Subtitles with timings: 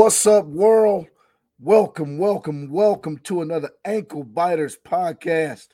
[0.00, 1.08] What's up, world?
[1.58, 5.68] Welcome, welcome, welcome to another Ankle Biters podcast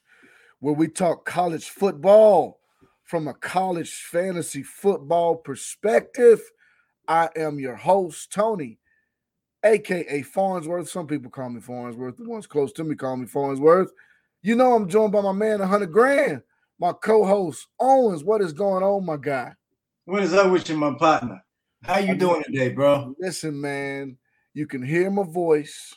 [0.58, 2.58] where we talk college football
[3.04, 6.40] from a college fantasy football perspective.
[7.06, 8.80] I am your host, Tony,
[9.62, 10.88] aka Farnsworth.
[10.88, 12.16] Some people call me Farnsworth.
[12.16, 13.92] The ones close to me call me Farnsworth.
[14.42, 16.42] You know, I'm joined by my man, 100 Grand,
[16.80, 18.24] my co host, Owens.
[18.24, 19.52] What is going on, my guy?
[20.04, 21.45] What is up with you, my partner?
[21.86, 23.14] How you doing today, bro?
[23.20, 24.18] Listen, man,
[24.54, 25.94] you can hear my voice.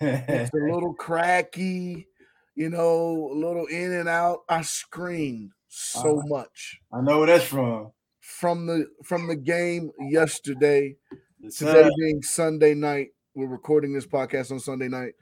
[0.00, 2.08] It's a little cracky,
[2.54, 4.40] you know, a little in and out.
[4.48, 7.92] I screamed so Uh, much I know where that's from.
[8.20, 10.96] from the from the game yesterday.
[11.40, 11.90] Yes, Today sir.
[11.98, 15.14] being Sunday night, we're recording this podcast on Sunday night.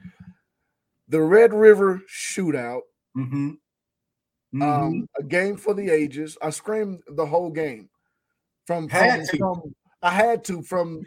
[1.07, 2.81] The Red River Shootout,
[3.17, 3.57] Mhm.
[4.53, 4.61] Mhm.
[4.63, 6.37] um, a game for the ages.
[6.41, 7.89] I screamed the whole game.
[8.67, 11.03] From, from, from- I had to from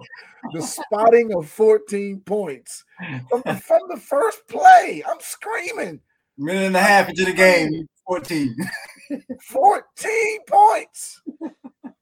[0.52, 2.84] the spotting of 14 points
[3.28, 5.02] from the, from the first play.
[5.06, 6.00] I'm screaming
[6.38, 8.56] minute and a half into the game, 14.
[9.42, 11.20] 14 points.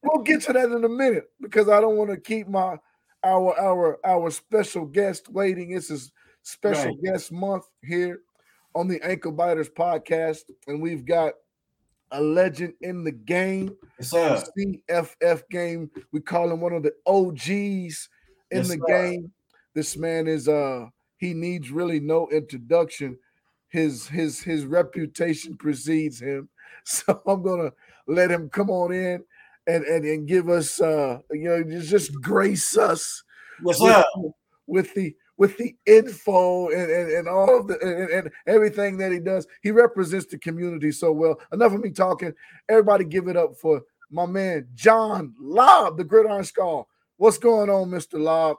[0.03, 2.77] We'll get to that in a minute because I don't want to keep my
[3.25, 5.73] our our our special guest waiting.
[5.73, 5.99] It's a
[6.43, 7.03] special Right.
[7.13, 8.21] guest month here
[8.75, 11.33] on the Ankle Biters podcast, and we've got
[12.11, 14.45] a legend in the game, Yes, sir.
[14.57, 15.91] CFF game.
[16.13, 18.09] We call him one of the OGs
[18.51, 18.85] in Yes, the sir.
[18.87, 19.33] game.
[19.75, 20.87] This man is uh
[21.19, 23.19] he needs really no introduction.
[23.69, 26.49] His his his reputation precedes him.
[26.85, 27.73] So I'm gonna
[28.07, 29.25] let him come on in
[29.67, 33.25] and and, and give us uh you know just, just grace us
[33.65, 34.33] Yes, with,
[34.67, 39.13] with the with the info and, and, and all of the and, and everything that
[39.13, 39.47] he does.
[39.63, 41.41] He represents the community so well.
[41.53, 42.33] Enough of me talking.
[42.69, 46.89] Everybody give it up for my man John Lobb, the Gridiron Skull.
[47.17, 48.21] What's going on, Mr.
[48.21, 48.57] Lobb?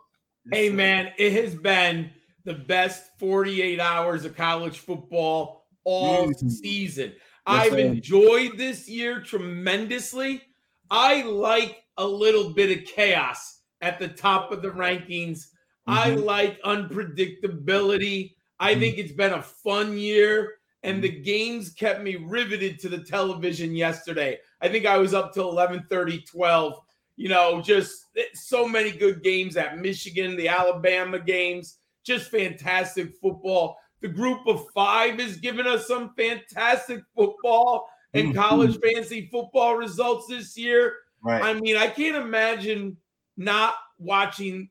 [0.52, 2.10] Hey man, it has been
[2.46, 6.52] the best 48 hours of college football all Mhm.
[6.52, 7.12] season.
[7.12, 7.80] Yes, I've sir.
[7.80, 10.42] enjoyed this year tremendously.
[10.90, 15.48] I like a little bit of chaos at the top of the rankings.
[15.88, 16.24] I Mhm.
[16.24, 18.36] like unpredictability.
[18.60, 18.80] I Mhm.
[18.80, 23.76] think it's been a fun year, and the games kept me riveted to the television
[23.76, 24.40] yesterday.
[24.62, 25.86] I think I was up till 11
[26.26, 26.80] 12.
[27.16, 33.14] You know, just eh, so many good games at Michigan, the Alabama games, just fantastic
[33.22, 33.78] football.
[34.02, 38.36] The group of five has given us some fantastic football and Mhm.
[38.36, 40.98] college fantasy football results this year.
[41.24, 41.44] Right.
[41.44, 42.98] I mean, I can't imagine
[43.36, 44.70] not watching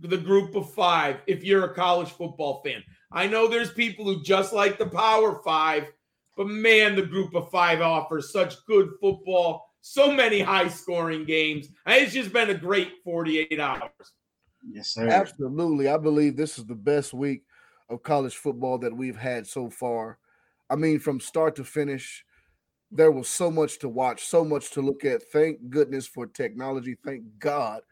[0.00, 2.82] the group of five if you're a college football fan.
[3.12, 5.92] I know there's people who just like the Power Five,
[6.36, 11.68] but man, the group of five offers such good football, so many high scoring games.
[11.86, 13.90] And It's just been a great 48 hours.
[14.68, 15.08] yes, sir.
[15.08, 15.88] Absolutely.
[15.88, 17.44] I believe this is the best week
[17.88, 20.18] of college football that we've had so far.
[20.70, 22.24] I mean, from start to finish,
[22.90, 25.22] there was so much to watch, so much to look at.
[25.22, 26.96] Thank goodness for technology.
[27.04, 27.82] Thank God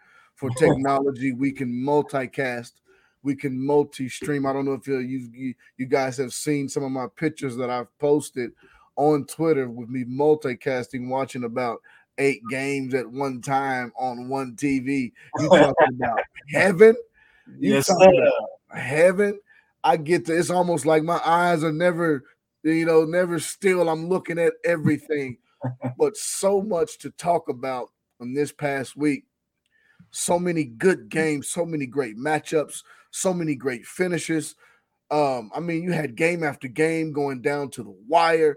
[0.42, 1.32] for technology.
[1.32, 2.72] We can multicast,
[3.22, 4.44] we can multi-stream.
[4.44, 7.70] I don't know if you you, you guys have seen some of my pictures that
[7.70, 8.50] I've posted
[8.96, 11.78] on Twitter with me multicasting, watching about
[12.18, 15.12] eight games at one time on one TV.
[15.38, 16.20] You talking about
[16.52, 16.96] heaven?
[17.58, 18.26] You yes, talking sir.
[18.26, 19.40] about heaven.
[19.84, 22.24] I get to it's almost like my eyes are never,
[22.62, 23.88] you know, never still.
[23.88, 25.38] I'm looking at everything,
[25.98, 27.88] but so much to talk about
[28.20, 29.24] in this past week.
[30.12, 34.56] So many good games, so many great matchups, so many great finishes.
[35.10, 38.56] Um, I mean, you had game after game going down to the wire.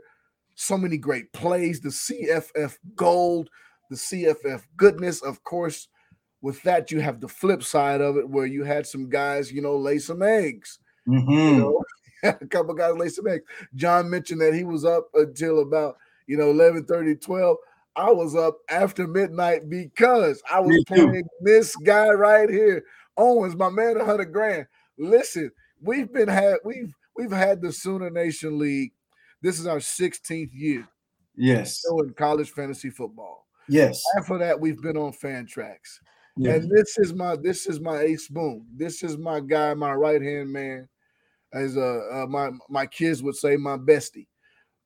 [0.55, 3.49] So many great plays, the CFF gold,
[3.89, 5.87] the CFF goodness, of course.
[6.41, 9.61] With that, you have the flip side of it where you had some guys, you
[9.61, 10.79] know, lay some eggs.
[11.45, 11.57] You Mhm.
[11.57, 11.83] know,
[12.23, 13.45] a couple guys lay some eggs.
[13.75, 15.97] John mentioned that he was up until about,
[16.27, 17.57] you know, 11 30, 12.
[17.95, 22.83] I was up after midnight because I was playing this guy right here.
[23.17, 24.67] Owens, my man, 100 grand.
[24.97, 25.51] Listen,
[25.81, 28.91] we've been had we've we've had the Sooner Nation League.
[29.41, 30.87] This is our 16th year
[31.37, 31.79] Yes.
[31.79, 33.45] still in college fantasy football.
[33.67, 34.03] Yes.
[34.17, 35.77] After that, we've been on Fantrax.
[36.37, 36.63] Yes.
[36.63, 38.67] And this is my this is my ace boom.
[38.75, 40.87] This is my guy, my right hand man,
[41.53, 44.27] as uh, uh my my kids would say, my bestie.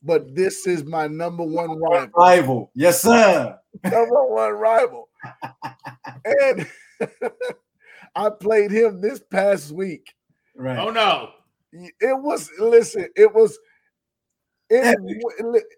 [0.02, 2.72] But this is my number one rival, Rival.
[2.74, 3.58] Yes, sir.
[3.84, 5.10] number one rival.
[6.26, 6.68] And
[8.16, 10.14] I played him this past week.
[10.56, 10.78] Right.
[10.78, 11.32] Oh no.
[11.72, 13.58] It was listen, it was
[14.70, 15.18] it Epic.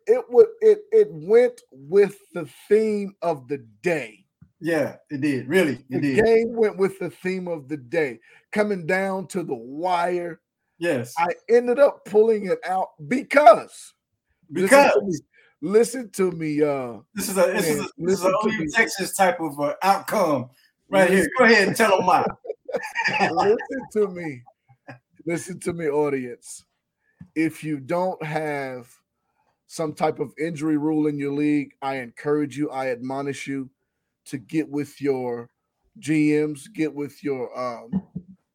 [0.07, 4.25] it would it it went with the theme of the day.
[4.59, 5.47] Yeah, it did.
[5.47, 6.25] Really, it the did.
[6.25, 8.19] game went with the theme of the day,
[8.51, 10.39] coming down to the wire.
[10.77, 13.93] Yes, I ended up pulling it out because
[14.53, 14.91] because
[15.61, 18.37] listen to me, me uh this is a this is a, this is a to
[18.43, 18.67] only me.
[18.73, 20.49] Texas type of uh, outcome
[20.89, 21.27] right here.
[21.37, 22.25] Go ahead and tell them why.
[23.31, 24.43] listen to me.
[25.25, 26.65] Listen to me, audience.
[27.35, 28.89] If you don't have
[29.67, 33.69] some type of injury rule in your league, I encourage you, I admonish you
[34.25, 35.49] to get with your
[35.99, 37.91] GMs, get with your um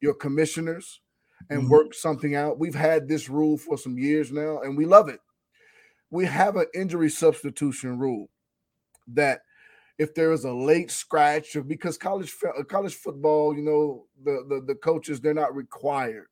[0.01, 1.01] your commissioners
[1.49, 1.69] and Mhm.
[1.69, 2.59] work something out.
[2.59, 5.21] We've had this rule for some years now and we love it.
[6.09, 8.29] We have an injury substitution rule
[9.07, 9.41] that
[9.97, 12.33] if there is a late scratch or because college
[12.69, 16.27] college football, you know, the, the the coaches they're not required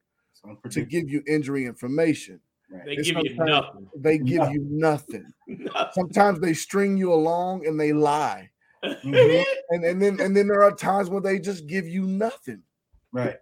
[0.69, 2.39] to give you injury information.
[2.85, 3.89] They It's give you nothing.
[3.95, 5.25] They give you nothing.
[5.47, 5.91] Nothing.
[5.93, 8.49] Sometimes they string you along and they lie.
[8.83, 9.43] Mhm.
[9.71, 12.61] And, and then and then there are times where they just give you nothing.
[13.11, 13.37] Right.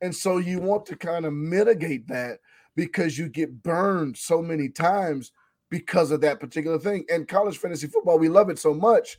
[0.00, 2.38] And so you want to kind of mitigate that
[2.74, 5.32] because you get burned so many times
[5.70, 7.04] because of that particular thing.
[7.10, 9.18] And college fantasy football, we love it so much.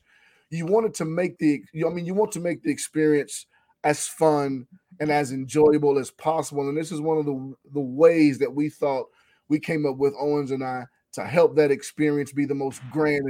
[0.50, 3.46] You wanted to make the I mean, you want to make the experience
[3.84, 4.68] as fun
[5.00, 6.68] and as enjoyable as possible.
[6.68, 9.08] And this is one of the, the ways that we thought
[9.48, 13.26] we came up with Owens and I to help that experience be the most grand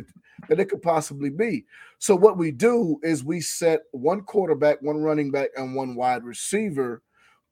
[0.50, 1.66] that- it could possibly be.
[1.98, 6.24] So what we do is we set one quarterback, one running back, and one wide
[6.24, 7.02] receiver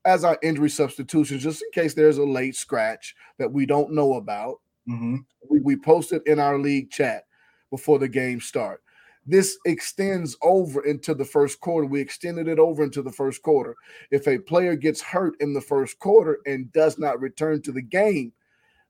[0.05, 4.13] as our injury substitutions, just in case there's a late scratch that we don't know
[4.13, 4.61] about.
[4.87, 5.25] Mhm.
[5.49, 7.25] We, we post it in our league chat
[7.69, 8.81] before the game start.
[9.25, 11.85] This extends over into the first quarter.
[11.85, 13.75] We extended it over into the first quarter.
[14.09, 17.81] If a player gets hurt in the first quarter and does not return to the
[17.81, 18.31] game,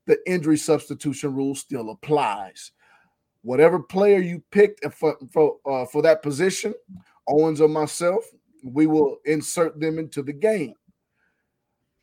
[0.06, 2.70] the injury substitution rule still applies.
[3.42, 6.72] Whatever player you picked for for, uh, for that position,
[7.26, 8.24] Owens or myself,
[8.62, 10.74] we will insert them into the game.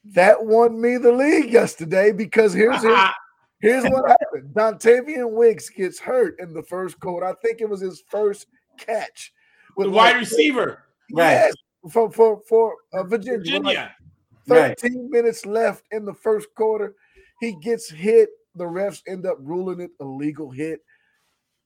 [0.03, 3.00] That won me the league yesterday because here's here's,
[3.62, 4.54] here's what happened.
[4.54, 7.25] Dontayvion Wicks gets hurt in the first quarter.
[7.25, 8.48] I think it was his first
[8.78, 9.34] catch.
[9.78, 11.31] With the wide like- receiver, Right.
[11.34, 11.54] Yes,
[11.92, 13.38] for for for uh, Virginia.
[13.40, 13.96] with like Virginia.
[14.48, 14.80] Right.
[14.80, 16.96] 13 minutes left in the first quarter.
[17.42, 18.30] He gets hit.
[18.56, 20.80] The refs end up ruling it a legal hit.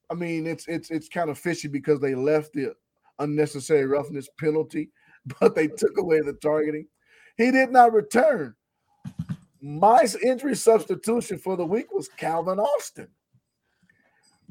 [0.10, 2.74] I mean, it's it's it's kind of fishy because they left the
[3.20, 4.90] unnecessary roughness penalty,
[5.40, 6.88] but they took away the targeting.
[7.38, 8.56] He did not return.
[9.62, 13.08] My injury substitution for the week was Calvin Austin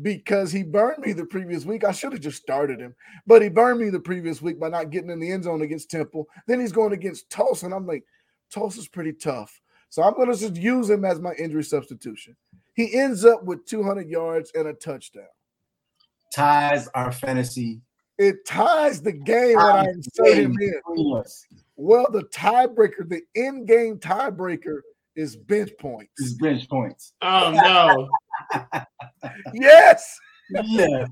[0.02, 1.84] because he burned me the previous week.
[1.84, 2.94] I should have just started him,
[3.26, 5.90] but he burned me the previous week by not getting in the end zone against
[5.90, 6.28] Temple.
[6.46, 8.04] Then he's going against Tulsa, and I'm like,
[8.50, 9.60] Tulsa's pretty tough.
[9.88, 12.36] So I'm going to just use him as my injury substitution.
[12.74, 15.24] He ends up with 200 yards and a touchdown.
[16.32, 17.80] Ties our fantasy
[18.18, 20.80] It ties the game when I insert him in.
[21.76, 24.80] Well, the tiebreaker, the in-game tiebreaker
[25.18, 26.34] is bench Is points.
[26.34, 27.12] bench points.
[27.22, 28.08] Oh no!
[29.52, 30.16] Yes.
[30.50, 31.06] Yeah.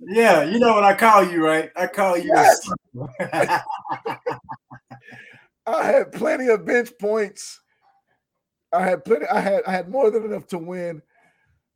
[0.00, 1.70] Yeah, you know what I call you, right?
[1.76, 2.30] I call you.
[2.34, 2.70] Yes.
[5.66, 7.60] I had plenty of bench points.
[8.72, 9.26] I had plenty.
[9.26, 11.02] I had I had more than enough to win.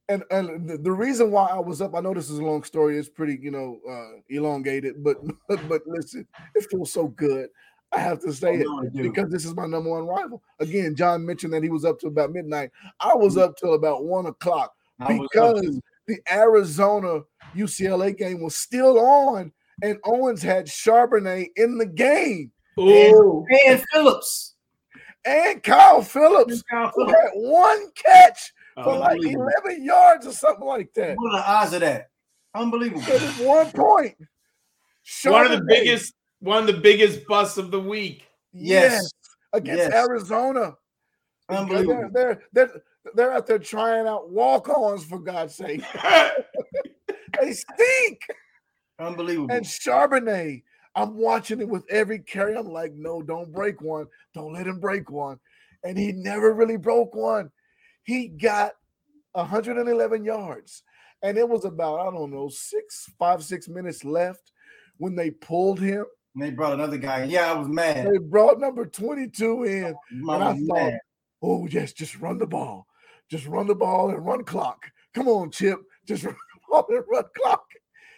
[0.09, 2.62] And and the, the reason why I was up, I know this is a long
[2.62, 2.99] story.
[2.99, 5.17] It's pretty, you know, uh, elongated, but
[5.49, 7.49] but listen, it feels so good.
[7.92, 10.42] I have to say oh, I it know because this is my number one rival.
[10.61, 12.71] Again, John mentioned that he was up to about midnight.
[13.00, 13.45] I was mm-hmm.
[13.45, 17.21] up till about one o'clock I was up because the Arizona
[17.54, 19.52] UCLA game was still on,
[19.83, 23.47] and Owens had Charbonnet in the game, Ooh.
[23.66, 24.54] and Phillips.
[25.25, 27.12] and Kyle Phillips Kyle Phillips.
[27.12, 31.16] had one catch oh, for Oh, like 11 yards or something like that.
[31.16, 32.11] What are the odds of that?
[32.54, 33.02] Unbelievable.
[33.07, 34.16] It one point.
[35.25, 38.26] one of the biggest, one of the biggest busts of the week.
[38.52, 39.12] yes, Yes.
[39.52, 39.92] against Yes.
[39.92, 40.76] Arizona.
[41.49, 42.11] Unbelievable.
[42.12, 42.83] They're, they're, they're,
[43.14, 45.83] they're out there trying out walk-ons for God's sake.
[47.40, 48.21] They stink.
[48.99, 49.54] Unbelievable.
[49.54, 50.62] And Charbonnet,
[50.97, 52.57] I'm watching it with every carry.
[52.57, 54.07] I'm like, no, don't break one.
[54.35, 55.38] Don't let him break one.
[55.85, 57.50] And he never really broke one.
[58.02, 58.73] He got
[59.33, 60.83] 111 yards.
[61.23, 64.50] And it was about, I don't know, six, five, six minutes left
[64.97, 66.07] when they pulled him.
[66.38, 67.25] And they brought another guy.
[67.25, 67.30] in.
[67.30, 68.07] Yeah, I was mad.
[68.07, 69.85] They brought number 22 in.
[69.85, 70.92] I And I was thought,
[71.42, 72.87] oh, yes, just run the ball.
[73.28, 74.88] Just run the ball and run clock.
[75.14, 75.80] Come on, Chip.
[76.07, 77.66] Just run the ball and run clock.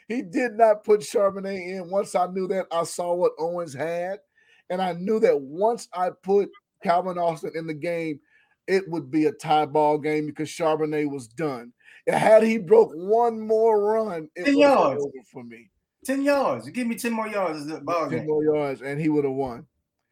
[0.06, 1.88] He did not put Charbonnet in.
[1.88, 4.18] Once I knew that, I saw what Owens had.
[4.68, 6.50] And I knew that once I put
[6.82, 8.20] Calvin Austin in the game,
[8.66, 11.72] it would be a tie ball game because Charbonnet was done.
[12.06, 15.70] And had he broke one more run, it 10 would have over for me.
[16.04, 16.68] 10 yards.
[16.70, 17.60] Give me 10 more yards.
[17.60, 18.26] Is ball 10 game.
[18.26, 19.66] more yards, and he would have won.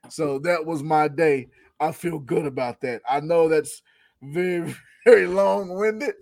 [0.08, 1.48] So that was my day.
[1.80, 3.02] I feel good about that.
[3.08, 3.82] I know that's
[4.22, 6.14] very, very long-winded,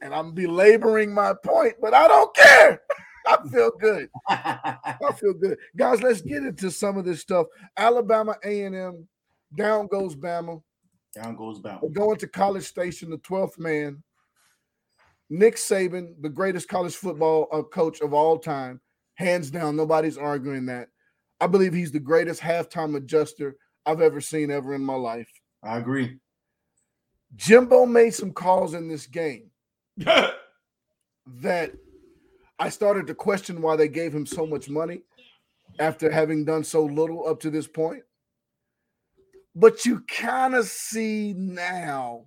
[0.00, 2.80] and I'm belaboring my point, but I don't care.
[3.26, 4.08] I feel good.
[4.28, 4.76] I
[5.20, 5.56] feel good.
[5.76, 7.46] Guys, let's get into some of this stuff.
[7.76, 9.06] Alabama A&M,
[9.54, 10.60] down goes Bama.
[11.14, 11.82] Down goes Bama.
[11.82, 14.02] We're going to College Station, the 12th man.
[15.30, 18.80] Nick Saban, the greatest college football uh, coach of all time,
[19.22, 19.76] hands down.
[19.76, 20.88] Nobody's arguing that.
[21.40, 25.30] I believe he's the greatest halftime adjuster I've ever seen ever in my life.
[25.62, 26.18] I agree.
[27.34, 29.50] Jimbo made some calls in this game
[29.96, 31.72] that
[32.58, 35.02] I started to question why they gave him so much money
[35.78, 38.02] after having done so little up to this point.
[39.54, 42.26] But you kind of see now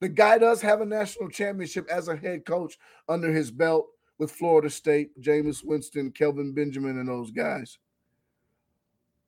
[0.00, 3.86] the guy does have a national championship as a head coach under his belt
[4.18, 7.78] with Florida State, Jameis Winston, Kelvin Benjamin, and those guys.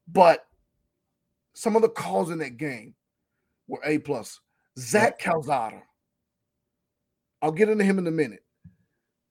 [0.08, 0.44] But
[1.54, 2.94] some of the calls in that game
[3.68, 4.40] were A plus.
[4.78, 5.82] Zach Calzada,
[7.42, 8.44] I'll get into him in a minute,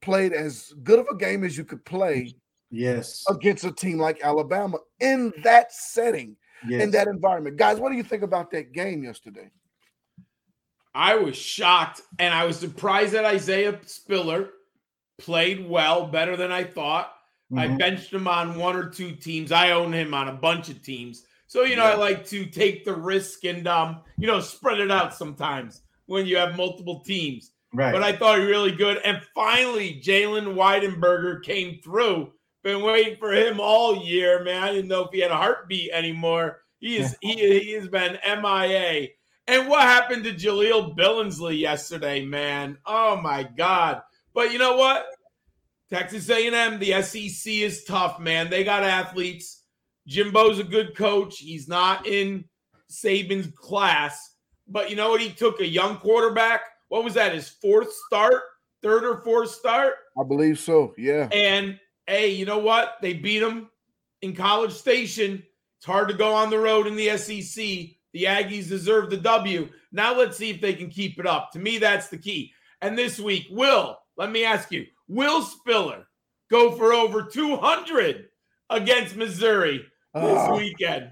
[0.02, 2.34] played as good of a game as you could play
[2.72, 3.24] Yes.
[3.28, 6.38] against a team like Alabama in that setting,
[6.68, 6.84] yes.
[6.84, 7.58] in that environment.
[7.58, 9.50] Guys, what do you think about that game yesterday?
[10.94, 14.50] I was shocked and I was surprised that Isaiah Spiller
[15.20, 17.14] played well, better than I thought.
[17.56, 17.78] I Mhm.
[17.80, 19.52] benched him on one or two teams.
[19.52, 21.26] I own him on a bunch of teams.
[21.48, 24.92] So, you know, I like to take the risk and um, you know, spread it
[24.92, 27.52] out sometimes when you have multiple teams.
[27.74, 27.92] right.
[27.92, 28.98] But I thought he really good.
[29.04, 32.32] And finally, Jalen Wydermyer came through.
[32.64, 34.62] Been waiting for him all year, man.
[34.62, 36.62] I didn't know if he had a heartbeat anymore.
[36.80, 39.08] He is he, he has been MIA.
[39.48, 42.78] And what happened to Jahleel Billingsley yesterday, man?
[42.86, 44.04] Oh my God.
[44.40, 45.06] But you know what?
[45.90, 48.50] Texas A&M, the SEC is tough, man.
[48.50, 49.66] They got athletes.
[50.08, 51.40] Jimbo's a good coach.
[51.40, 52.46] He's not in
[52.90, 54.36] Saban's class.
[54.66, 55.20] But you know what?
[55.20, 56.62] He took a young quarterback.
[56.88, 57.34] What was that?
[57.34, 58.44] His fourth start,
[58.82, 59.96] third or fourth start?
[60.18, 60.94] I believe so.
[60.98, 61.28] Yeah.
[61.34, 61.78] And
[62.08, 62.96] hey, you know what?
[63.02, 63.70] They beat him
[64.22, 65.44] in College Station.
[65.80, 67.62] It's hard to go on the road in the SEC.
[68.14, 69.68] The Aggies deserve the W.
[69.92, 71.52] Now let's see if they can keep it up.
[71.52, 72.54] To me, that's the key.
[72.82, 76.06] And this week, will, let me ask you, will Spiller
[76.52, 78.26] go for over 200
[78.70, 79.78] against Missouri
[80.14, 81.10] this Ah, weekend?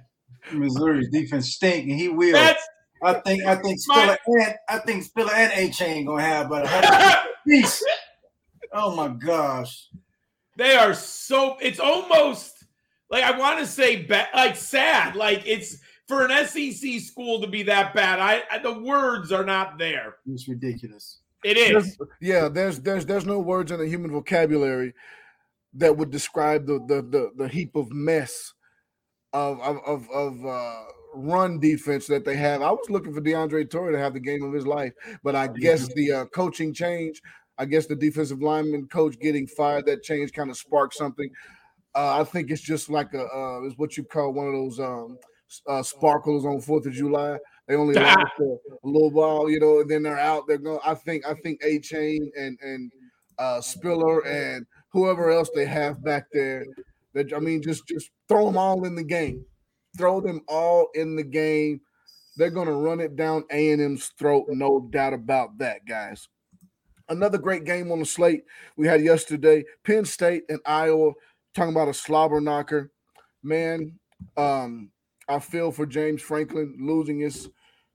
[0.52, 2.34] Missouri's defense stink, and he will.
[2.34, 2.64] That's
[3.04, 3.44] I think.
[3.46, 7.30] I think My- Spiller and I think Spiller and Achane gonna have about a hundred
[7.48, 7.84] piece.
[8.74, 9.88] Oh my gosh.
[10.58, 11.58] They are so.
[11.62, 12.64] It's almost
[13.10, 15.16] like I want to say ba- like sad.
[15.16, 18.20] Like it's for an SEC school to be that bad.
[18.20, 20.16] I, I the words are not there.
[20.26, 21.20] It's ridiculous.
[21.44, 21.70] It is.
[21.98, 24.94] there's- yeah, there's there's there's no words in the human vocabulary
[25.74, 28.54] that would describe the the the, the heap of mess
[29.34, 32.62] of of of, of uh, run defense that they have.
[32.62, 35.48] I was looking for DeAndre Torrey to have the game of his life, but I
[35.48, 37.22] guess the uh, coaching change.
[37.60, 41.30] I guess the defensive lineman coach getting fired that change kind of sparked something.
[41.96, 44.80] Uh, I think it's just like a uh, is what you call one of those
[44.80, 45.18] um,
[45.68, 47.38] uh, sparkles on Fourth of July.
[47.68, 50.48] They only last for a little while, you know, and then they're out.
[50.48, 50.80] They're going.
[50.86, 51.28] I think.
[51.28, 52.92] I think Achane and and
[53.38, 56.66] uh, Spiller and whoever else they have back there.
[57.14, 59.46] That I mean, just just throw them all in the game.
[59.98, 61.82] Throw them all in the game.
[62.38, 66.30] They're going to run it down A and M's throat, no doubt about that, guys.
[67.10, 68.44] Another great game on the slate
[68.78, 71.12] we had yesterday: Penn State and Iowa.
[71.54, 72.92] Talking about a slobber knocker,
[73.44, 74.00] man.
[74.38, 74.92] Um,
[75.28, 77.50] I feel for James Franklin losing his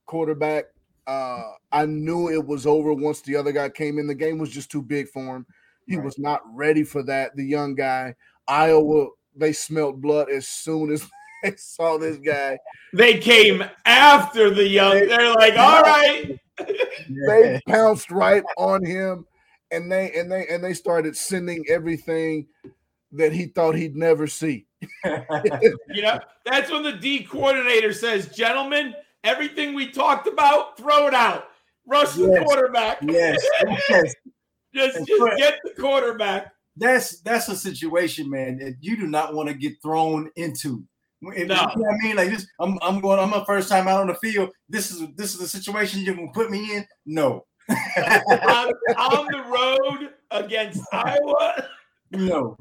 [0.05, 0.65] quarterback.
[1.05, 4.07] Uh, I knew it was over once the other guy came in.
[4.07, 5.45] The game was just too big for him.
[5.87, 6.05] He Right.
[6.05, 7.35] was not ready for that.
[7.35, 8.15] The young guy,
[8.47, 11.05] Iowa, they smelt blood as soon as
[11.43, 12.57] they saw this guy.
[12.93, 15.07] They came after the young.
[15.07, 16.39] They're like, all right.
[17.27, 19.25] They pounced right on him,
[19.71, 22.47] and they and they and they started sending everything
[23.11, 24.67] that he thought he'd never see.
[25.89, 31.13] You know, that's when the D coordinator says, gentlemen, everything we talked about, throw it
[31.13, 31.45] out.
[31.85, 32.99] Rush the quarterback.
[33.03, 33.43] yes,
[33.89, 34.13] yes.
[34.73, 36.51] Just, And just get the quarterback.
[36.77, 40.83] That's that's a situation, man, that you do not want to get thrown into.
[41.21, 41.53] If- No.
[41.53, 42.15] You know what I mean?
[42.15, 43.19] Like this, I'm I'm going.
[43.19, 44.49] I'm my first time out on the field.
[44.69, 46.85] This is this is a situation you're gonna put me in.
[47.05, 51.67] No, on, on the road against Iowa.
[52.13, 52.57] no.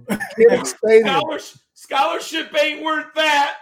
[0.65, 3.59] Scholarship, scholarship ain't worth that.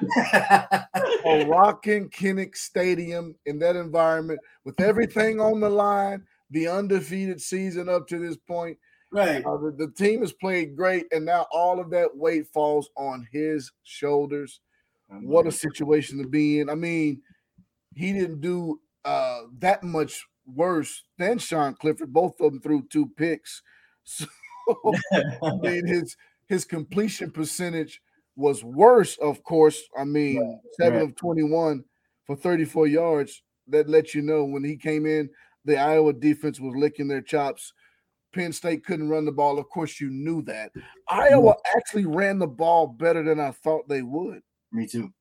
[1.24, 7.88] a rocking Kinnick Stadium in that environment with everything on the line, the undefeated season
[7.88, 8.78] up to this point,
[9.12, 9.44] Right.
[9.44, 13.26] Uh, the, the team has played great, and now all of that weight falls on
[13.32, 14.60] his shoulders.
[15.22, 16.70] What a situation to be in.
[16.70, 17.22] I mean,
[17.96, 22.12] he didn't do uh, that much worse than Sean Clifford.
[22.12, 23.62] Both of them threw two picks.
[24.02, 24.24] So
[25.42, 26.16] I mean, his
[26.48, 28.00] his completion percentage
[28.36, 29.82] was worse, of course.
[29.96, 31.08] I mean, Right, seven right.
[31.08, 31.84] of 21
[32.26, 33.42] for 34 yards.
[33.68, 35.30] That lets you know when he came in,
[35.64, 37.72] the Iowa defense was licking their chops.
[38.34, 39.58] Penn State couldn't run the ball.
[39.58, 40.72] Of course, you knew that.
[41.08, 44.40] Iowa actually ran the ball better than I thought they would.
[44.72, 45.12] Me too.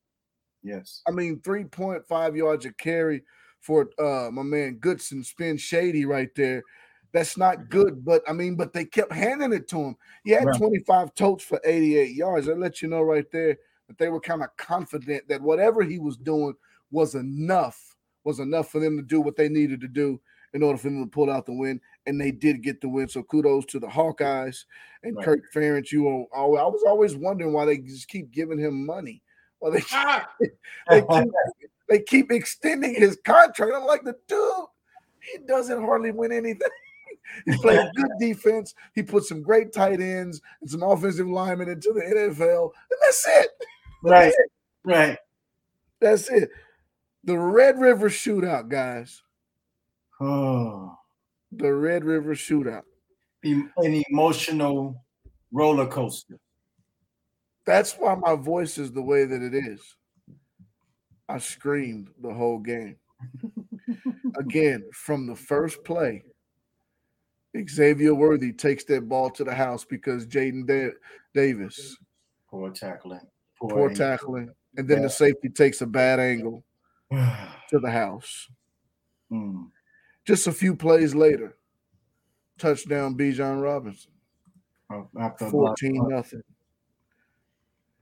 [0.64, 1.02] Yes.
[1.08, 3.24] I mean, 3.5 yards a carry
[3.62, 6.64] for uh my man Goodson, spin shady right there.
[7.12, 9.96] That's not good, but I mean, but they kept handing it to him.
[10.24, 10.58] He had Right.
[10.58, 12.46] 25 totes for 88 yards.
[12.46, 15.98] That let you know right there that they were kind of confident that whatever he
[15.98, 16.54] was doing
[16.92, 20.22] was enough, was enough for them to do what they needed to do
[20.54, 21.82] in order for them to pull out the win.
[22.06, 23.08] And they did get the win.
[23.08, 24.66] So kudos to the Hawkeyes
[25.04, 25.26] and Right.
[25.26, 25.92] Kirk Ferentz.
[25.92, 29.24] You were always, I was always wondering why they just keep giving him money.
[29.60, 30.30] Well, they Ah,
[30.90, 31.30] they keep,
[31.90, 33.74] they keep extending his contract.
[33.76, 34.66] I'm like, the dude,
[35.20, 36.70] he doesn't hardly win anything.
[37.46, 38.74] He played good defense.
[38.96, 43.28] He put some great tight ends and some offensive linemen into the NFL, and that's
[43.28, 43.50] it.
[44.04, 44.34] right.
[44.86, 45.18] Right.
[46.00, 46.50] That's it.
[47.24, 49.22] The Red River Shootout, guys.
[50.22, 50.98] Oh,
[51.52, 52.84] The Red River Shootout.
[53.44, 53.72] An
[54.10, 55.04] emotional
[55.52, 56.40] roller coaster.
[57.66, 59.96] That's why my voice is the way that it is.
[61.28, 62.98] I screamed the whole game.
[64.38, 66.24] Again, from the first play,
[67.68, 70.96] Xavier Worthy takes that ball to the house because Jaden Da-
[71.34, 71.98] Davis,
[72.50, 73.22] Poor tackling.
[73.60, 75.04] poor tackling, and then Yeah.
[75.04, 76.64] the safety takes a bad angle
[77.12, 78.50] to the house.
[79.32, 79.72] Mm.
[80.26, 81.58] Just a few plays later,
[82.58, 84.12] touchdown Bijan Robinson,
[84.92, 86.44] After about- 14 nothing.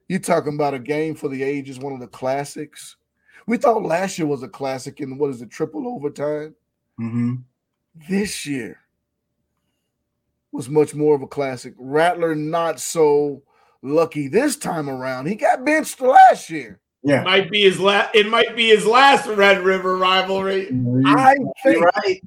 [0.10, 2.96] You talking about a game for the ages, one of the classics.
[3.46, 6.56] We thought last year was a classic in what is it, triple overtime?
[7.00, 7.44] Mhm.
[8.10, 8.80] This year
[10.52, 11.74] was much more of a classic.
[11.78, 13.44] Rattler not so
[13.82, 15.28] lucky this time around.
[15.28, 16.80] He got benched last year.
[17.04, 17.24] Yeah.
[17.24, 18.16] might be his last.
[18.16, 20.68] It might be his last Red River rivalry.
[21.06, 22.22] I think right.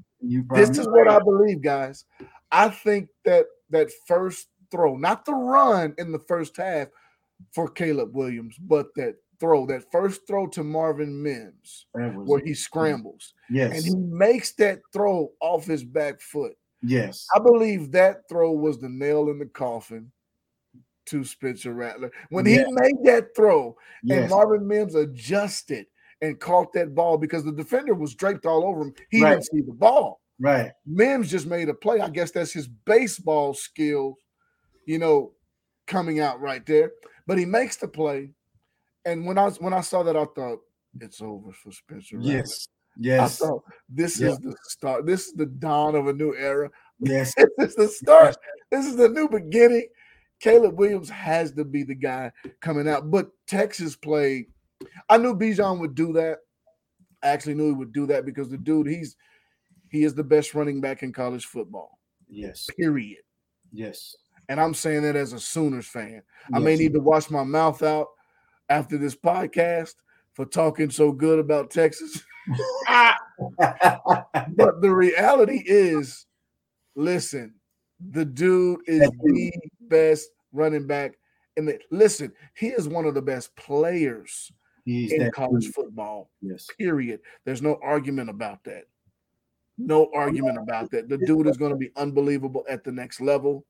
[0.55, 2.05] This is what I believe, guys.
[2.53, 6.89] I think that that first throw, not the run in the first half
[7.53, 12.41] for Caleb Williams, but that throw, that first throw to Marvin Mims, That was- where
[12.45, 13.75] he scrambles yes.
[13.77, 16.53] and he makes that throw off his back foot.
[16.83, 17.27] Yes.
[17.35, 20.11] I believe that throw was the nail in the coffin
[21.07, 22.11] to Spencer Rattler.
[22.29, 22.65] When Yeah.
[22.67, 23.77] he made that throw
[24.09, 25.87] and Marvin Mims adjusted
[26.23, 29.31] and caught that ball because the defender was draped all over him, he Right.
[29.31, 30.21] didn't see the ball.
[30.39, 30.73] Right.
[30.87, 32.01] Mims just made a play.
[32.01, 34.17] I guess that's his baseball skills,
[34.87, 35.33] you know,
[35.87, 36.93] coming out right there.
[37.27, 38.33] But he makes the play.
[39.05, 40.61] And when I was when I saw that, I thought
[41.01, 42.17] it's over for Spencer.
[42.17, 42.33] Rattler.
[42.33, 42.69] Yes.
[43.01, 43.39] I Yes.
[43.39, 45.07] thought this is the start.
[45.07, 46.71] This is the dawn of a new era.
[46.99, 47.35] Yes.
[47.57, 48.37] This is the start.
[48.71, 49.89] This is the new beginning.
[50.39, 53.11] Caleb Williams has to be the guy coming out.
[53.11, 54.47] But Texas played.
[55.09, 56.39] I knew Bijan would do that.
[57.23, 59.17] I actually knew he would do that because the dude, he's
[59.91, 61.99] he is the best running back in college football.
[62.29, 62.69] Yes.
[62.79, 63.19] Period.
[63.73, 64.15] Yes.
[64.49, 66.23] And I'm saying that as a Sooners fan.
[66.53, 68.09] I may need to wash my mouth out
[68.69, 69.95] after this podcast
[70.35, 72.23] for talking so good about Texas.
[73.49, 76.27] But the reality is,
[76.95, 77.55] listen,
[78.11, 81.19] the dude is the best running back.
[81.57, 84.53] And listen, he is one of the best players
[84.85, 85.75] He's in college dude.
[85.75, 86.31] football.
[86.41, 86.67] Yes.
[86.79, 87.21] Period.
[87.45, 88.85] There's no argument about that.
[89.79, 91.09] No argument about that.
[91.09, 93.65] The dude is going to be unbelievable at the next level.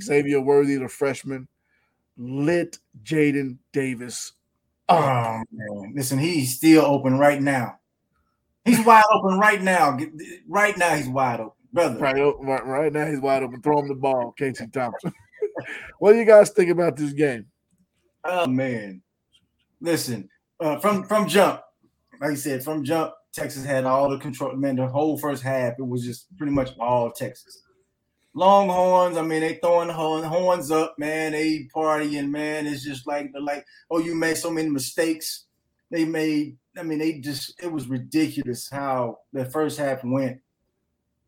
[0.00, 1.48] Xavier Worthy, the freshman,
[2.16, 4.32] lit Jaden Davis
[4.88, 5.92] Oh man.
[5.94, 7.78] Listen, he's still open right now.
[8.64, 9.98] He's wide open right now.
[10.48, 11.98] Right now, he's wide open, brother.
[11.98, 13.60] Right, right, right now, he's wide open.
[13.60, 15.12] Throw him the ball, Casey Thompson.
[15.98, 17.46] what do you guys think about this game?
[18.24, 19.02] Oh man.
[19.80, 20.28] Listen,
[20.60, 21.60] uh, from from jump,
[22.20, 24.54] like I said, from jump, Texas had all the control.
[24.54, 27.62] Man, the whole first half, it was just pretty much all Texas.
[28.34, 31.32] Longhorns, I mean, they throwing horn, horns up, man.
[31.32, 32.66] They partying, man.
[32.66, 35.46] It's just like the like, oh, you made so many mistakes.
[35.90, 40.40] They made, I mean, they just it was ridiculous how the first half went.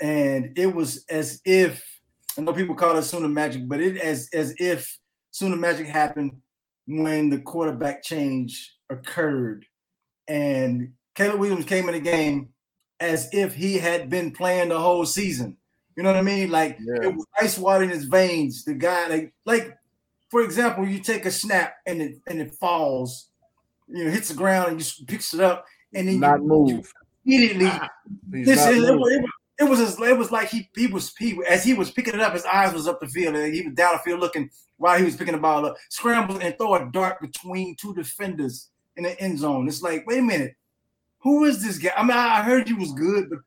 [0.00, 1.84] And it was as if
[2.36, 4.98] I know people call it Sooner Magic, but it as as if
[5.30, 6.40] Sooner Magic happened
[6.86, 9.64] when the quarterback change occurred
[10.28, 12.50] and Caleb Williams came in the game
[13.00, 15.56] as if he had been playing the whole season.
[15.96, 16.50] You know what I mean?
[16.50, 17.08] Like Yeah.
[17.08, 18.64] it was ice water in his veins.
[18.64, 19.78] The guy, like, like
[20.30, 23.30] for example, you take a snap and it and it falls,
[23.88, 26.46] you know, hits the ground and you s- picks it up and then Not you,
[26.48, 26.92] move.
[27.24, 27.66] immediately.
[27.66, 27.88] Ah,
[28.32, 30.68] He's This not is, it, was, it, was, it was as- it was like he
[30.76, 33.34] he was he as he was picking it up, his eyes was up the field
[33.36, 36.38] and he was down the field looking while he was picking the ball up, scramble
[36.38, 39.68] and throw a dart between two defenders in the end zone.
[39.68, 40.54] It's like, wait a minute,
[41.20, 41.92] who is this guy?
[41.96, 43.38] I mean, I I heard you was good, but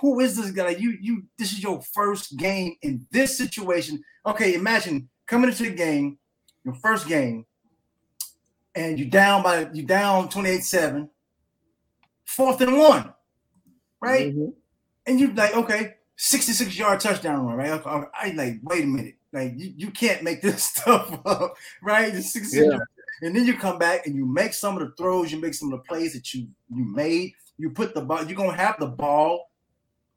[0.00, 0.70] who is this guy?
[0.70, 4.02] You you this is your first game in this situation.
[4.26, 6.18] Okay, imagine coming into the game,
[6.64, 7.46] your first game,
[8.74, 11.08] and you're down by you're down 28-7,
[12.24, 13.12] fourth and one,
[14.00, 14.34] right?
[14.34, 14.52] Mhm.
[15.06, 17.86] and you're like, okay, 66 yard touchdown run, right?
[17.86, 22.12] I, I like, wait a minute, like you, you can't make this stuff up, right?
[22.14, 22.78] 66 Yeah.
[23.22, 25.72] and then you come back and you make some of the throws, you make some
[25.72, 27.32] of the plays that you you made.
[27.58, 29.50] You put the ball, you're gonna have the ball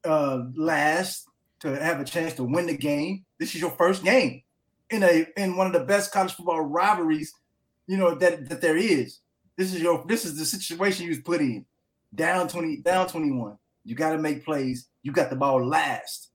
[0.04, 1.28] uh last
[1.62, 3.26] to have a chance to win the game.
[3.40, 4.44] This is your first game
[4.90, 7.34] in a in one of the best college football rivalries,
[7.88, 9.20] you know, that that there is.
[9.58, 11.66] This is your this is the situation you was put in.
[12.14, 13.58] Down 20, down 21.
[13.84, 14.88] You got to make plays.
[15.04, 16.32] You got the ball last.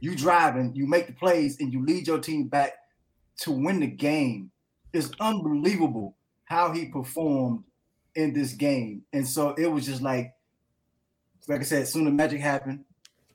[0.00, 2.74] You driving, you make the plays, and you lead your team back
[3.40, 4.50] to win the game.
[4.92, 7.64] It's unbelievable how he performed
[8.14, 9.02] in this game.
[9.12, 10.32] And so it was just like,
[11.48, 12.84] like I said, soon as magic happened,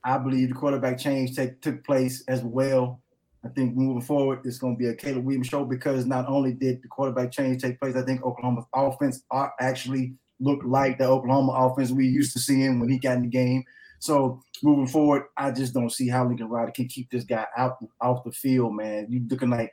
[0.04, 3.02] I believe the quarterback change take, took place as well.
[3.44, 6.54] I think moving forward, it's going to be a Caleb Williams show because not only
[6.54, 11.06] did the quarterback change take place, I think Oklahoma's offense are actually looked like the
[11.06, 13.64] Oklahoma offense we used to see him when he got in the game.
[14.00, 17.78] So moving forward, I just don't see how Lincoln Riley can keep this guy out
[18.02, 19.08] off the field, man.
[19.10, 19.72] You looking like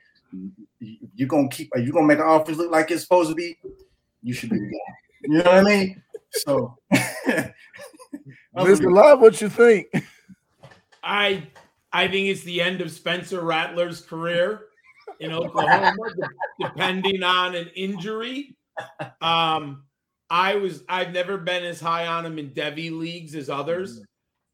[1.14, 3.56] you're gonna keep are you gonna make the offense look like it's supposed to be?
[4.22, 4.94] You should be the guy.
[5.22, 6.02] You know what I mean?
[6.32, 6.76] So
[8.56, 8.92] Mr.
[8.92, 9.86] Live, what you think?
[11.02, 11.44] I
[11.96, 14.66] I think it's the end of Spencer Rattler's career
[15.18, 15.94] in Oklahoma,
[16.60, 18.54] depending on an injury.
[19.22, 19.84] Um,
[20.28, 24.02] I was I've never been as high on him in Devy leagues as others.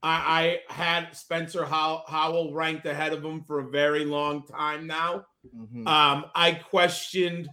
[0.04, 4.86] I, I had Spencer How- Howell ranked ahead of him for a very long time
[4.86, 5.24] now.
[5.56, 5.86] Mhm.
[5.88, 7.48] Um, I questioned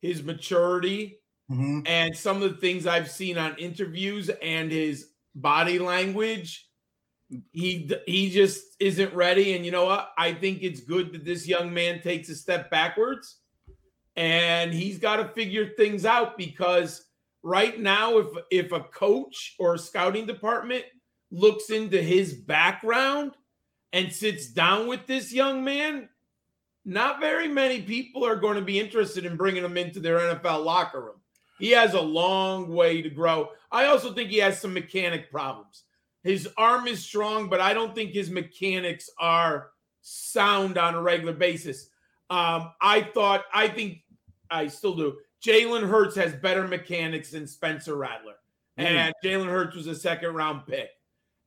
[0.00, 1.18] his maturity
[1.50, 1.82] Mhm.
[1.88, 6.68] and some of the things I've seen on interviews and his body language,
[7.52, 9.54] he he just isn't ready.
[9.54, 10.12] And you know what?
[10.18, 13.38] I think it's good that this young man takes a step backwards,
[14.16, 17.06] and he's got to figure things out because
[17.42, 20.84] right now, if if a coach or a scouting department
[21.30, 23.32] looks into his background
[23.92, 26.08] and sits down with this young man,
[26.84, 30.64] not very many people are going to be interested in bringing him into their NFL
[30.64, 31.20] locker room.
[31.58, 33.50] He has a long way to grow.
[33.70, 35.84] I also think he has some mechanic problems.
[36.22, 39.70] His arm is strong, but I don't think his mechanics are
[40.02, 41.88] sound on a regular basis.
[42.30, 43.98] Um, I thought, I think,
[44.50, 45.16] I still do.
[45.44, 48.34] Jalen Hurts has better mechanics than Spencer Rattler.
[48.76, 50.88] And Jalen Hurts was a second round pick.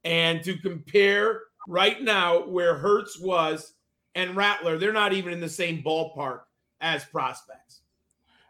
[0.04, 3.74] And to compare right now where Hurts was
[4.14, 6.42] and Rattler, they're not even in the same ballpark
[6.82, 7.82] as prospects.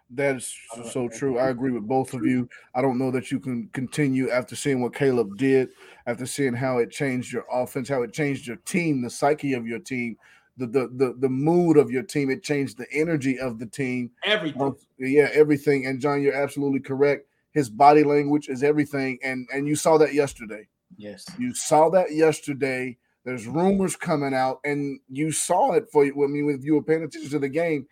[0.09, 0.55] That's
[0.91, 1.39] so true.
[1.39, 2.47] I agree with both of you.
[2.75, 5.69] I don't know that you can continue after seeing what Caleb did,
[6.05, 9.65] after seeing how it changed your offense, how it changed your team, the psyche of
[9.65, 10.15] your team,
[10.57, 12.29] the the the, the mood of your team.
[12.29, 14.11] It changed the energy of the team.
[14.23, 14.75] Everything.
[14.99, 15.87] Yeah, everything.
[15.87, 17.27] And John, you're absolutely correct.
[17.51, 20.67] His body language is everything, and and you saw that yesterday.
[20.97, 21.25] Yes.
[21.39, 22.97] You saw that yesterday.
[23.23, 26.23] There's rumors coming out, and you saw it for you.
[26.23, 27.87] I mean, if you were paying attention to the game,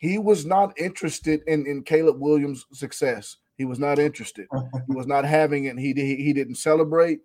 [0.00, 3.36] he was not interested in in Caleb Williams' success.
[3.56, 4.46] He was not interested.
[4.88, 5.78] he was not having it.
[5.78, 7.20] He he, he didn't celebrate.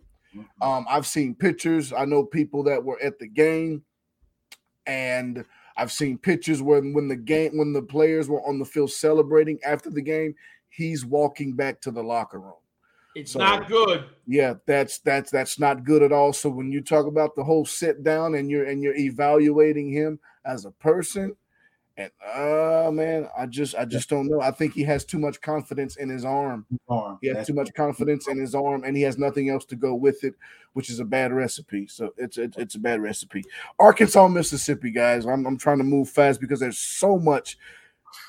[0.61, 1.91] Um, I've seen pictures.
[1.93, 3.83] I know people that were at the game,
[4.85, 5.43] and
[5.77, 9.59] I've seen pictures when when the game when the players were on the field celebrating
[9.65, 10.35] after the game.
[10.69, 12.53] He's walking back to the locker room.
[13.15, 14.03] It's So- not good.
[14.27, 16.33] Yeah, that's that's that's not good at all.
[16.33, 20.19] So when you talk about the whole sit down and you're and you're evaluating him
[20.45, 21.33] as a person,
[21.97, 24.41] and uh man, I just I just don't know.
[24.41, 26.65] I think he has too much confidence in his arm.
[26.89, 27.17] Arm.
[27.21, 29.75] He has That's- too much confidence in his arm, and he has nothing else to
[29.75, 30.35] go with it,
[30.73, 31.87] which is a bad recipe.
[31.87, 33.43] So it's it's, it's a bad recipe.
[33.79, 35.25] Arkansas, Mississippi, guys.
[35.25, 37.57] I'm I'm trying to move fast because there's so much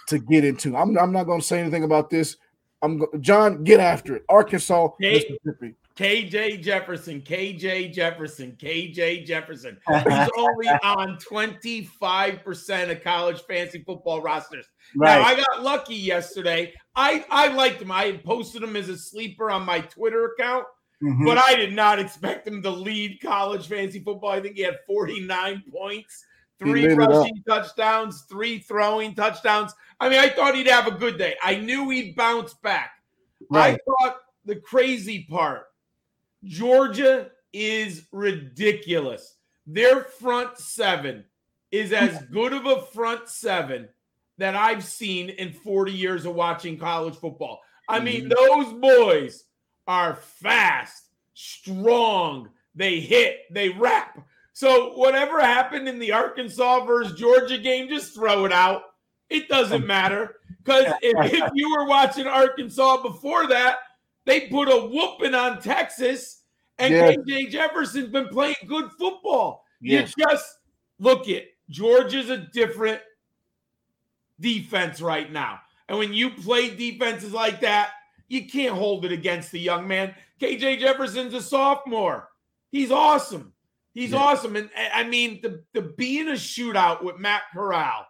[0.08, 0.76] to get into.
[0.76, 2.36] I'm I'm not going to say anything about this.
[2.82, 4.24] I'm go- John, get after it.
[4.28, 5.12] Arkansas, Hey.
[5.44, 5.74] Mississippi.
[5.96, 9.78] KJ Jefferson, KJ Jefferson, KJ Jefferson.
[9.88, 14.66] He's only on 25% of college fantasy football rosters.
[14.94, 16.74] Now, I got lucky yesterday.
[16.94, 17.90] I, I liked him.
[17.90, 20.66] I had posted him as a sleeper on my Twitter account.
[21.02, 21.24] mm-hmm.
[21.24, 24.30] but I did not expect him to lead college fantasy football.
[24.30, 26.26] I think he had 49 points,
[26.58, 29.72] three rushing touchdowns, three throwing touchdowns.
[29.98, 31.36] I mean, I thought he'd have a good day.
[31.42, 32.90] I knew he'd bounce back.
[33.50, 33.74] Right.
[33.74, 35.64] I thought the crazy part
[36.44, 39.36] Georgia is ridiculous.
[39.66, 41.24] Their front seven
[41.70, 43.88] is as good of a front seven
[44.38, 47.60] that I've seen in 40 years of watching college football.
[47.88, 48.60] I mean, mm-hmm.
[48.62, 49.44] those boys
[49.86, 54.18] are fast, strong, they hit, they rap.
[54.52, 58.82] So, whatever happened in the Arkansas versus Georgia game, just throw it out.
[59.28, 60.36] It doesn't matter.
[60.62, 63.76] Because if, if you were watching Arkansas before that,
[64.26, 66.42] they put a whooping on Texas,
[66.78, 67.16] and yes.
[67.16, 69.64] KJ Jefferson's been playing good football.
[69.80, 70.12] Yes.
[70.16, 70.58] You just
[70.98, 73.00] look at Georgia's a different
[74.40, 75.60] defense right now.
[75.88, 77.90] And when you play defenses like that,
[78.28, 80.14] you can't hold it against the young man.
[80.40, 82.28] KJ Jefferson's a sophomore.
[82.72, 83.52] He's awesome.
[83.94, 84.18] He's yeah.
[84.18, 84.56] awesome.
[84.56, 88.06] And I mean, the, the be in a shootout with Matt Corral.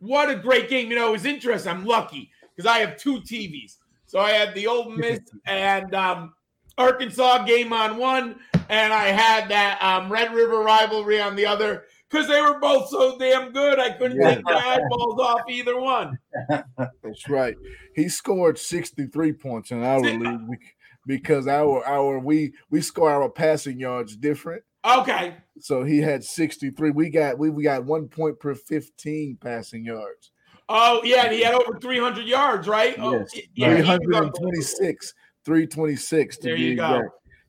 [0.00, 0.90] What a great game.
[0.90, 1.70] You know, it was interesting.
[1.70, 3.76] I'm lucky because I have two TVs.
[4.08, 6.34] So I had the Ole Miss and um,
[6.76, 8.36] Arkansas game on one,
[8.68, 12.88] and I had that um, Red River rivalry on the other because they were both
[12.88, 13.78] so damn good.
[13.78, 14.36] I couldn't yeah.
[14.36, 16.18] take my eyeballs off either one.
[16.48, 17.54] That's right.
[17.94, 20.58] He scored 63 points in our league
[21.06, 24.62] because our our we we score our passing yards different.
[24.84, 25.34] Okay.
[25.60, 26.92] So he had 63.
[26.92, 30.30] We got we, we got one point per 15 passing yards.
[30.68, 32.94] Oh, yeah, and he had over 300 yards, right?
[32.98, 33.30] Oh, yes.
[33.34, 35.14] Oh, yeah, 326.
[35.44, 37.02] 326 there you go.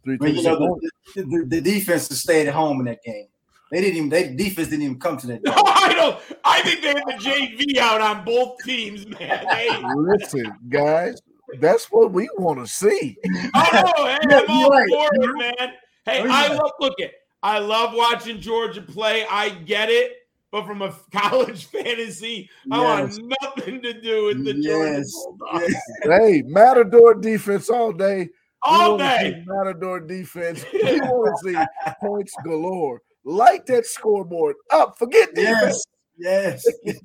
[0.06, 0.36] Exact.
[0.36, 0.80] You know,
[1.16, 3.28] the, the, the defense stayed at home in that game.
[3.72, 4.10] They didn't even.
[4.10, 5.42] They defense didn't even come to that.
[5.46, 6.18] No, I don't.
[6.44, 9.46] I think they had the JV out on both teams, man.
[9.48, 9.70] Hey.
[9.96, 11.22] Listen, guys,
[11.60, 13.18] that's what we want to see.
[13.54, 14.06] I know.
[14.06, 14.90] Hey, I'm all right.
[14.90, 15.74] for it, man.
[16.06, 16.72] Hey, oh, I love.
[16.80, 17.12] Look at.
[17.44, 19.26] I love watching Georgia play.
[19.30, 20.19] I get it,
[20.52, 22.72] but from a college fantasy, yes.
[22.72, 25.14] I want nothing to do with the yes.
[25.14, 25.82] Georgia yes.
[26.04, 28.30] Hey, Matador defense all day.
[28.64, 29.44] All day.
[29.46, 30.66] Matador defense.
[30.74, 34.98] We want to see points galore light that scoreboard up.
[34.98, 35.86] Forget defense.
[36.18, 36.66] Yes.
[36.84, 36.98] yes.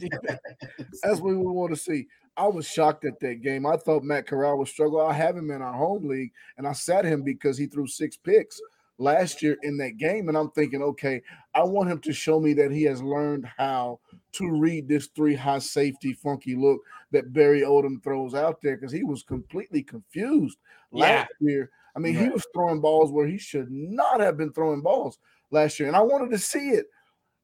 [1.03, 2.07] That's what we want to see.
[2.37, 3.65] I was shocked at that game.
[3.65, 5.01] I thought Matt Corral would struggle.
[5.01, 8.17] I have him in our home league, and I sat him because he threw six
[8.17, 8.61] picks
[8.99, 10.29] last year in that game.
[10.29, 11.23] And I'm thinking, okay,
[11.55, 14.01] I want him to show me that he has learned how
[14.33, 16.81] to read this three high safety funky look
[17.13, 20.59] that Barry Odom throws out there because he was completely confused
[20.93, 21.49] last yeah.
[21.49, 21.71] year.
[21.97, 25.19] I mean, he was throwing balls where he should not have been throwing balls
[25.51, 26.87] last year, and I wanted to see it.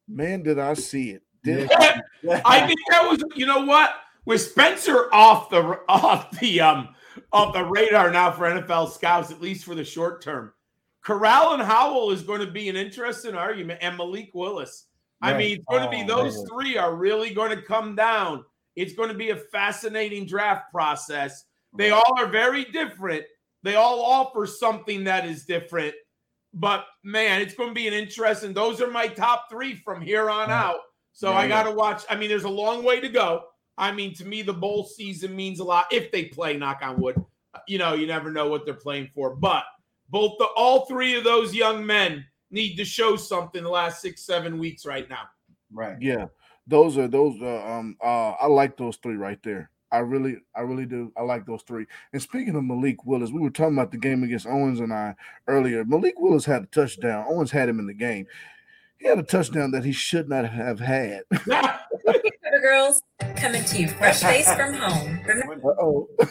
[0.09, 1.23] Man, did I see it?
[1.43, 1.71] Did
[2.45, 6.89] I think that was you know what with Spencer off the off the um
[7.31, 10.53] off the radar now for NFL scouts at least for the short term.
[11.03, 14.85] Corral and Howell is going to be an interesting argument, and Malik Willis.
[15.21, 15.35] Right.
[15.35, 16.45] I mean, it's going to be oh, those man.
[16.47, 18.45] three are really going to come down.
[18.75, 21.45] It's going to be a fascinating draft process.
[21.77, 23.23] They all are very different.
[23.63, 25.93] They all offer something that is different.
[26.53, 28.53] But man, it's going to be an interesting.
[28.53, 30.79] Those are my top three from here on out.
[31.13, 32.03] So I got to watch.
[32.09, 33.43] I mean, there's a long way to go.
[33.77, 36.57] I mean, to me, the bowl season means a lot if they play.
[36.57, 37.23] Knock on wood.
[37.67, 39.35] You know, you never know what they're playing for.
[39.35, 39.63] But
[40.11, 44.21] both the all three of those young men need to show something the last six
[44.21, 45.23] seven weeks right now.
[45.71, 45.97] Right.
[45.99, 46.27] Yeah.
[46.67, 47.41] Those are those.
[47.41, 47.97] Uh, um.
[48.03, 48.31] Uh.
[48.31, 49.71] I like those three right there.
[49.93, 51.11] I really, I really do.
[51.17, 51.85] I like those three.
[52.13, 55.15] And speaking of Malik Willis, we were talking about the game against Owens and I
[55.47, 55.83] earlier.
[55.83, 57.25] Malik Willis had a touchdown.
[57.27, 58.25] Owens had him in the game.
[58.99, 61.23] He had a touchdown that he should not have had.
[62.61, 63.01] girls
[63.35, 65.19] coming to you fresh face from home.
[65.79, 66.07] oh.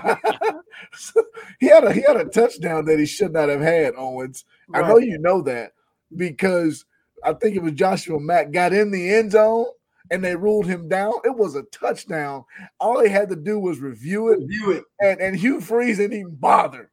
[1.60, 4.44] he had a he had a touchdown that he should not have had, Owens.
[4.68, 4.84] Right.
[4.84, 5.72] I know you know that
[6.16, 6.84] because
[7.24, 9.66] I think it was Joshua Mack got in the end zone
[10.10, 11.14] and they ruled him down.
[11.24, 12.44] It was a touchdown.
[12.80, 14.40] All they had to do was review it.
[14.40, 14.84] Review it.
[15.00, 16.90] And, and Hugh Freeze didn't even bother.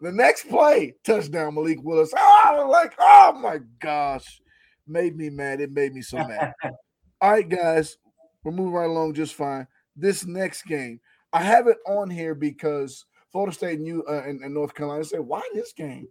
[0.00, 2.12] The next play, touchdown, Malik Willis.
[2.16, 4.42] Oh, like, oh my gosh.
[4.86, 5.60] Made me mad.
[5.60, 6.52] It made me so mad.
[7.20, 7.96] All right, guys,
[8.44, 9.66] we're moving right along just fine.
[9.96, 11.00] This next game,
[11.32, 15.04] I have it on here because Florida State and, you, uh, and, and North Carolina
[15.04, 16.08] say, why this game?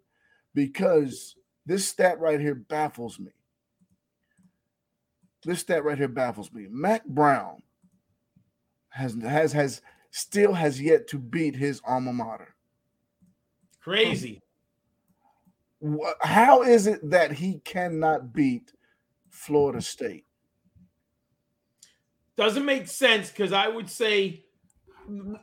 [0.53, 3.31] Because this stat right here baffles me
[5.45, 6.67] this stat right here baffles me.
[6.69, 7.61] Mack Brown
[8.89, 12.55] has has has still has yet to beat his alma mater.
[13.79, 14.41] Crazy.
[16.21, 18.73] How is it that he cannot beat
[19.29, 20.25] Florida State?
[22.35, 24.44] Doesn't make sense because I would say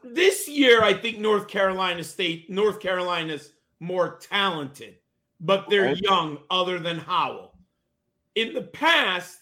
[0.05, 4.96] this year I think North Carolina State, North Carolina's more talented,
[5.40, 7.55] but they're young, other than Howell.
[8.35, 9.38] In the past,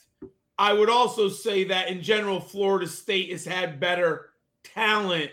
[0.59, 4.30] I would also say that in general, Florida State has had better
[4.62, 5.30] talent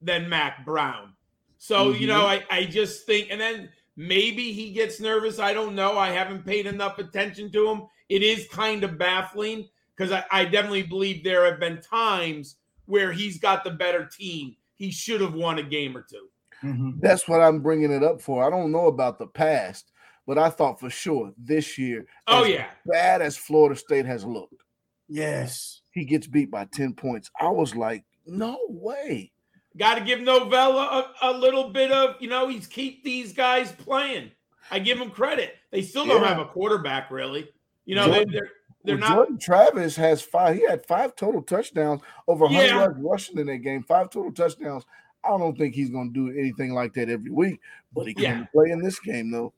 [0.00, 1.12] than Mack Brown.
[1.58, 2.44] So, you know, mm-hmm.
[2.50, 5.38] I, I just think, and then maybe he gets nervous.
[5.38, 5.98] I don't know.
[5.98, 7.82] I haven't paid enough attention to him.
[8.08, 12.56] It is kind of baffling because I, I definitely believe there have been times
[12.90, 14.56] where he's got the better team.
[14.76, 16.28] He should have won a game or two.
[16.62, 17.00] Mhm.
[17.00, 18.44] That's what I'm bringing it up for.
[18.44, 19.92] I don't know about the past,
[20.26, 22.66] but I thought for sure this year, Oh, as yeah.
[22.86, 24.62] bad as Florida State has looked,
[25.08, 25.82] Yes.
[25.92, 27.30] he gets beat by 10 points.
[27.40, 29.32] I was like, no way.
[29.76, 33.72] Got to give Norvell a, a little bit of, you know, he's keep these guys
[33.72, 34.30] playing.
[34.70, 35.54] I give him credit.
[35.70, 36.28] They still don't Yeah.
[36.28, 37.48] have a quarterback, really.
[37.86, 38.50] You know, they, Jordan- they're
[38.84, 39.14] they're Well, not.
[39.14, 40.56] Jordan Travis has five.
[40.56, 42.74] He had five total touchdowns, over 100 Yeah.
[42.80, 44.84] yards rushing in that game, five total touchdowns.
[45.22, 47.60] I don't think he's going to do anything like that every week,
[47.92, 48.44] but he can Yeah.
[48.52, 49.52] play in this game, though.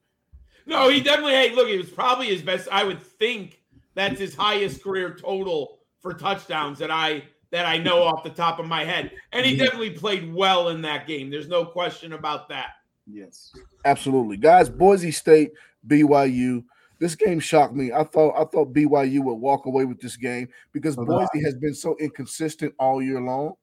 [0.67, 1.33] No, he definitely.
[1.35, 2.69] Hey, look, it was probably his best.
[2.71, 3.63] I would think
[3.95, 8.59] that's his highest career total for touchdowns that I that I know off the top
[8.59, 9.13] of my head.
[9.31, 9.65] And he Yeah.
[9.65, 11.29] definitely played well in that game.
[11.29, 12.71] There's no question about that.
[13.07, 13.53] Yes.
[13.85, 14.71] Absolutely, guys.
[14.71, 15.53] Boise State,
[15.87, 16.65] BYU.
[17.03, 17.91] This game shocked me.
[17.91, 21.03] I thought I thought BYU would walk away with this game because I.
[21.03, 23.55] Boise has been so inconsistent all year long,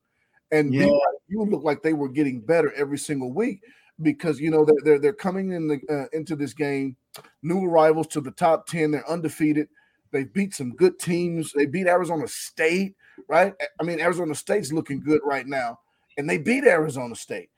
[0.52, 0.88] and Yeah.
[0.88, 3.62] BYU looked like they were getting better every single week
[4.02, 6.97] because you know they're they're, they're coming in the uh, into this game
[7.41, 8.91] new arrivals to the top ten.
[8.91, 9.69] They're undefeated.
[10.12, 11.54] They beat some good teams.
[11.54, 12.95] They beat Arizona State,
[13.30, 13.54] right?
[13.80, 15.80] I mean, Arizona State's looking good right now,
[16.17, 17.52] and they beat Arizona State.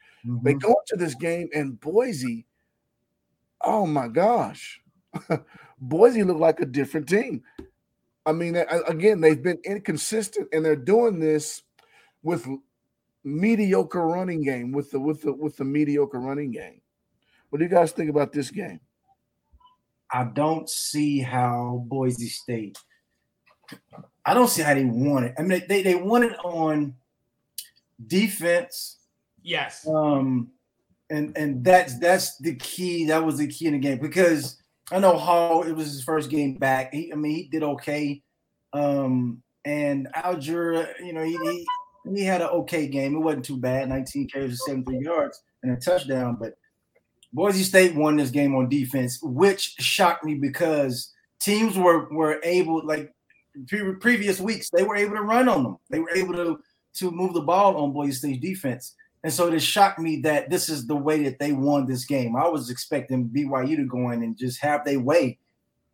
[0.43, 0.61] They Mhm.
[0.61, 2.45] go into this game and Boise,
[3.61, 4.79] oh my gosh,
[5.81, 7.43] Boise looked like a different team.
[8.25, 8.55] I mean,
[8.87, 11.63] again, they've been inconsistent and they're doing this
[12.21, 12.47] with
[13.23, 16.81] mediocre running game with the with the with the mediocre running game.
[17.49, 18.79] What do you guys think about this game?
[20.11, 22.77] I don't see how Boise State.
[24.25, 25.33] I don't see how they won it.
[25.39, 26.93] I mean, they they won it on
[28.07, 28.97] defense,
[29.41, 29.87] Yes.
[29.87, 30.51] um,
[31.09, 33.05] and and that's that's the key.
[33.05, 34.60] That was the key in the game because
[34.91, 35.63] I know Hall.
[35.63, 36.93] It was his first game back.
[36.93, 38.21] He, I mean, he did okay,
[38.73, 41.65] um, and Allgeier, you know, he, he
[42.15, 43.15] he had an okay game.
[43.15, 43.89] It wasn't too bad.
[43.89, 46.37] 19 carries, 73 yards, and a touchdown.
[46.39, 46.53] But
[47.33, 52.85] Boise State won this game on defense, which shocked me because teams were were able,
[52.85, 53.13] like
[53.67, 55.77] pre- previous weeks, they were able to run on them.
[55.89, 56.59] They were able to
[56.93, 58.95] to move the ball on Boise State's defense.
[59.23, 62.35] And so it shocked me that this is the way that they won this game.
[62.35, 65.37] I was expecting BYU to go in and just have their way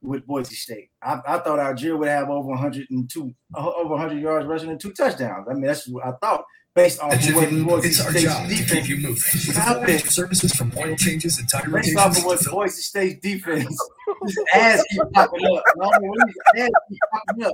[0.02, 0.90] with Boise State.
[1.02, 4.94] I, I thought Allgeier would have over 102, uh, over 100 yards rushing and two
[4.94, 5.48] touchdowns.
[5.50, 6.46] I mean, that's what I thought
[6.78, 9.14] based off At of what Boise it's our State's job to keep defense, you moving.
[9.14, 10.08] With Stop full range it.
[10.08, 13.78] of services from oil changes and tire based off rotations of what Boise State's defense,
[14.24, 15.64] his ass keep popping up.
[15.68, 17.54] I don't know when his ass keep popping up.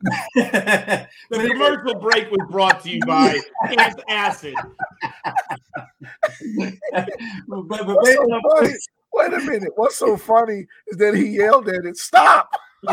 [0.00, 4.54] The commercial break was brought to you by Camp Acid.
[7.48, 8.72] but, but What's so funny?
[9.12, 9.72] Wait a minute.
[9.76, 11.96] What's so funny is that he yelled at it.
[11.96, 12.50] Stop.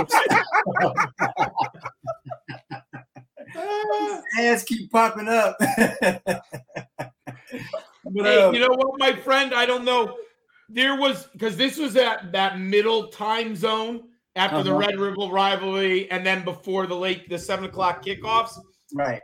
[4.39, 5.56] ass keep popping up.
[5.60, 6.34] but
[8.15, 9.54] Hey, um, you know what, my friend?
[9.54, 10.17] I don't know.
[10.70, 14.80] There was because this was at that middle time zone after the Uh-huh.
[14.80, 18.58] Red River rivalry, and then before the late the seven o'clock kickoffs.
[18.93, 19.21] right.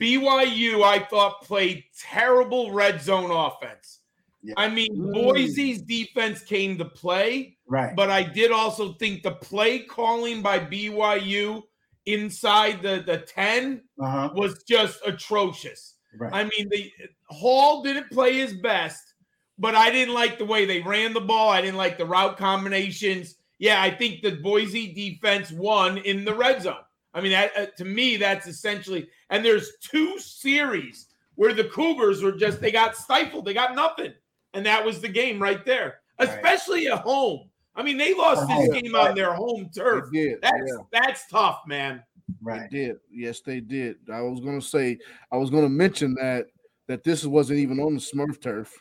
[0.00, 4.00] BYU, I thought, played terrible red zone offense.
[4.42, 4.54] Yeah.
[4.56, 5.12] I mean, Mm.
[5.12, 7.94] Boise's defense came to play, Right.
[7.94, 11.62] but I did also think the play calling by BYU
[12.04, 14.30] inside the, the 10 uh-huh.
[14.34, 15.94] was just atrocious.
[16.18, 16.32] Right.
[16.32, 16.92] I mean, the
[17.28, 19.14] Hall didn't play his best,
[19.58, 21.48] but I didn't like the way they ran the ball.
[21.50, 23.35] I didn't like the route combinations.
[23.58, 26.76] Yeah, I think the Boise defense won in the red zone.
[27.14, 29.08] I mean, that, uh, to me, that's essentially.
[29.30, 34.12] And there's two series where the Cougars were just they got stifled, they got nothing,
[34.52, 36.00] and that was the game right there.
[36.18, 36.28] Right.
[36.28, 37.48] Especially at home.
[37.74, 39.10] I mean, they lost At this home, game right.
[39.10, 40.10] on their home They turf.
[40.12, 40.38] did.
[40.42, 40.76] That's yeah.
[40.92, 42.02] that's tough, man.
[42.42, 42.70] right.
[42.70, 42.96] They did.
[43.10, 43.96] Yes, they did.
[44.12, 44.98] I was gonna say,
[45.32, 46.46] I was gonna mention that
[46.88, 48.72] that this wasn't even on the Smurf turf.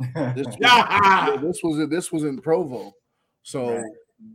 [0.34, 2.92] This was, this was this was in Provo,
[3.42, 3.84] so Right.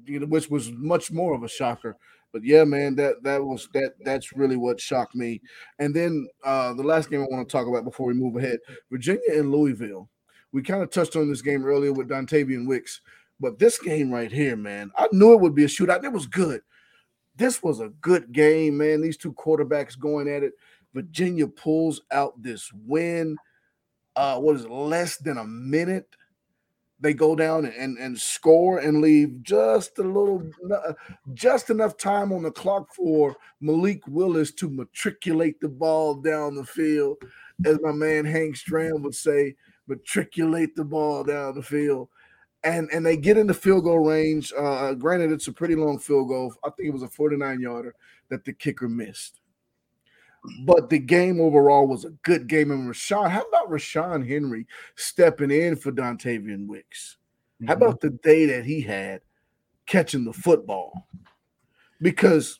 [0.07, 1.97] Which was much more of a shocker.
[2.31, 5.41] But yeah, man, that that was that that's really what shocked me.
[5.79, 8.59] And then uh the last game I want to talk about before we move ahead,
[8.91, 10.09] Virginia and Louisville.
[10.51, 13.01] We kind of touched on this game earlier with Dontayvion Wicks,
[13.39, 16.03] but this game right here, man, I knew it would be a shootout.
[16.03, 16.61] It was good.
[17.35, 19.01] This was a good game, man.
[19.01, 20.53] These two quarterbacks going at it.
[20.93, 23.35] Virginia pulls out this win.
[24.15, 26.07] Uh, what is it, less than a minute
[27.03, 30.41] they go down and, and score and leave just a little,
[31.33, 36.63] just enough time on the clock for Malik Willis to matriculate the ball down the
[36.63, 37.17] field,
[37.65, 39.53] as my man Hank Stram would say,
[39.87, 42.07] matriculate the ball down the field.
[42.63, 44.53] And, and they get in the field goal range.
[44.57, 46.55] Uh, granted, it's a pretty long field goal.
[46.63, 47.95] I think it was a 49 yarder
[48.29, 49.41] that the kicker missed.
[50.65, 52.71] But the game overall was a good game.
[52.71, 57.17] And Rashawn, how about Rashawn Henry stepping in for Dontayvion Wicks?
[57.61, 57.67] Mm-hmm.
[57.67, 59.21] How about the day that he had
[59.85, 61.07] catching the football?
[62.01, 62.59] Because,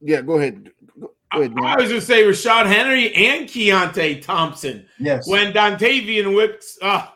[0.00, 0.70] yeah, go ahead.
[1.00, 4.86] Go ahead I, I was going to say Rashawn Henry and Keytaon Thompson.
[5.00, 5.26] Yes.
[5.26, 7.08] When Dontayvion Wicks, uh,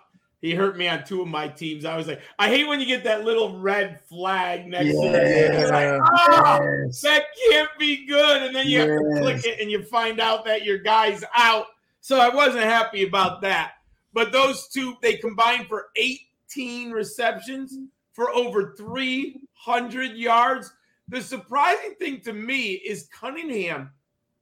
[0.42, 1.84] he hurt me on two of my teams.
[1.84, 5.70] I was like, I hate when you get that little red flag next to it.
[5.70, 7.00] Like, oh, yes.
[7.02, 8.42] that can't be good.
[8.42, 8.88] And then you yes.
[8.88, 11.66] have to click it and you find out that your guy's out.
[12.00, 13.74] So I wasn't happy about that.
[14.12, 17.78] But those two, they combined for 18 receptions
[18.12, 20.72] for over 300 yards.
[21.06, 23.90] The surprising thing to me is Cunningham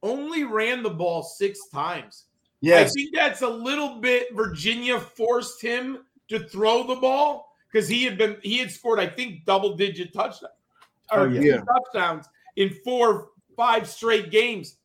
[0.03, 2.25] only ran the ball six times.
[2.61, 2.91] Yes.
[2.91, 8.05] I think that's a little bit Virginia forced him to throw the ball because he
[8.05, 10.53] had been he had scored, I think, double digit touchdowns
[11.13, 11.61] or oh, yeah.
[11.63, 14.77] touchdowns in four, five straight games.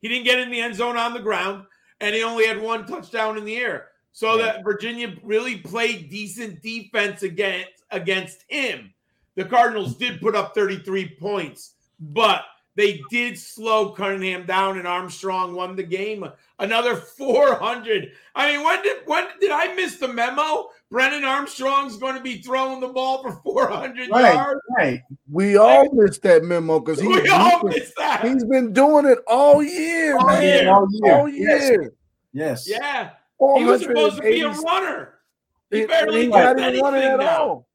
[0.00, 1.64] He didn't get in the end zone on the ground,
[2.00, 3.88] and he only had one touchdown in the air.
[4.12, 4.44] So yeah.
[4.44, 8.92] that Virginia really played decent defense against against him.
[9.34, 12.44] The Cardinals did put up 33 points, but
[12.74, 16.24] they did slow Cunningham down, and Armstrong won the game.
[16.58, 18.12] Another 400.
[18.34, 20.70] I mean, when did when did I miss the memo?
[20.90, 24.60] Brennan Armstrong's going to be throwing the ball for 400 right, yards.
[24.76, 25.02] Right.
[25.30, 28.24] We all missed that memo because he, we all missed that.
[28.24, 30.42] He's been doing it all year, all man.
[30.42, 30.70] Year.
[30.70, 31.14] All year.
[31.14, 31.92] All year.
[32.32, 32.66] Yes.
[32.68, 32.80] yes.
[32.80, 33.10] Yeah.
[33.58, 35.14] He was supposed to be a runner.
[35.70, 37.38] He barely he's not even running at now.
[37.38, 37.68] all.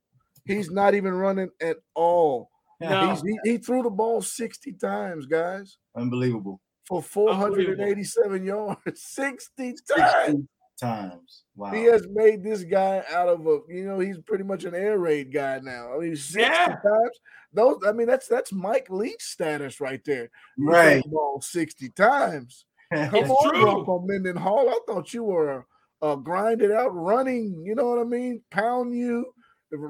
[0.46, 2.52] He's not even running at all.
[2.80, 3.20] No.
[3.26, 5.78] He, he, threw the ball 60 times, guys.
[5.96, 6.62] Unbelievable.
[6.86, 8.80] For 487 yards.
[8.96, 10.28] 60 times.
[10.28, 10.48] 60
[10.80, 11.44] times.
[11.56, 11.72] Wow.
[11.72, 15.00] He has made this guy out of a, you know, he's pretty much an air
[15.00, 15.94] raid guy now.
[15.96, 16.68] I mean, 60 yeah.
[16.68, 17.20] times.
[17.54, 20.30] Those, I mean, that's that's Mike Leach status right there.
[20.58, 21.04] He right.
[21.04, 22.66] The ball 60 times.
[22.94, 23.62] Come it's on, true.
[23.62, 24.70] Bronco Mendenhall.
[24.70, 25.66] I thought you were
[26.02, 28.42] a, a grinded out running, you know what I mean?
[28.52, 29.26] Pound you,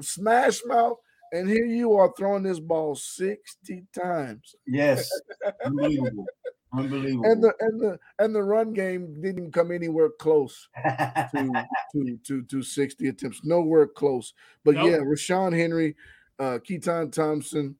[0.00, 0.96] smash mouth.
[1.32, 4.54] And here you are throwing this ball 60 times.
[4.66, 5.08] Yes.
[5.64, 6.26] Unbelievable.
[6.72, 7.24] Unbelievable.
[7.24, 12.42] And the and the and the run game didn't come anywhere close to, to, to,
[12.42, 13.40] to 60 attempts.
[13.42, 14.34] Nowhere close.
[14.64, 14.90] But nope.
[14.90, 15.96] yeah, Rashawn Henry,
[16.38, 17.74] uh Keytaon Thompson,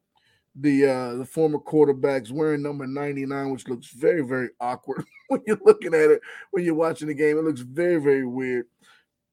[0.55, 5.61] the uh the former quarterbacks wearing number 99, which looks very, very awkward when you're
[5.66, 6.22] looking at it,
[6.53, 7.36] when you're watching the game.
[7.36, 8.66] It looks very, very weird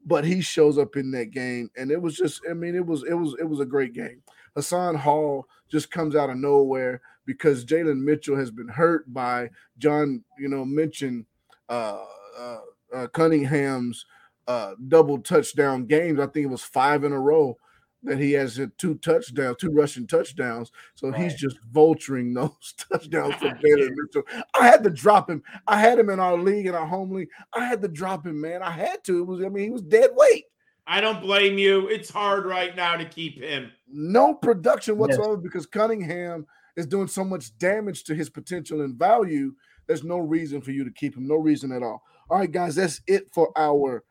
[0.05, 3.03] but he shows up in that game, and it was just, I mean, it was,
[3.03, 4.21] it was, it was a great game.
[4.55, 10.23] Hassan Hall just comes out of nowhere because Jalen Mitchell has been hurt by John,
[10.37, 11.25] you know, mentioned
[11.69, 12.05] uh,
[12.37, 12.59] uh,
[12.93, 14.05] uh, Cunningham's
[14.47, 16.19] uh, double touchdown games.
[16.19, 17.57] I think it was five in a row
[18.05, 20.71] that he has two touchdowns, two rushing touchdowns.
[20.95, 21.21] So right.
[21.21, 24.23] he's just vulturing those touchdowns for Jalen Mitchell.
[24.59, 25.43] I had to drop him.
[25.67, 27.29] I had him in our league, in our home league.
[27.53, 28.61] I had to drop him, man.
[28.61, 29.19] I had to.
[29.19, 30.45] It was, I mean, he was dead weight.
[30.87, 31.87] I don't blame you.
[31.87, 33.71] It's hard right now to keep him.
[33.87, 35.43] No production whatsoever yes.
[35.43, 36.45] because Cunningham
[36.77, 39.53] is doing so much damage to his potential and value.
[39.87, 41.27] There's no reason for you to keep him.
[41.27, 42.03] No reason at all.
[42.29, 44.03] All right, guys, that's it for our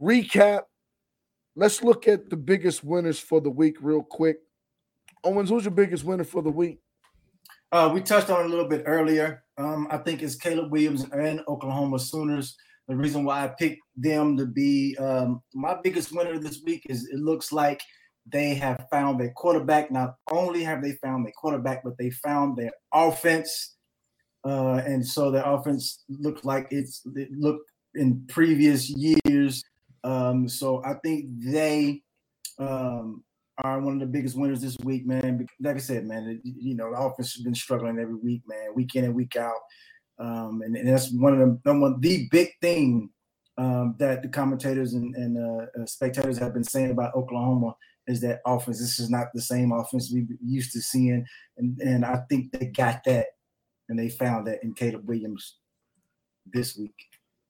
[0.00, 0.62] recap
[1.56, 4.38] Let's look at the biggest winners for the week real quick.
[5.22, 6.80] Owens, who's your biggest winner for the week?
[7.70, 9.44] Uh, we touched on a little bit earlier.
[9.56, 12.56] Um, I think it's Caleb Williams and Oklahoma Sooners.
[12.88, 17.08] The reason why I picked them to be um, my biggest winner this week is
[17.08, 17.80] it looks like
[18.26, 19.90] they have found their quarterback.
[19.90, 23.76] Not only have they found their quarterback, but they found their offense.
[24.44, 29.64] Uh, and so their offense looked like it's it looked in previous years
[30.04, 32.02] um, so I think they
[32.58, 33.24] um,
[33.62, 35.46] are one of the biggest winners this week, man.
[35.60, 38.94] Like I said, man, you know, the offense has been struggling every week, man, week
[38.94, 39.56] in and week out.
[40.18, 43.10] Um, and, and, that's one of the one the big thing
[43.58, 47.74] um, that the commentators and, and uh, uh, spectators have been saying about Oklahoma
[48.06, 48.78] is that offense.
[48.78, 51.26] This is not the same offense we used to seeing,
[51.56, 53.26] and and I think they got that,
[53.88, 55.56] and they found that in Caleb Williams
[56.46, 56.94] this week.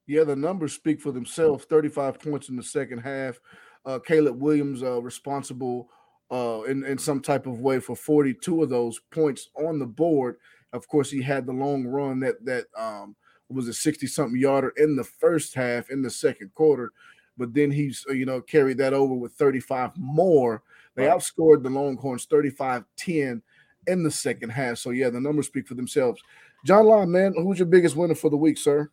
[0.07, 1.65] Yeah, the numbers speak for themselves.
[1.65, 3.41] 35 points in the second half.
[3.87, 5.89] Uh, Caleb Williams uh, responsible
[6.31, 10.37] uh, in, in some type of way for 42 of those points on the board.
[10.73, 13.15] Of course, he had the long run that that um,
[13.49, 16.93] was a 60 something yarder in the first half, in the second quarter.
[17.37, 20.63] but then he's uh, you know carried that over with 35 more.
[20.97, 23.43] They outscored the Longhorns 35-10
[23.87, 24.79] in the second half.
[24.79, 26.21] So yeah, the numbers speak for themselves.
[26.65, 28.91] John Lyon, man, who's your biggest winner for the week, sir?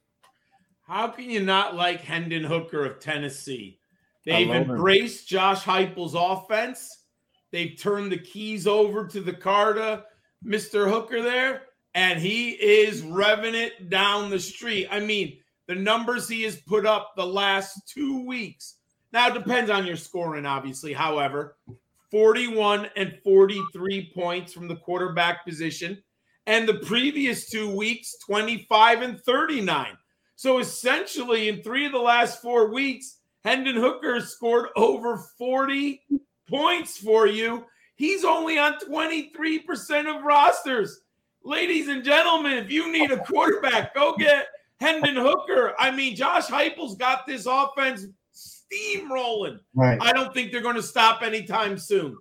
[0.91, 3.79] How can you not like Hendon Hooker of Tennessee?
[4.25, 4.71] They've love him.
[4.71, 7.05] embraced Josh Heupel's offense.
[7.53, 10.03] They've turned the keys over to the car to
[10.45, 10.91] Mr.
[10.91, 11.61] Hooker there,
[11.95, 14.89] and he is revving it down the street.
[14.91, 15.37] I mean,
[15.67, 18.75] the numbers he has put up the last two weeks.
[19.13, 20.91] Now it depends on your scoring, obviously.
[20.91, 21.55] However,
[22.11, 26.03] 41 and 43 points from the quarterback position.
[26.47, 29.97] And the previous two weeks, 25 and 39.
[30.41, 36.01] So essentially, in three of the last four weeks, Hendon Hooker scored over 40
[36.49, 37.65] points for you.
[37.93, 41.01] He's only on 23% of rosters.
[41.43, 44.47] Ladies and gentlemen, if you need a quarterback, go get
[44.79, 45.75] Hendon Hooker.
[45.77, 49.59] I mean, Josh Heupel's got this offense steamrolling.
[49.75, 49.99] Right.
[50.01, 52.17] I don't think they're going to stop anytime soon.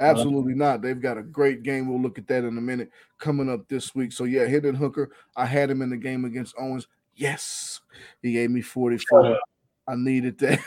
[0.00, 0.82] Absolutely not.
[0.82, 1.88] They've got a great game.
[1.88, 4.10] We'll look at that in a minute coming up this week.
[4.10, 5.12] So yeah, Hendon Hooker.
[5.36, 6.88] I had him in the game against Owens.
[7.20, 7.82] Yes,
[8.22, 9.38] he gave me 44.
[9.86, 10.58] I needed that.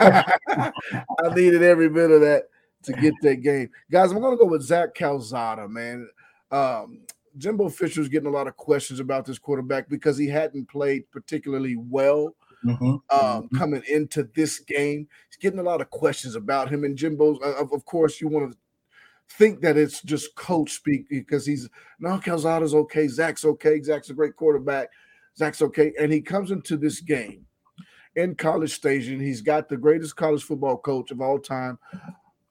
[0.00, 2.44] I needed every bit of that
[2.84, 3.68] to get that game.
[3.90, 6.08] Guys, I'm gonna go with Zach Calzada, man.
[6.50, 7.00] Um,
[7.36, 11.76] Jimbo Fisher's getting a lot of questions about this quarterback because he hadn't played particularly
[11.76, 12.34] well
[12.64, 13.00] Mhm.
[13.10, 15.06] um, coming into this game.
[15.28, 16.84] He's getting a lot of questions about him.
[16.84, 18.58] And Jimbo's, uh, of, of course, you want to
[19.30, 21.68] think that it's just coach speak because he's
[22.00, 24.88] no Calzada's okay, Zach's okay, Zach's a great quarterback,
[25.38, 27.46] Zach's okay, and he comes into this game
[28.16, 29.20] in College Station.
[29.20, 31.78] He's got the greatest college football coach of all time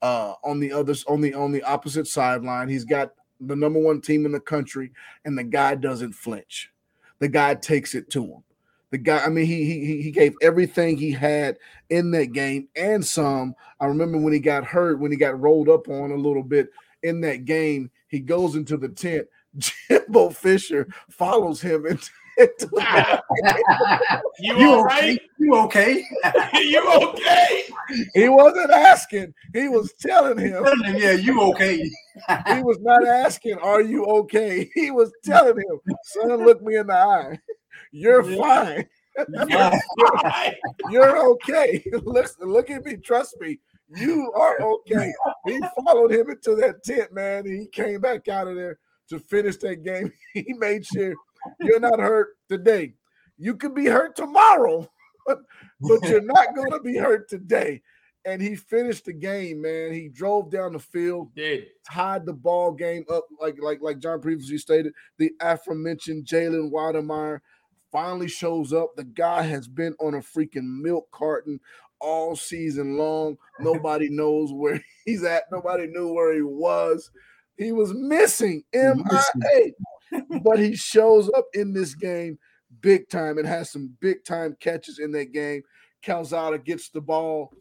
[0.00, 2.68] uh, on the others on the on the opposite sideline.
[2.68, 4.92] He's got the number one team in the country,
[5.24, 6.70] and the guy doesn't flinch.
[7.18, 8.44] The guy takes it to him.
[8.90, 11.58] The guy, I mean, he he he gave everything he had
[11.90, 13.54] in that game and some.
[13.80, 16.70] I remember when he got hurt, when he got rolled up on a little bit
[17.02, 19.26] in that game, he goes into the tent.
[19.58, 22.10] Jimbo Fisher follows him into,
[24.40, 24.82] You, You okay?
[24.82, 25.20] right?
[25.38, 26.04] You okay?
[26.54, 27.64] you okay?
[28.14, 30.64] He wasn't asking, he was telling him.
[30.96, 31.78] yeah, you okay?
[31.78, 34.70] He was not asking, Are you okay?
[34.74, 37.38] He was telling him, Son, look me in the eye.
[37.92, 38.86] You're fine.
[39.48, 39.78] Yeah.
[40.22, 40.54] Right.
[40.90, 41.82] You're okay.
[42.04, 42.96] look, look at me.
[42.96, 43.58] Trust me.
[43.96, 45.12] You are okay.
[45.46, 47.46] He followed him into that tent, man.
[47.46, 48.78] And he came back out of there
[49.08, 50.12] to finish that game.
[50.34, 51.14] He made sure
[51.60, 52.94] you're not hurt today.
[53.38, 54.88] You could be hurt tomorrow,
[55.26, 55.38] but,
[56.04, 57.82] you're not going to be hurt today.
[58.24, 59.92] And he finished the game, man.
[59.92, 61.66] He drove down the field, Did.
[61.88, 64.92] tied the ball game up, like like like John previously stated.
[65.18, 67.40] The aforementioned Jalen Wydermyer
[67.90, 68.96] finally shows up.
[68.96, 71.60] The guy has been on a freaking milk carton
[72.00, 73.36] all season long.
[73.60, 75.44] Nobody knows where he's at.
[75.50, 77.10] Nobody knew where he was.
[77.56, 79.72] He was missing MIA,
[80.42, 82.38] but he shows up in this game
[82.80, 85.62] big time and has some big time catches in that game.
[86.02, 87.52] Calzada gets the ball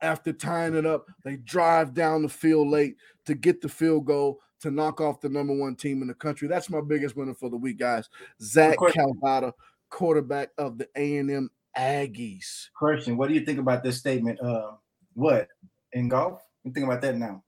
[0.00, 1.06] after tying it up.
[1.24, 2.96] They drive down the field late
[3.26, 6.48] to get the field goal to knock off the number one team in the country.
[6.48, 8.08] That's my biggest winner for the week, guys.
[8.42, 8.76] Zach.
[8.78, 9.52] Calzada,
[9.90, 12.68] quarterback of the A&M Aggies.
[12.74, 14.40] Question: What do you think about this statement?
[14.40, 14.72] Uh,
[15.14, 15.48] what
[15.92, 16.42] in golf?
[16.64, 17.42] You think about that now?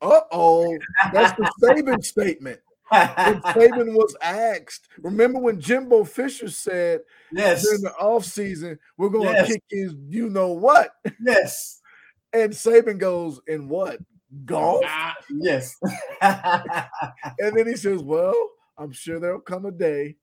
[0.00, 0.76] Uh-oh,
[1.12, 2.60] that's the Saban statement.
[2.88, 7.00] When Saban was asked, remember when Jimbo Fisher said
[7.32, 9.48] yes, during the offseason, we're going to Yes.
[9.48, 10.90] kick his you know what?
[11.20, 11.80] yes,
[12.32, 13.98] And Saban goes, in what?
[14.44, 14.82] Golf?
[14.86, 15.74] Ah, yes.
[16.20, 18.34] And then he says, Well,
[18.76, 20.16] I'm sure there'll come a day.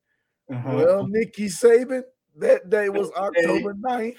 [0.53, 0.73] Uh-huh.
[0.75, 2.03] Well, Nikki Saban,
[2.37, 4.17] that day was October 9th,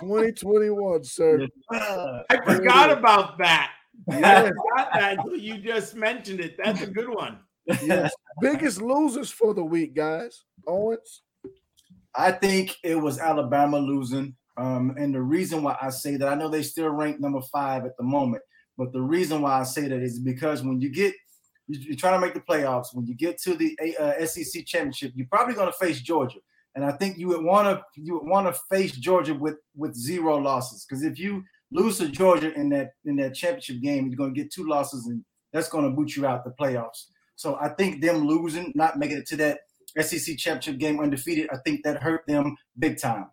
[0.00, 1.46] 2021, sir.
[1.72, 3.72] Uh, I forgot about that.
[4.10, 6.56] I Yes, that until you just mentioned it.
[6.62, 7.38] That's a good one.
[7.66, 8.12] yes.
[8.40, 10.44] Biggest losers for the week, guys.
[10.66, 11.22] Owens.
[12.14, 14.34] I think it was Alabama losing.
[14.56, 17.84] Um, and the reason why I say that, I know they still rank number five
[17.86, 18.42] at the moment,
[18.76, 21.14] but the reason why I say that is because when you get,
[21.68, 25.12] you- you're trying to make the playoffs, when you get to the uh, SEC championship,
[25.14, 26.38] you're probably going to face Georgia.
[26.74, 29.94] And I think you would want to you would want to face Georgia with with
[29.94, 34.16] zero losses because if you lose to Georgia in that in that championship game, you're
[34.16, 37.06] going to get two losses, and that's going to boot you out the playoffs.
[37.36, 39.60] So I think them losing, not making it to that
[40.00, 43.26] SEC championship game undefeated, I think that hurt them big time.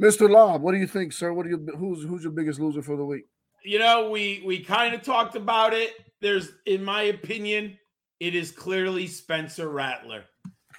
[0.00, 0.28] Mr.
[0.28, 1.32] Lob, what do you think, sir?
[1.32, 3.24] What do you who's who's your biggest loser for the week?
[3.64, 5.92] You know, we we kind of talked about it.
[6.20, 7.78] There's, in my opinion,
[8.20, 10.24] it is clearly Spencer Rattler.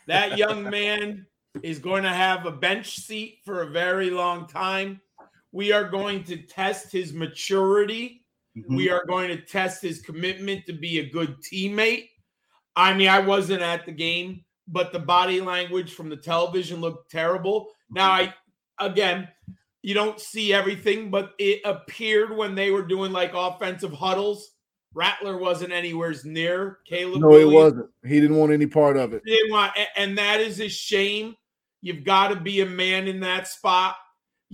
[0.08, 1.26] That young man
[1.64, 5.00] is going to have a bench seat for a very long time.
[5.56, 8.26] We are going to test his maturity.
[8.58, 8.76] Mhm.
[8.76, 12.10] We are going to test his commitment to be a good teammate.
[12.76, 17.10] I mean, I wasn't at the game, but the body language from the television looked
[17.10, 17.70] terrible.
[17.90, 18.34] Now, I
[18.80, 19.30] again,
[19.82, 24.52] you don't see everything, but it appeared when they were doing like offensive huddles,
[24.94, 27.22] Rattler wasn't anywhere near Caleb.
[27.22, 27.54] No, Williams.
[27.54, 27.90] wasn't.
[28.06, 29.22] He didn't want any part of it.
[29.26, 31.38] They want, and that is a shame.
[31.82, 33.96] You've got to be a man in that spot.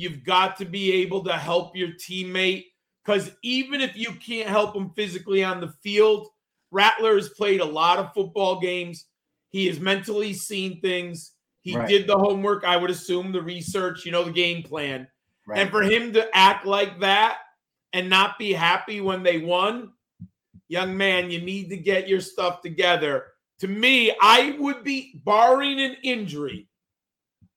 [0.01, 2.65] You've got to be able to help your teammate
[3.05, 6.27] because even if you can't help him physically on the field,
[6.71, 9.05] Rattler has played a lot of football games.
[9.49, 11.33] He has mentally seen things.
[11.61, 11.87] He Right.
[11.87, 12.63] did the homework.
[12.63, 15.07] I would assume the research, you know, the game plan.
[15.45, 15.59] Right.
[15.59, 17.37] And for him to act like that
[17.93, 19.93] and not be happy when they won,
[20.67, 23.27] young man, you need to get your stuff together.
[23.59, 26.67] To me, I would be, barring an injury,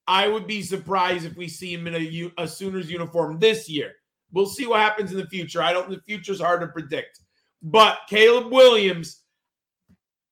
[0.06, 3.92] I would be surprised if we see him in a Sooners uniform this year.
[4.32, 5.62] We'll see what happens in the future.
[5.62, 7.20] I don't, the future's hard to predict.
[7.62, 9.22] But Caleb Williams,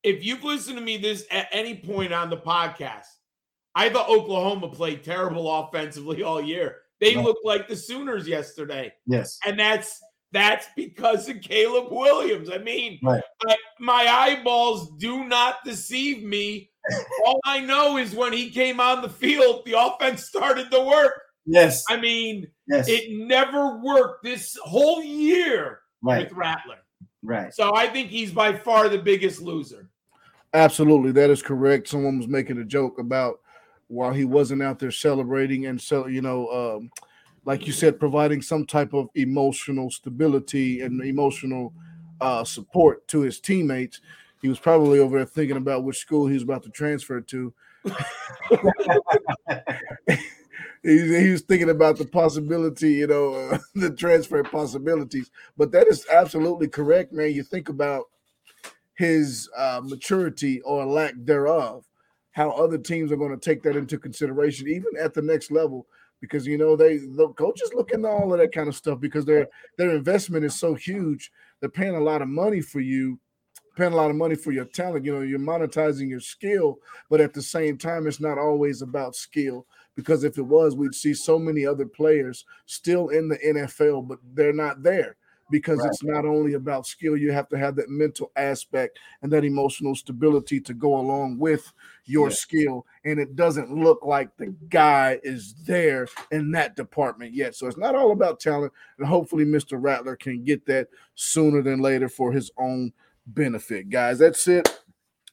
[0.03, 3.05] if you've listened to me this at any point on the podcast,
[3.73, 6.77] I thought Oklahoma played terrible offensively all year.
[6.99, 7.25] They Right.
[7.25, 9.39] looked like the Sooners yesterday yes.
[9.45, 9.99] and that's
[10.31, 12.49] that's because of Caleb Williams.
[12.49, 13.23] I mean, Right.
[13.47, 16.71] I, my eyeballs do not deceive me.
[17.25, 21.21] All I know is when he came on the field, the offense started to work.
[21.45, 21.83] Yes.
[21.89, 22.87] I mean, yes.
[22.87, 26.23] it never worked this whole year right.
[26.23, 26.79] with Rattler.
[27.21, 27.53] Right.
[27.53, 29.89] So I think he's by far the biggest loser.
[30.53, 31.87] Absolutely, that is correct.
[31.87, 33.39] Someone was making a joke about
[33.87, 36.91] while he wasn't out there celebrating and so you know, um,
[37.45, 41.73] like you said, providing some type of emotional stability and emotional
[42.21, 43.99] uh, support to his teammates.
[44.43, 47.53] He was probably over there thinking about which school he was about to transfer to.
[50.83, 55.31] he, he was thinking about the possibility, you know, uh, the transfer possibilities.
[55.55, 57.31] But that is absolutely correct, man.
[57.31, 58.09] You think about
[58.95, 61.85] his uh, maturity or lack thereof,
[62.31, 65.87] how other teams are going to take that into consideration, even at the next level,
[66.19, 69.23] because you know they the coaches look into all of that kind of stuff because
[69.23, 71.31] their their investment is so huge.
[71.61, 73.19] They're paying a lot of money for you,
[73.75, 75.05] paying a lot of money for your talent.
[75.05, 79.15] You know, you're monetizing your skill, but at the same time, it's not always about
[79.15, 79.65] skill.
[79.95, 84.19] Because if it was, we'd see so many other players still in the NFL, but
[84.33, 85.17] they're not there
[85.51, 85.87] because Right.
[85.89, 89.93] it's not only about skill you have to have that mental aspect and that emotional
[89.93, 91.71] stability to go along with
[92.05, 92.33] your Yeah.
[92.35, 97.67] skill and it doesn't look like the guy is there in that department yet so
[97.67, 102.07] it's not all about talent and hopefully mr rattler can get that sooner than later
[102.07, 102.91] for his own
[103.27, 104.81] benefit guys that's it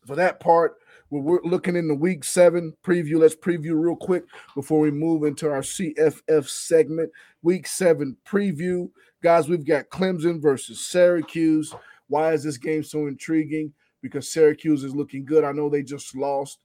[0.06, 0.76] for that part
[1.10, 4.24] we're looking in the week seven preview let's preview real quick
[4.54, 7.10] before we move into our cff segment
[7.42, 8.88] week seven preview
[9.22, 11.74] Guys, we've got Clemson versus Syracuse.
[12.08, 13.72] Why is this game so intriguing?
[14.00, 15.44] Because Syracuse is looking good.
[15.44, 16.60] I know they just lost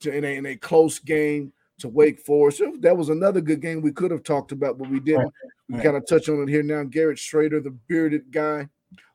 [0.00, 2.62] to, in, a, in a close game to Wake Forest.
[2.80, 5.20] That was another good game we could have talked about, but we didn't.
[5.22, 5.32] Right,
[5.68, 5.84] We right.
[5.84, 6.82] kind of touch on it here now.
[6.82, 8.68] Garrett Shrader, the bearded guy,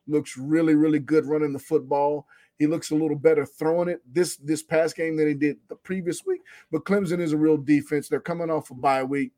[0.08, 2.28] looks really, really good running the football.
[2.58, 5.76] He looks a little better throwing it this this past game than he did the
[5.76, 6.42] previous week.
[6.72, 8.10] But Clemson is a real defense.
[8.10, 9.32] They're coming off a bye week.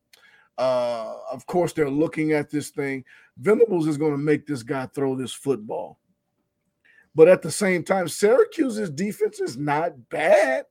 [0.58, 3.04] Uh, of course, they're looking at this thing.
[3.38, 6.00] Venables is going to make this guy throw this football.
[7.16, 10.66] But at the same time, Syracuse's defense is not bad.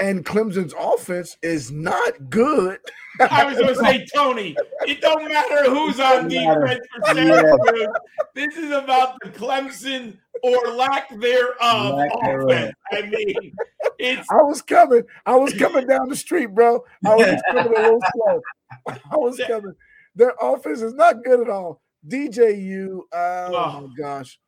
[0.00, 2.78] And Clemson's offense is not good.
[3.30, 7.88] I was going to say, Tony, it don't matter who's on Doesn't defense for Syracuse.
[8.34, 12.48] This is about the Clemson or lack thereof Lack thereof.
[12.48, 12.74] offense.
[12.92, 13.52] I mean,
[13.98, 15.02] it's I was coming.
[15.26, 16.84] I was coming down the street, bro.
[17.04, 18.40] I was just coming a little slow.
[18.86, 19.74] I was coming.
[20.14, 21.80] Their offense is not good at all.
[22.06, 23.80] DJU, oh, Oh.
[23.88, 24.38] my gosh.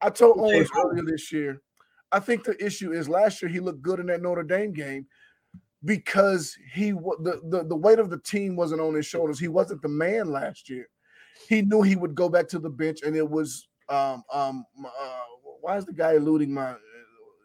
[0.00, 1.60] I told Owens earlier this year.
[2.14, 5.04] I think the issue is last year he looked good in that Notre Dame game
[5.84, 9.40] because he the, the the weight of the team wasn't on his shoulders.
[9.40, 10.88] He wasn't the man last year.
[11.48, 15.18] He knew he would go back to the bench, and it was um um uh,
[15.60, 16.76] why is the guy eluding my uh,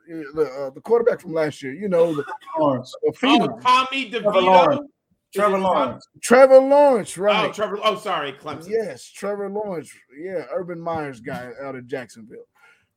[0.07, 1.73] the uh, the quarterback from last year?
[1.73, 2.23] You know the,
[2.59, 2.93] Lawrence.
[3.01, 3.61] the oh, phenom.
[3.61, 4.43] Tommy Trevor DeVito.
[4.43, 4.91] Lawrence.
[5.33, 6.07] Trevor Lawrence.
[6.21, 7.53] Trevor Lawrence, Oh, right?
[7.53, 7.79] Trevor.
[7.83, 8.69] Oh, sorry, Clemson.
[8.69, 9.91] Yes, Trevor Lawrence.
[10.19, 12.45] Yeah, Urban Meyer's guy out of Jacksonville.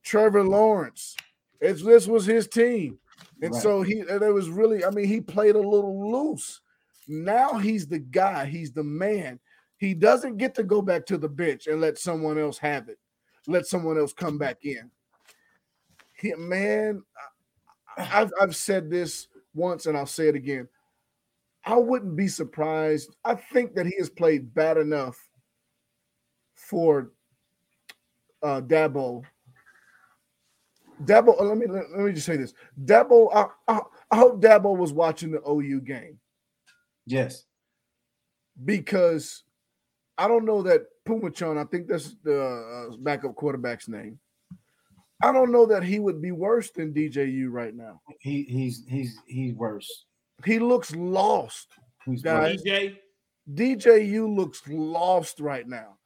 [0.03, 1.15] Trevor Lawrence.
[1.63, 2.99] It's this was his team.
[3.41, 3.63] And Right.
[3.63, 6.61] so he and it was really, I mean, he played a little loose.
[7.09, 9.39] Now he's the guy, he's the man.
[9.79, 12.99] He doesn't get to go back to the bench and let someone else have it.
[13.47, 14.91] Let someone else come back in.
[16.15, 17.03] He, man,
[17.97, 20.69] I- I've I've said this once and I'll say it again.
[21.65, 23.15] I wouldn't be surprised.
[23.25, 25.17] I think that he has played bad enough
[26.55, 27.13] for
[28.43, 29.23] uh Dabo.
[31.05, 32.55] Dabo, let me let, let me just say this.
[32.85, 33.81] Dabo, I, I,
[34.11, 36.19] I hope Dabo was watching the OU game
[37.07, 37.45] Yes.
[38.65, 39.43] because
[40.19, 44.19] I don't know that Phommachanh, I think that's the uh, backup quarterback's name.
[45.23, 48.01] I don't know that he would be worse than DJU right now.
[48.21, 50.07] He he's he's he's worse.
[50.45, 51.69] He looks lost.
[52.05, 52.63] He's Guys, worse.
[52.65, 52.97] DJ,
[53.55, 55.99] DJU looks lost right now.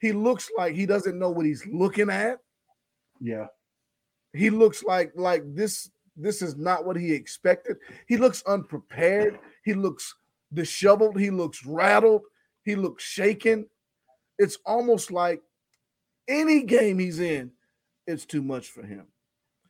[0.00, 2.38] He looks like he doesn't know what he's looking at.
[3.20, 3.46] Yeah.
[4.32, 7.76] He looks like like this this is not what he expected.
[8.06, 9.38] He looks unprepared.
[9.64, 10.14] He looks
[10.52, 11.18] disheveled.
[11.18, 12.22] He looks rattled.
[12.64, 13.66] He looks shaken.
[14.38, 15.42] It's almost like
[16.28, 17.50] any game he's in,
[18.06, 19.06] it's too much for him.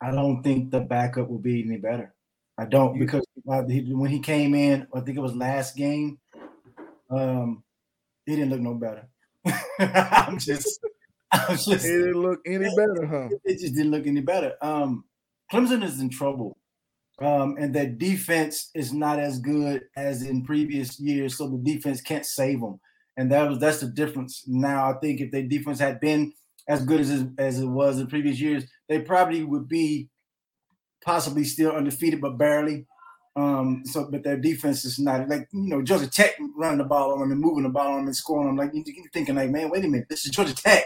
[0.01, 2.15] I don't think the backup will be any better.
[2.59, 6.19] I don't because uh, when he came in, I think it was last game.
[7.11, 7.65] Um,
[8.27, 9.09] he didn't look no better.
[9.79, 10.81] I'm just.
[11.51, 13.29] It didn't look any better, huh?
[13.45, 14.55] It just didn't look any better.
[14.63, 15.05] Um,
[15.53, 16.59] Clemson is in trouble,
[17.21, 22.01] um, and their defense is not as good as in previous years, so the defense
[22.01, 22.81] can't save them.
[23.17, 24.45] And that was that's the difference.
[24.47, 26.33] Now I think if their defense had been
[26.69, 30.09] as good as as it was in previous years, they probably would be
[31.05, 32.87] possibly still undefeated, but barely.
[33.37, 37.13] Um, so but their defense is not like you know Georgia Tech running the ball
[37.13, 38.57] on them and moving the ball on them and scoring them.
[38.57, 40.85] Like you're thinking like, man, wait a minute, this is Georgia Tech,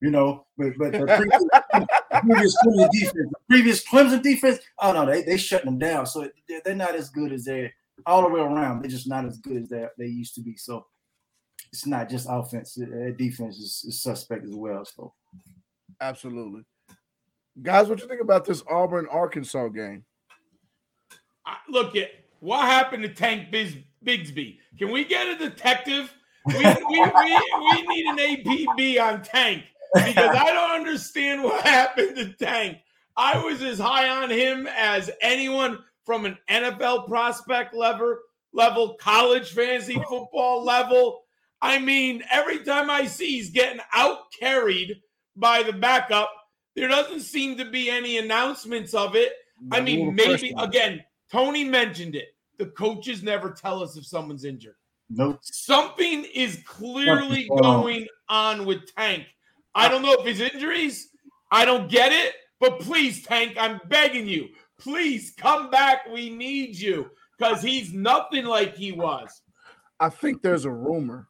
[0.00, 0.46] you know.
[0.56, 1.06] But but the
[2.22, 6.06] previous, previous Clemson defense, the previous Clemson defense, oh no, they they shutting them down.
[6.06, 7.72] So they're, they're not as good as they
[8.06, 8.82] all the way around.
[8.82, 10.56] They're just not as good as they they used to be.
[10.56, 10.86] So
[11.72, 14.84] it's not just offense; uh, defense is, is suspect as well.
[14.84, 15.12] So
[16.00, 16.62] Absolutely.
[17.62, 20.04] Guys, what you think about this Auburn Arkansas game?
[21.46, 24.58] I- look at what happened to Tank Biz, Bigsby.
[24.78, 26.12] Can we get a detective?
[26.46, 29.62] We, we, we, we need an APB on Tank
[29.94, 32.78] because I don't understand what happened to Tank.
[33.16, 38.18] I was as high on him as anyone from an NFL prospect level,
[38.52, 41.20] level college fantasy football level.
[41.62, 45.00] I mean, every time I see he's getting out carried
[45.36, 46.30] by the backup,
[46.76, 49.32] there doesn't seem to be any announcements of it.
[49.70, 52.34] I mean, maybe again, Tony mentioned it.
[52.58, 54.76] The coaches never tell us if someone's injured.
[55.08, 55.38] nope.
[55.42, 57.82] Something is clearly Something's going on.
[57.82, 59.24] going on with Tank.
[59.74, 61.08] I don't know if it's injuries.
[61.50, 62.34] I don't get it.
[62.60, 64.48] But please, Tank, I'm begging you,
[64.78, 66.08] please come back.
[66.10, 69.42] We need you because he's nothing like he was.
[70.00, 71.28] I think there's a rumor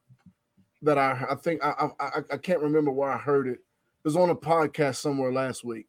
[0.83, 3.55] that I I think I I, I- can't remember where I heard it.
[3.55, 5.87] It was on a podcast somewhere last week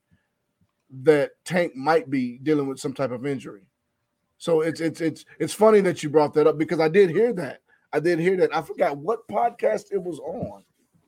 [1.04, 3.64] that Tank might be dealing with some type of injury.
[4.38, 7.34] So it's it's it's it's funny that you brought that up because I did hear
[7.34, 7.60] that.
[7.94, 8.56] I did hear that.
[8.56, 10.64] I forgot what podcast it was on.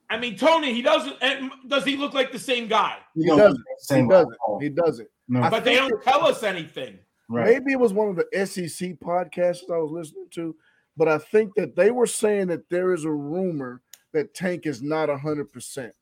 [0.09, 1.17] I mean, Tony, he doesn't.
[1.21, 2.97] Eh, and Does he look like the same guy?
[3.15, 3.57] He don't doesn't.
[3.89, 4.61] do He doesn't.
[4.61, 5.07] He doesn't.
[5.27, 5.41] No.
[5.41, 6.97] I But they don't tell us anything.
[7.29, 7.45] right.
[7.45, 10.55] Maybe it was one of the SEC podcasts I was listening to,
[10.95, 13.81] but I think that they were saying that there is a rumor
[14.13, 15.93] that Tank is not hundred percent.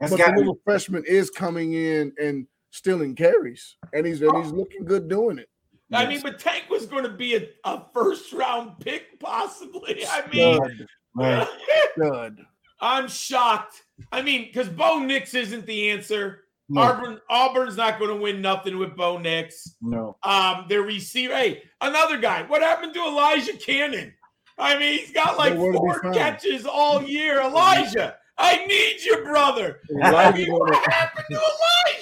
[0.00, 4.20] That's But the gotta be- little freshman is coming in and stealing carries, and he's
[4.22, 5.48] and he's looking good doing it.
[5.92, 10.04] I mean, but Tank was going to be a, a first round pick, possibly.
[10.08, 10.86] I mean, Stud,
[11.16, 11.48] right.
[11.96, 12.46] stud.
[12.80, 13.82] I'm shocked.
[14.12, 16.44] I mean, because Bo Nix isn't the answer.
[16.68, 19.74] No, Auburn, Auburn's not going to win nothing with Bo Nix.
[19.80, 20.16] no.
[20.22, 21.34] Um, their receiver.
[21.34, 22.44] Hey, another guy.
[22.44, 24.14] What happened to Elijah Cannon?
[24.56, 27.40] I mean, he's got like four catches all year.
[27.40, 29.80] Elijah, I need you, brother.
[30.02, 31.40] I Elijah mean, what happened to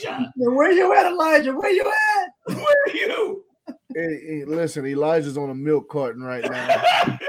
[0.04, 0.32] Elijah?
[0.36, 1.52] Where are you at, Elijah?
[1.52, 2.56] Where you at?
[2.56, 3.44] Where are you?
[3.98, 6.82] Hey, hey, listen, Elijah's on a milk carton right now,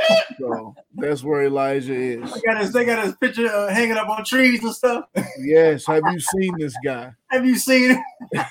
[0.40, 2.32] so that's where Elijah is.
[2.32, 5.06] They got his, they got his picture uh, hanging up on trees and stuff.
[5.40, 7.12] Yes, have you seen this guy?
[7.32, 8.46] Have you seen it?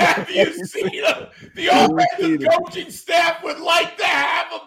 [0.00, 1.26] Have you seen him?
[1.54, 2.50] The Have offensive seen him?
[2.50, 4.60] coaching staff would like to have him.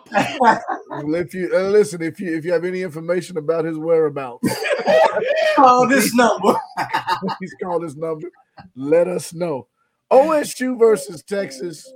[0.90, 4.48] Well, if you uh, listen, if you if you have any information about his whereabouts,
[5.56, 6.56] Call this number.
[7.40, 8.30] he's called his number.
[8.76, 9.68] Let us know.
[10.12, 11.92] OSU versus Texas.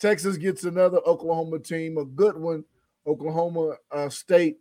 [0.00, 2.64] Texas gets another Oklahoma team, a good one.
[3.06, 4.58] Oklahoma uh, State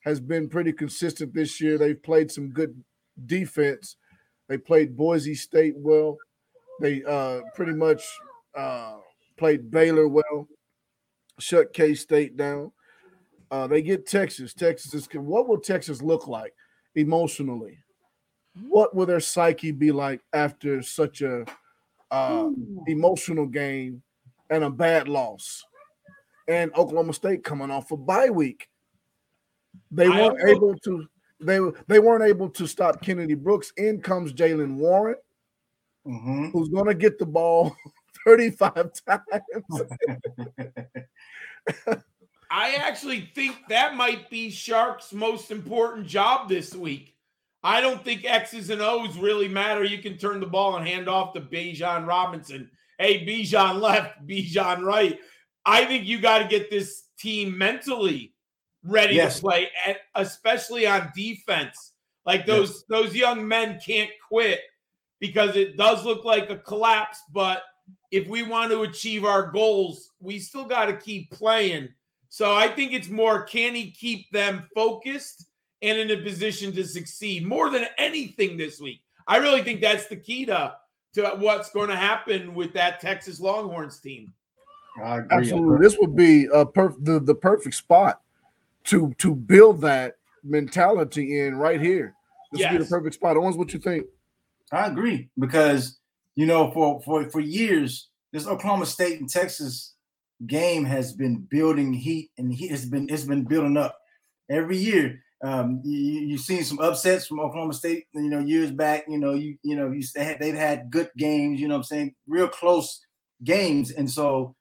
[0.00, 1.78] has been pretty consistent this year.
[1.78, 2.82] They've played some good
[3.26, 3.96] defense.
[4.48, 6.16] They played Boise State well.
[6.80, 8.02] They uh, pretty much
[8.56, 8.96] uh,
[9.36, 10.48] played Baylor well.
[11.38, 12.72] Shut K State down.
[13.50, 14.52] Uh, they get Texas.
[14.52, 16.52] Texas is what will Texas look like
[16.94, 17.78] emotionally?
[18.68, 21.44] What will their psyche be like after such a
[22.10, 22.50] uh,
[22.86, 24.02] emotional game
[24.50, 25.64] and a bad loss.
[26.48, 28.68] And Oklahoma State coming off a bye week.
[29.90, 31.06] They weren't able to
[31.40, 33.72] they they weren't able to stop Kennedy Brooks.
[33.76, 35.16] In comes Jaylen Warren,
[36.06, 36.50] Mhm.
[36.52, 37.76] who's gonna get the ball
[38.26, 38.74] 35
[39.06, 39.82] times.
[42.50, 47.14] I actually think that might be Sark's most important job this week.
[47.62, 49.84] I don't think X's and O's really matter.
[49.84, 52.70] You can turn the ball and hand off to Bijan Robinson.
[52.98, 55.18] Hey, Bijan left, Bijan right.
[55.64, 58.34] I think you got to get this team mentally
[58.82, 59.36] ready Yes.
[59.36, 61.92] to play, and especially on defense.
[62.26, 64.60] Like those those young men can't quit
[65.20, 67.20] because it does look like a collapse.
[67.32, 67.62] But
[68.10, 71.88] if we want to achieve our goals, we still got to keep playing.
[72.28, 75.46] So I think it's more can he keep them focused
[75.80, 79.00] and in a position to succeed more than anything this week.
[79.26, 80.74] I really think that's the key to
[81.14, 84.32] to what's going to happen with that Texas Longhorns team.
[85.02, 85.36] I agree.
[85.38, 88.20] Absolutely, this would be a perf- the, the perfect spot
[88.84, 92.14] to to build that mentality in right here.
[92.52, 93.36] This would be the perfect spot.
[93.36, 94.06] Owens, what you think?
[94.72, 95.98] I agree because
[96.34, 99.94] you know for for for years this Oklahoma State and Texas
[100.46, 103.98] game has been building heat and heat has been it's been building up
[104.50, 105.22] every year.
[105.42, 109.04] Um, you, you- you've seen some upsets from Oklahoma State, you know, years back.
[109.08, 111.60] You know, you you know, you they had, they've had good games.
[111.60, 113.00] You know, what I'm saying real close
[113.44, 114.54] games, and so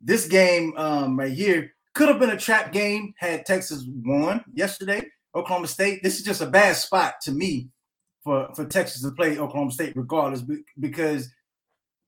[0.00, 5.02] this game um, right here could have been a trap game had Texas won yesterday.
[5.34, 6.02] Oklahoma State.
[6.02, 7.68] This is just a bad spot to me
[8.24, 10.42] for for Texas to play Oklahoma State, regardless,
[10.78, 11.28] because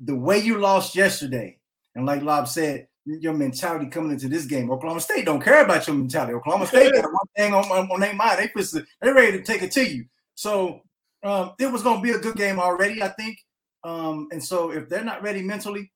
[0.00, 1.58] the way you lost yesterday,
[1.94, 5.86] and like Lob said, your mentality coming into this game, Oklahoma State don't care about
[5.86, 6.34] your mentality.
[6.34, 7.04] Oklahoma State got
[7.37, 8.39] thing on, on, on their mind.
[8.39, 8.62] They
[9.01, 10.05] they're ready to take it to you.
[10.35, 10.83] So
[11.22, 13.39] um, it was going to be a good game already, I think.
[13.85, 15.91] Um, and so if they're not ready mentally,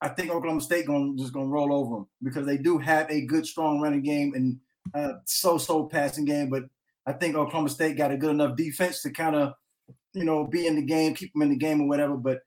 [0.00, 3.10] I think Oklahoma State going just going to roll over them because they do have
[3.10, 4.58] a good, strong running game and
[4.94, 6.50] uh, so-so passing game.
[6.50, 6.64] But
[7.06, 9.54] I think Oklahoma State got a good enough defense to kind of,
[10.12, 12.16] you know, be in the game, keep them in the game or whatever.
[12.16, 12.40] But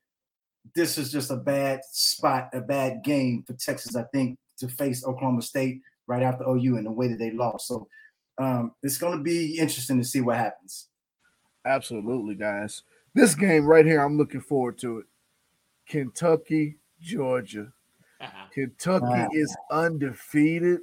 [0.76, 5.06] this is just a bad spot, a bad game for Texas, I think, to face
[5.06, 7.68] Oklahoma State right after OU and the way that they lost.
[7.68, 7.88] So
[8.38, 10.88] um, it's going to be interesting to see what happens.
[11.66, 12.84] Absolutely, guys.
[13.14, 15.06] This game right here, I'm looking forward to it.
[15.88, 17.74] Kentucky, Georgia.
[18.54, 19.30] Kentucky Wow.
[19.34, 20.80] is undefeated.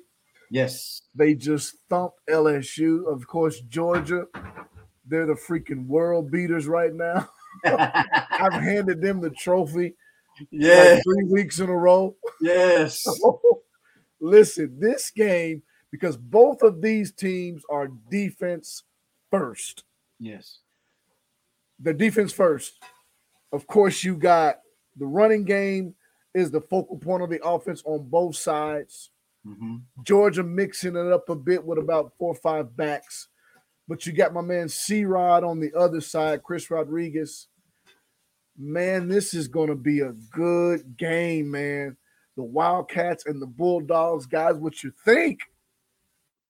[0.50, 1.02] Yes.
[1.14, 3.06] They just thumped LSU.
[3.06, 4.26] Of course, Georgia,
[5.06, 7.28] they're the freaking world beaters right now.
[7.64, 9.94] I've handed them the trophy
[10.50, 10.94] yeah.
[10.94, 12.16] like three weeks in a row.
[12.40, 13.06] Yes.
[14.20, 15.62] Listen, this game,
[15.94, 18.82] because both of these teams are defense
[19.30, 19.84] first.
[20.18, 20.58] Yes.
[21.78, 22.82] The defense first.
[23.52, 24.58] Of course, you got
[24.96, 25.94] the running game
[26.34, 29.10] is the focal point of the offense on both sides.
[29.46, 33.28] hmm Georgia mixing it up a bit with about four or five backs.
[33.86, 37.46] But you got my man C Rod on the other side, Chris Rodriguez.
[38.58, 41.96] Man, this is going to be a good game, man.
[42.36, 45.38] The Wildcats and the Bulldogs, guys, what you think?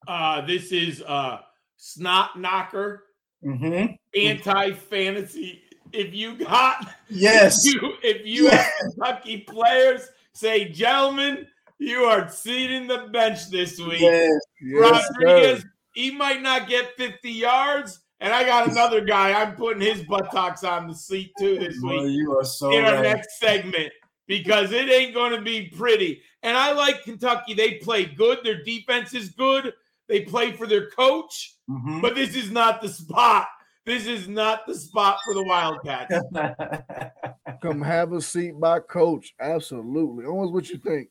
[0.06, 1.38] Uh, this is uh,
[1.76, 3.04] snot knocker,
[3.42, 3.86] hmm
[4.16, 5.62] anti fantasy.
[5.92, 7.64] If you got Yes.
[7.64, 11.46] you, if you have Kentucky players, say, gentlemen,
[11.78, 14.00] you are seating the bench this week.
[14.00, 14.40] Yes.
[14.60, 15.72] Yes, Rodriguez, sir.
[15.94, 18.00] he might not get 50 yards.
[18.20, 19.32] And I got another guy.
[19.32, 22.84] I'm putting his buttocks on the seat too this Boy, week you are so in
[22.84, 23.92] our next segment
[24.26, 26.22] because it ain't going to be pretty.
[26.42, 27.54] And I like Kentucky.
[27.54, 28.38] They play good.
[28.42, 29.74] Their defense is good.
[30.08, 32.02] They play for their coach, Mhm.
[32.02, 33.46] but this is not the spot.
[33.86, 36.14] This is not the spot for the Wildcats.
[37.62, 39.34] Come have a seat by coach.
[39.40, 40.24] Absolutely.
[40.26, 41.08] Owens, what you think?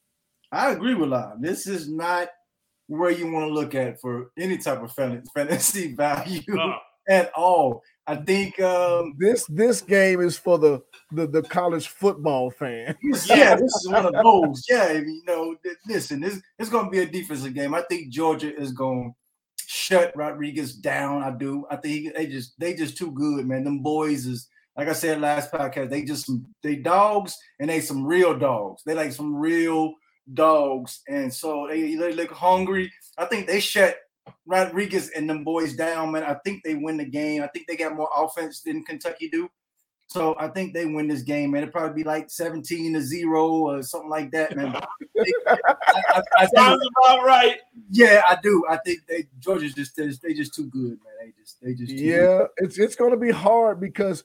[0.52, 1.42] I agree with Lon.
[1.42, 2.30] This is not
[2.88, 6.78] where you want to look at for any type of fantasy value Uh,
[7.10, 7.82] at all.
[8.06, 10.82] I think, um, This this game is for the
[11.12, 12.96] the, the college football fan.
[13.26, 14.64] yeah, this is one of those.
[14.70, 17.74] Yeah, you know, th- listen, this it's going to be a defensive game.
[17.74, 19.14] I think Georgia is going
[19.58, 21.24] to shut Rodriguez down.
[21.24, 21.66] I do.
[21.70, 23.64] I think he- they just they just too good, man.
[23.64, 25.90] Them boys is like I said last podcast.
[25.90, 28.84] They just some they dogs and they some real dogs.
[28.86, 29.94] They like some real
[30.34, 32.92] dogs, and so they they look hungry.
[33.18, 33.96] I think they shut
[34.46, 36.24] Rodriguez and them boys down, man.
[36.24, 37.44] I think they win the game.
[37.44, 39.50] I think they got more offense than Kentucky do.
[40.14, 41.64] So I think they win this game, man.
[41.64, 44.76] It'll probably be like 17 to 0 or something like that, man.
[44.76, 44.86] I,
[45.48, 45.58] I-
[46.38, 47.58] I think- sounds about right.
[47.90, 48.64] yeah, I do.
[48.70, 51.14] I think they Georgia's just they just too good, man.
[51.22, 52.04] They just they just too good.
[52.06, 54.24] Yeah, it's it's going to be hard because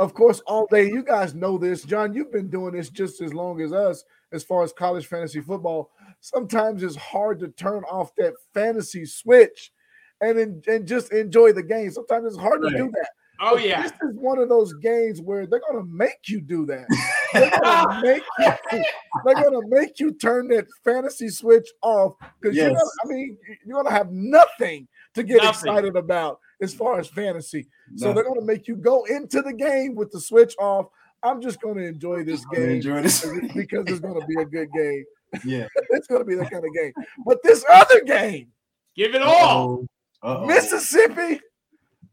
[0.00, 0.88] of course, all day.
[0.88, 2.12] You guys know this, John.
[2.14, 5.90] You've been doing this just as long as us, as far as college fantasy football.
[6.20, 9.72] Sometimes it's hard to turn off that fantasy switch
[10.20, 11.90] and en- and just enjoy the game.
[11.92, 13.10] Sometimes it's hard to do that.
[13.40, 13.82] Oh But yeah.
[13.82, 16.86] This is one of those games where they're gonna make you do that.
[17.32, 18.82] They're gonna make you,
[19.24, 22.78] they're gonna make you turn that fantasy switch off because you're Yes.
[22.78, 25.48] gonna, I mean, you're gonna have nothing to get Nothing.
[25.70, 27.66] excited about as far as fantasy.
[27.96, 30.86] So they're gonna make you go into the game with the switch off.
[31.22, 33.24] I'm just gonna enjoy this I'm game enjoy this.
[33.54, 35.04] because it's gonna be a good game.
[35.44, 35.66] yeah.
[35.90, 36.92] It's gonna be that kind of game.
[37.24, 38.48] But this other game,
[38.96, 39.84] Give it all.
[40.22, 40.46] Uh-oh.
[40.46, 41.40] Mississippi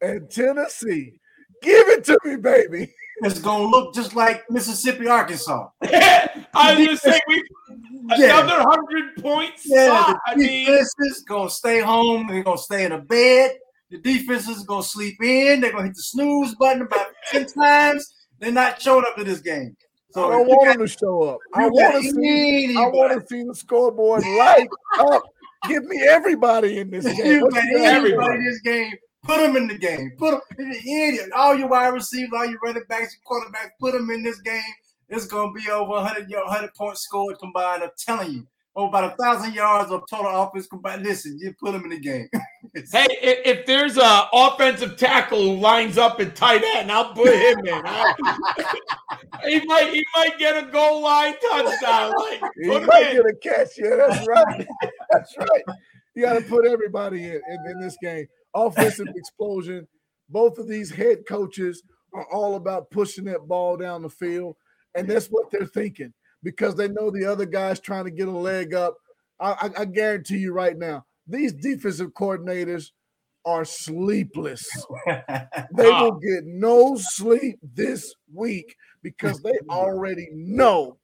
[0.02, 1.14] and Tennessee,
[1.62, 2.94] give it to me, baby.
[3.22, 5.68] It's gonna look just like Mississippi, Arkansas.
[5.84, 7.44] I was gonna say we
[8.18, 8.44] Yeah.
[8.44, 9.64] another hundred points.
[9.66, 12.28] Yeah, I the mean, is gonna stay home.
[12.28, 13.58] They're gonna stay in a bed.
[13.90, 15.62] The defense is gonna sleep in.
[15.62, 18.14] They're gonna hit the snooze button about ten times.
[18.40, 19.76] They're not showing up to this game.
[20.12, 21.38] So I don't want got- them to show up.
[21.54, 22.76] I want to see.
[22.78, 24.68] I want to see the scoreboard light
[25.00, 25.24] up.
[25.68, 27.26] Give me everybody in this game.
[27.26, 27.86] you What got you got?
[27.88, 28.36] anybody Everybody.
[28.36, 28.94] in this game.
[29.26, 30.12] Put them in the game.
[30.18, 30.72] Put them.
[30.72, 31.30] Idiot.
[31.36, 33.72] All your wide receivers, all your running backs, your quarterbacks.
[33.80, 34.62] Put them in this game.
[35.10, 37.84] It's gonna be over 100 yard, 100 points scored combined.
[37.84, 41.04] I'm telling you, over about a thousand yards of total offense combined.
[41.04, 42.28] Listen, you put them in the game.
[42.74, 47.34] hey, if, if there's a offensive tackle who lines up at tight end, I'll put
[47.34, 47.86] him in.
[49.48, 52.14] he might he might get a goal line touchdown.
[52.18, 53.16] Like You put him might in.
[53.16, 53.70] get a catch.
[53.78, 54.68] Yeah, that's right.
[55.12, 55.64] that's right.
[56.16, 58.26] You got to put everybody in, in in this game.
[58.56, 59.88] Offensive explosion.
[60.30, 61.84] Both of these head coaches
[62.14, 64.56] are all about pushing that ball down the field,
[64.96, 68.32] and that's what they're thinking because they know the other guy's trying to get a
[68.32, 68.96] leg up.
[69.40, 72.92] I, I, I guarantee you right now, these defensive coordinators
[73.46, 74.66] are sleepless.
[75.76, 80.98] They will get no sleep this week because they already know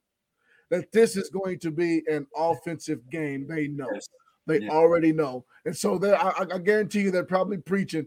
[0.70, 3.46] that this is going to be an offensive game.
[3.46, 3.88] They know.
[4.46, 4.70] They Yeah.
[4.70, 5.44] already know.
[5.64, 8.06] And so they I, I- guarantee you they're probably preaching,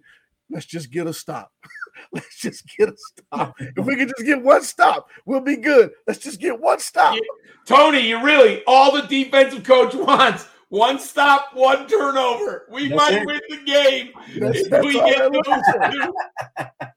[0.50, 1.52] let's just get a stop.
[2.12, 3.56] let's just get a stop.
[3.60, 5.92] if we can just get one stop, we'll be good.
[6.08, 7.18] Let's just get one stop.
[7.66, 12.68] Tony, you really all the defensive coach wants one stop, one turnover.
[12.70, 13.26] We That's might it.
[13.26, 14.10] win the game
[14.40, 15.80] That's, if that's we get they're looking for.
[15.80, 16.66] those two.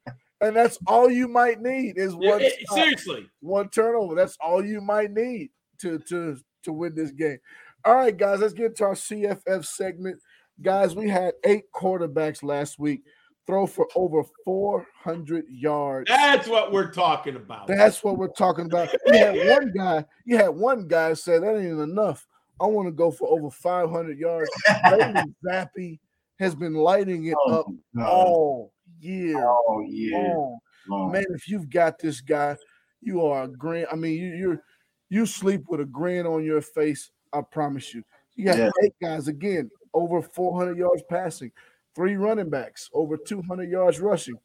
[0.41, 2.78] And that's all you might need is one Yeah, stop.
[2.78, 3.28] Seriously.
[3.41, 4.14] one turnover.
[4.14, 7.39] That's all you might need to to to win this game.
[7.84, 10.20] All right, guys, let's get to our CFF segment.
[10.60, 13.02] Guys, we had eight quarterbacks last week
[13.48, 16.10] throw for over 400 yards.
[16.10, 17.66] That's what we're talking about.
[17.66, 18.92] That's what we're talking about.
[19.06, 22.26] You had one guy, you had one guy say that ain't enough.
[22.60, 24.50] I want to go for over 500 yards.
[24.84, 25.98] Bailey Zappe
[26.38, 28.04] has been lighting it oh, up Oh, no.
[28.06, 29.42] all year.
[29.42, 30.18] Oh, yeah.
[30.18, 30.58] long.
[30.88, 31.12] Long.
[31.12, 32.54] Man, if you've got this guy,
[33.00, 33.86] you are a grin.
[33.90, 34.62] I mean, you, you're
[35.08, 37.10] you sleep with a grin on your face.
[37.32, 38.04] I promise you.
[38.34, 38.70] You got Yeah.
[38.84, 41.52] eight guys again, over 400 yards passing,
[41.94, 44.38] three running backs, over 200 yards rushing,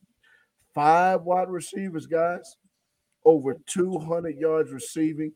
[0.74, 2.58] five wide receivers, guys,
[3.26, 5.34] over 200 yards receiving,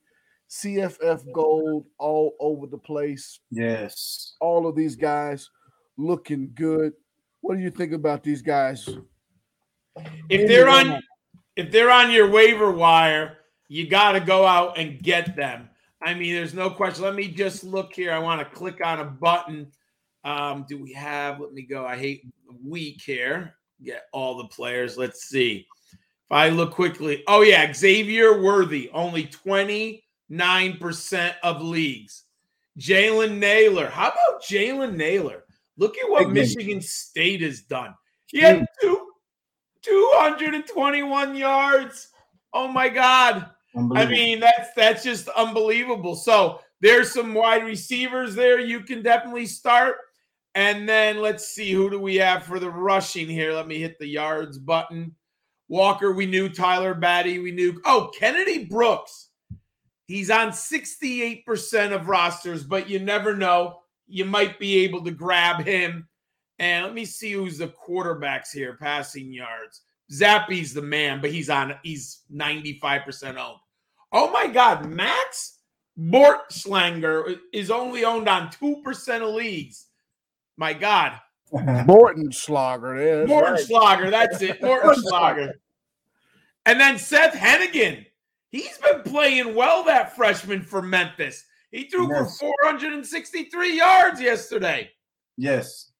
[0.49, 3.39] CFF gold all over the place.
[3.51, 4.35] Yes.
[4.39, 5.49] All of these guys
[5.97, 6.93] looking good.
[7.41, 8.87] What do you think about these guys?
[10.29, 11.01] if they're on
[11.55, 13.37] if they're on your waiver wire,
[13.67, 15.69] you got to go out and get them.
[16.01, 17.03] I mean, there's no question.
[17.03, 18.11] Let me just look here.
[18.11, 19.71] I want to click on a button.
[20.23, 21.39] Um, do we have?
[21.39, 21.85] Let me go.
[21.85, 22.25] I hate
[22.63, 23.55] week here.
[23.83, 24.97] Get all the players.
[24.97, 25.65] Let's see.
[25.93, 30.01] If I look quickly, oh yeah, Xavier Worthy, only 29%
[31.43, 32.23] of leagues.
[32.77, 33.87] Jalen Nailor.
[33.87, 35.45] How about Jalen Nailor?
[35.77, 37.93] Look at what Michigan State has done.
[38.27, 39.07] He had two,
[39.83, 42.09] 221 yards.
[42.53, 43.49] Oh my God.
[43.75, 46.15] I mean, that's that's just unbelievable.
[46.15, 49.97] So there's some wide receivers there you can definitely start.
[50.55, 53.53] And then let's see who do we have for the rushing here.
[53.53, 55.15] Let me hit the yards button.
[55.69, 57.79] Walker, we knew Tyler Badie, we knew.
[57.85, 59.29] Oh, Kennedy Brooks.
[60.05, 63.81] He's on 68% of rosters, but you never know.
[64.07, 66.07] You might be able to grab him.
[66.59, 69.81] And let me see who's the quarterbacks here, passing yards.
[70.11, 73.59] Zappe's the man, but he's on he's 95% owned.
[74.11, 75.59] Oh my god, Max
[75.99, 79.87] Bortenschlager is only owned on 2% of leagues.
[80.55, 81.19] My god.
[81.51, 82.97] Morton Slogger.
[82.97, 84.11] Yeah, that's Morton right.
[84.11, 84.61] That's it.
[84.61, 85.59] Morton Schlager.
[86.65, 88.05] And then Seth Henigan.
[88.49, 91.45] He's been playing well, that freshman for Memphis.
[91.71, 92.37] He threw Yes.
[92.39, 94.89] for 463 yards yesterday.
[95.37, 95.91] yes.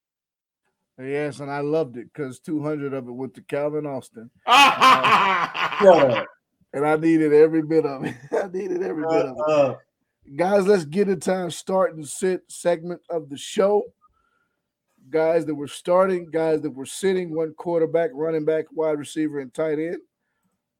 [0.99, 6.25] Yes, and I loved it because 200 of it went to Calvin Austin, up.
[6.73, 8.15] and I needed every bit of it.
[8.31, 9.43] I needed every bit of it.
[9.47, 9.79] Shut up.
[10.35, 13.83] Guys, let's get into our start and sit segment of the show.
[15.09, 19.53] Guys that were starting, guys that were sitting, one quarterback, running back, wide receiver, and
[19.53, 19.97] tight end.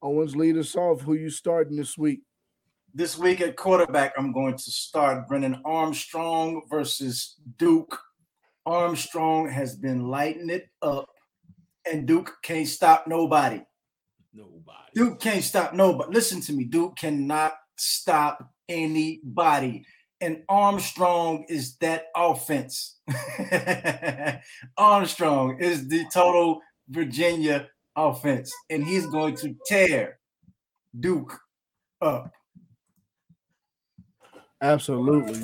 [0.02, 1.02] Owens, lead us off.
[1.02, 2.22] Who you starting this week?
[2.94, 7.98] This week at quarterback, I'm going to start Brennan Armstrong versus Duke.
[8.68, 11.10] Armstrong has been lighting it up,
[11.90, 13.62] and Duke can't stop nobody.
[14.34, 14.92] Nobody.
[14.94, 16.14] Duke can't stop nobody.
[16.14, 16.66] Listen to me.
[16.66, 19.86] Duke cannot stop anybody.
[20.20, 23.00] And Armstrong is that offense.
[24.78, 26.60] Armstrong is the total
[26.90, 28.52] Virginia offense.
[28.70, 30.20] And he's going to tear
[31.00, 31.40] Duke
[32.02, 32.34] up.
[34.62, 35.40] Absolutely.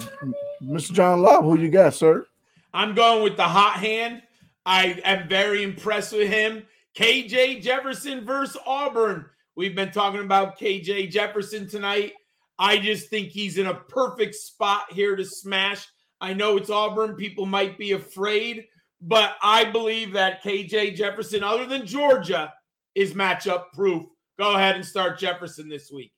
[0.62, 0.92] Mr.
[0.92, 2.26] John Love, who you got, sir?
[2.74, 4.24] I'm going with the hot hand.
[4.66, 6.66] I am very impressed with him.
[6.98, 9.26] KJ Jefferson versus Auburn.
[9.56, 12.14] We've been talking about KJ Jefferson tonight.
[12.58, 15.88] I just think he's in a perfect spot here to smash.
[16.22, 17.16] I know it's Auburn.
[17.16, 18.66] People might be afraid,
[19.02, 22.54] but I believe that KJ Jefferson, other than Georgia,
[22.96, 24.06] is matchup proof.
[24.40, 26.12] Go ahead and start Jefferson this week.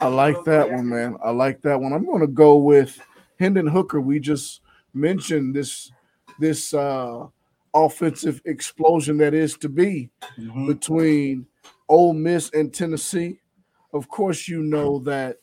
[0.00, 1.16] I like that one, man.
[1.22, 1.92] I like that one.
[1.92, 3.00] I'm going to go with
[3.38, 4.00] Hendon Hooker.
[4.00, 4.60] We just
[4.98, 5.90] mentioned this
[6.40, 7.26] this uh
[7.74, 10.66] offensive explosion that is to be Mhm.
[10.66, 11.46] between
[11.88, 13.40] Ole Miss and Tennessee.
[13.92, 15.38] Of course, you know that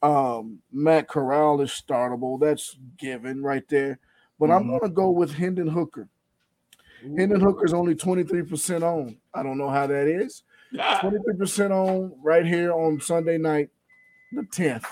[0.00, 2.38] um, Matt Corral is startable.
[2.38, 3.98] That's given right there.
[4.38, 4.68] But I'm Mhm.
[4.68, 6.08] going to go with Hendon Hooker.
[7.16, 9.18] Hendon Hooker's only 23% on.
[9.34, 10.44] I don't know how that is.
[10.70, 11.00] Yeah.
[11.00, 13.70] 23% on right here on Sunday night,
[14.32, 14.84] the 10th.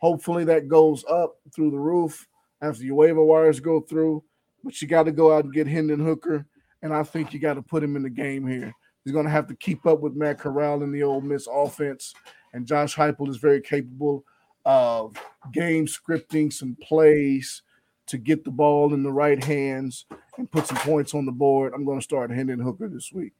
[0.00, 2.26] Hopefully that goes up through the roof
[2.62, 4.24] after your waiver wires go through.
[4.64, 6.46] But you got to go out and get Hendon Hooker.
[6.80, 8.72] And I think you got to put him in the game here.
[9.04, 12.14] He's going to have to keep up with Matt Corral in the Ole Miss offense.
[12.52, 14.24] And Josh Heupel is very capable
[14.64, 15.16] of
[15.52, 17.62] game scripting some plays
[18.06, 20.06] to get the ball in the right hands
[20.38, 21.72] and put some points on the board.
[21.74, 23.32] I'm going to start Hendon Hooker this week.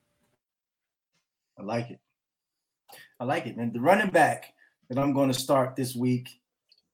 [1.58, 2.00] I like it.
[3.20, 3.56] I like it.
[3.56, 4.54] And the running back
[4.88, 6.40] that I'm going to start this week,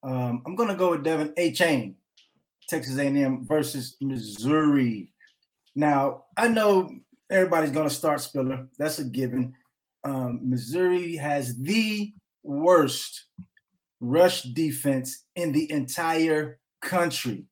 [0.03, 1.95] um, I'm going to go with Devon Achane,
[2.69, 5.13] Texas A&M versus Missouri.
[5.75, 6.91] Now I know
[7.31, 8.67] everybody's going to start Spiller.
[8.79, 9.55] That's a given.
[10.05, 12.13] Um, Missouri has the
[12.43, 13.25] worst
[14.01, 17.45] rush defense in the entire country,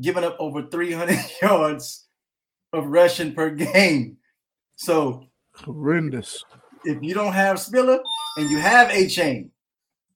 [0.00, 2.06] giving up over 300 yards
[2.72, 4.16] of rushing per game.
[4.76, 5.24] So
[5.54, 6.44] Horrendous.
[6.84, 8.00] if you don't have Spiller
[8.36, 9.50] and you have Achane,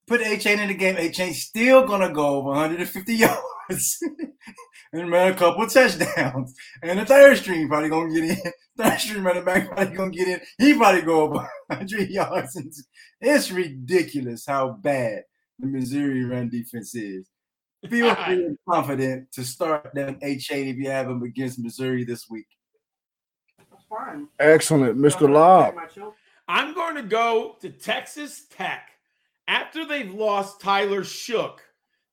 [0.07, 0.97] put Achane in the game.
[0.97, 3.41] Achane still gonna go over 150 yards
[4.93, 6.55] and run a couple of touchdowns.
[6.83, 8.53] And the third string probably gonna get in.
[8.77, 10.41] Third string running back probably gonna get in.
[10.59, 12.85] He probably go over 100 yards.
[13.21, 15.23] It's ridiculous how bad
[15.59, 17.27] the Missouri run defense is.
[17.89, 22.29] Feel free and confident to start them Achane if you have them against Missouri this
[22.29, 22.47] week.
[23.89, 24.29] Fine.
[24.39, 25.21] Excellent, Mr.
[25.21, 25.75] Take Lobb.
[26.49, 28.91] I'm going to go to Texas Tech.
[29.49, 31.59] After they've lost Tyler Shough,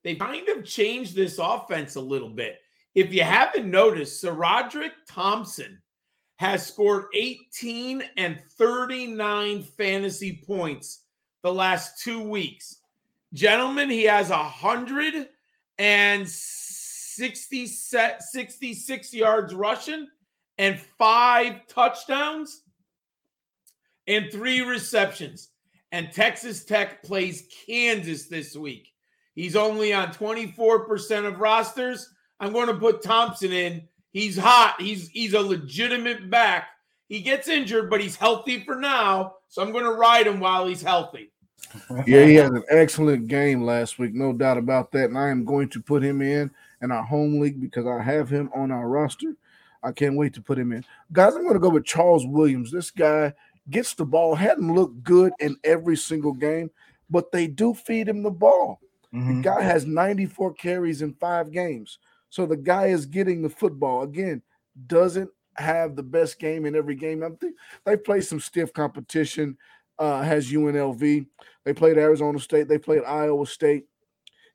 [0.04, 2.60] they kind of changed this offense a little bit.
[2.94, 5.80] If you haven't noticed, SaRodorick Thompson
[6.36, 11.04] has scored 18 and 39 fantasy points
[11.42, 12.76] the last two weeks.
[13.32, 15.28] Gentlemen, he has a hundred
[15.78, 20.06] and 60 set 66 yards rushing
[20.58, 22.62] and five touchdowns
[24.06, 25.50] and three receptions.
[25.92, 28.93] And Texas Tech plays Kansas this week.
[29.34, 32.10] He's only on 24% of rosters.
[32.40, 33.88] I'm going to put Thompson in.
[34.10, 34.76] He's hot.
[34.78, 36.68] He's he's a legitimate back.
[37.08, 39.34] He gets injured, but he's healthy for now.
[39.48, 41.30] So I'm going to ride him while he's healthy.
[42.06, 45.06] Yeah, he had an excellent game last week, no doubt about that.
[45.06, 46.50] And I am going to put him in
[46.82, 49.34] in our home league because I have him on our roster.
[49.82, 50.84] I can't wait to put him in.
[51.12, 52.70] Guys, I'm going to go with Charles Williams.
[52.70, 53.34] This guy
[53.70, 56.70] gets the ball, hadn't looked good in every single game,
[57.10, 58.80] but they do feed him the ball.
[59.14, 59.42] The Mhm.
[59.42, 62.00] guy has 94 carries in five games.
[62.30, 64.02] So the guy is getting the football.
[64.02, 64.42] Again,
[64.88, 67.22] doesn't have the best game in every game.
[67.22, 67.54] I think
[67.84, 69.56] they play some stiff competition.
[70.00, 71.24] Uh, has UNLV.
[71.62, 72.66] They played Arizona State.
[72.66, 73.86] They played Iowa State.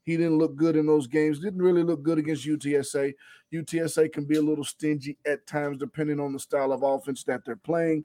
[0.03, 1.39] He didn't look good in those games.
[1.39, 3.13] Didn't really look good against UTSA.
[3.53, 7.45] UTSA can be a little stingy at times, depending on the style of offense that
[7.45, 8.03] they're playing.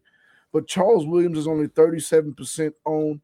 [0.53, 3.21] But Charles Williams is only 37% owned,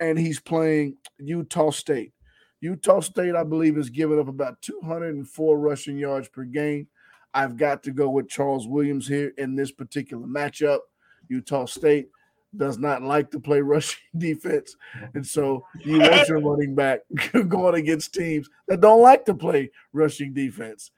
[0.00, 2.12] and he's playing Utah State.
[2.60, 6.88] Utah State, I believe, is giving up about 204 rushing yards per game.
[7.34, 10.80] I've got to go with Charles Williams here in this particular matchup.
[11.28, 12.08] Utah State
[12.56, 14.74] does not like to play rushing defense.
[15.14, 17.00] And so you want your running back
[17.48, 20.90] going against teams that don't like to play rushing defense.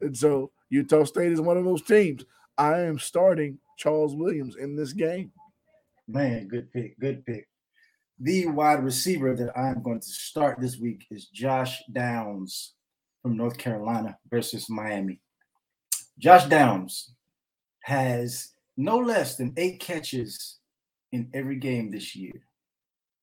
[0.00, 2.24] And so Utah State is one of those teams.
[2.56, 5.32] I am starting Charles Williams in this game.
[6.06, 6.98] Man, good pick.
[6.98, 7.48] Good pick.
[8.20, 12.74] The wide receiver that I'm going to start this week is Josh Downs
[13.22, 15.20] from North Carolina versus Miami.
[16.18, 17.14] Josh Downs
[17.84, 20.58] has no less than eight catches
[21.12, 22.42] in every game this year.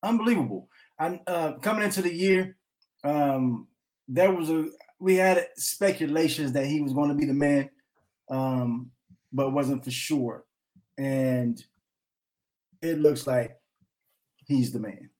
[0.02, 0.68] Unbelievable.
[0.98, 2.56] I'm uh, coming into the year.
[3.04, 3.68] Um,
[4.08, 4.66] there was a
[4.98, 7.68] we had speculations that he was going to be the man,
[8.30, 8.90] um,
[9.30, 10.44] but wasn't for sure.
[10.96, 11.62] And
[12.80, 13.58] it looks like
[14.46, 15.10] he's the man.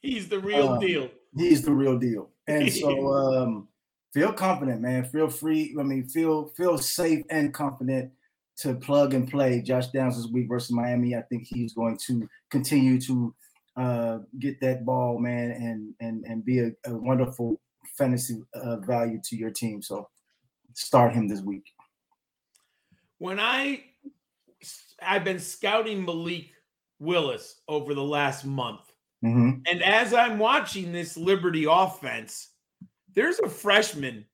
[0.00, 1.10] He's the real Um, deal.
[1.36, 2.30] He's the real deal.
[2.46, 3.68] And so um
[4.12, 5.04] feel confident, man.
[5.04, 5.74] Feel free.
[5.78, 8.12] I mean, feel feel safe and confident
[8.58, 11.16] to plug and play Josh Downs this week versus Miami.
[11.16, 13.34] I think he's going to continue to
[13.76, 17.60] uh get that ball, man, and and and be a, a wonderful
[17.98, 19.82] fantasy uh, value to your team.
[19.82, 20.08] So
[20.74, 21.64] start him this week.
[23.18, 23.84] When I
[25.02, 26.53] I've been scouting Malik
[27.04, 28.80] Willis over the last month.
[29.22, 29.62] Mhm.
[29.70, 32.50] And as I'm watching this Liberty offense,
[33.14, 34.26] there's a freshman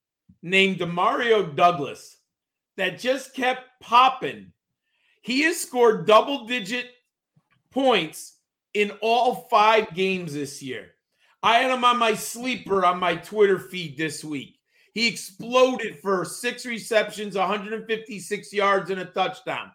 [0.42, 2.16] named Demario Douglas
[2.76, 4.52] that just kept popping.
[5.22, 6.90] He has scored double digit
[7.70, 8.38] points
[8.74, 10.94] in all five games this year.
[11.42, 14.58] I had him on my sleeper on my Twitter feed this week.
[14.92, 19.70] He exploded for six receptions, 156 yards, and a touchdown.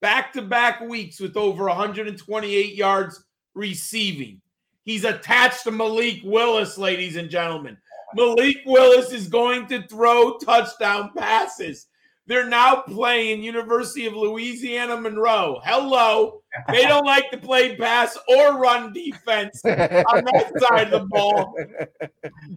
[0.00, 4.40] Back to back weeks with over 128 yards receiving.
[4.84, 7.76] He's attached to Malik Willis, ladies and gentlemen.
[8.14, 11.86] Malik Willis is going to throw touchdown passes.
[12.28, 15.60] They're now playing University of Louisiana Monroe.
[15.64, 16.42] Hello.
[16.68, 21.56] They don't like to play pass or run defense on that side of the ball.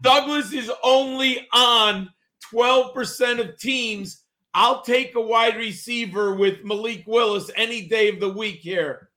[0.02, 2.10] Douglas is only on
[2.54, 4.24] 12% of teams.
[4.54, 9.10] I'll take a wide receiver with Malik Willis any day of the week here.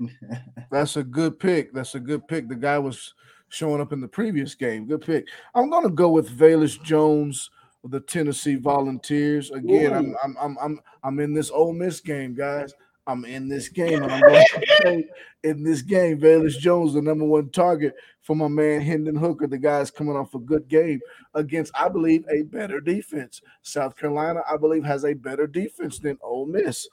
[0.70, 1.72] That's a good pick.
[1.72, 2.48] That's a good pick.
[2.48, 3.14] The guy was
[3.48, 4.86] showing up in the previous game.
[4.86, 5.28] Good pick.
[5.54, 7.50] I'm gonna go with Velus Jones
[7.84, 9.50] of the Tennessee Volunteers.
[9.50, 12.74] Again, I'm I'm I'm I'm I'm in this Ole Miss game, guys.
[13.08, 15.08] I'm in this game, and I'm going to say
[15.42, 19.46] in this game, Velus Jones, the number one target for my man Hendon Hooker.
[19.46, 21.00] The guy's coming off a good game
[21.32, 23.40] against, I believe, a better defense.
[23.62, 26.86] South Carolina, I believe, has a better defense than Ole Miss.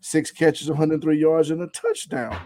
[0.00, 2.36] Six catches, 103 yards, and a touchdown.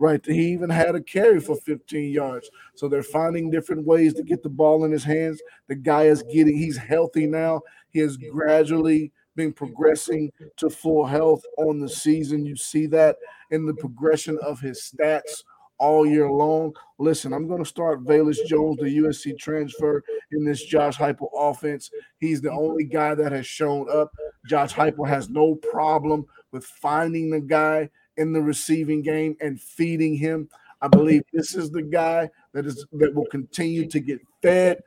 [0.00, 0.24] Right.
[0.24, 2.50] He even had a carry for 15 yards.
[2.76, 5.40] So they're finding different ways to get the ball in his hands.
[5.68, 7.60] The guy is getting, he's healthy now.
[7.90, 12.44] He has gradually been progressing to full health on the season.
[12.44, 13.16] You see that
[13.50, 15.42] in the progression of his stats
[15.78, 16.72] all year long.
[16.98, 20.02] Listen, I'm going to start Velus Jones, the USC transfer,
[20.32, 21.90] in this Josh Heupel offense.
[22.18, 24.12] He's the only guy that has shown up.
[24.46, 30.14] Josh Heupel has no problem with finding the guy in the receiving game and feeding
[30.14, 30.48] him.
[30.80, 34.82] I believe this is the guy that is that will continue to get fed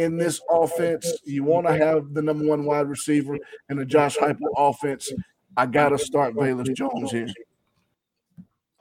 [0.00, 1.06] in this offense.
[1.24, 5.12] You want to have the number one wide receiver in the Josh Heupel offense.
[5.56, 7.26] I gotta start Velus Jones here.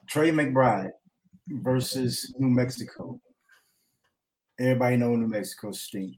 [0.08, 0.92] Trey McBride
[1.50, 3.20] versus New Mexico.
[4.60, 6.18] Everybody know New Mexico stink.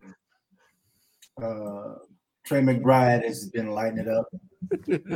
[1.42, 1.96] Uh,
[2.46, 4.28] Trey McBride has been lighting it up.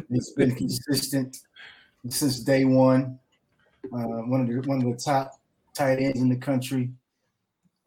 [0.10, 1.38] He's been consistent
[2.10, 3.20] since day one.
[3.94, 5.40] Uh, one of the one of the top
[5.76, 6.90] tight ends in the country.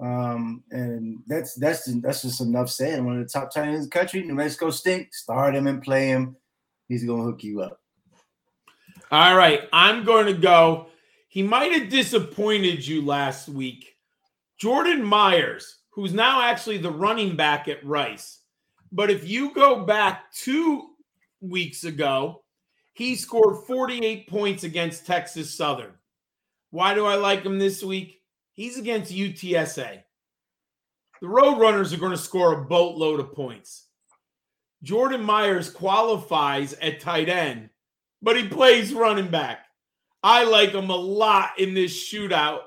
[0.01, 3.05] Um, and that's that's that's just enough said.
[3.05, 4.23] One of the top tight ends in the country.
[4.23, 5.13] New Mexico stink.
[5.13, 6.37] Start him and play him.
[6.89, 7.81] He's gonna hook you up.
[9.11, 10.89] All right, I'm going to go.
[11.29, 13.97] He might have disappointed you last week.
[14.59, 18.41] Jordan Myers, who's now actually the running back at Rice.
[18.93, 20.91] But if you go back two
[21.41, 22.43] weeks ago,
[22.93, 25.93] he scored 48 points against Texas Southern.
[26.71, 28.18] Why do I like him this week?
[28.59, 30.03] He's against UTSA.
[31.21, 33.85] The Roadrunners are going to score a boatload of points.
[34.83, 37.71] Jordan Myers qualifies at tight end,
[38.21, 39.61] but he plays running back.
[40.25, 42.63] I like him a lot in this shootout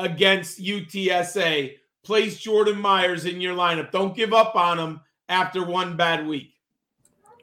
[0.00, 1.76] against UTSA.
[2.02, 3.92] Place Jordan Myers in your lineup.
[3.92, 6.54] Don't give up on him after one bad week.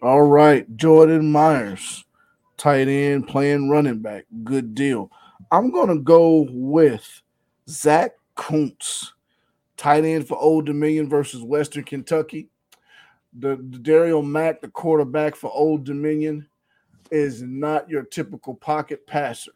[0.01, 2.03] All right, Jordan Myers,
[2.57, 4.25] tight end, playing running back.
[4.43, 5.09] Good deal.
[5.53, 7.22] I'm gonna go with
[7.69, 9.14] Zach Kuntz,
[9.77, 12.49] tight end for Old Dominion versus Western Kentucky.
[13.38, 16.48] The, the Daryl Mack, the quarterback for Old Dominion,
[17.11, 19.52] is not your typical pocket passer.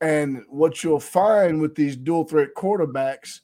[0.00, 3.40] And what you'll find with these dual threat quarterbacks,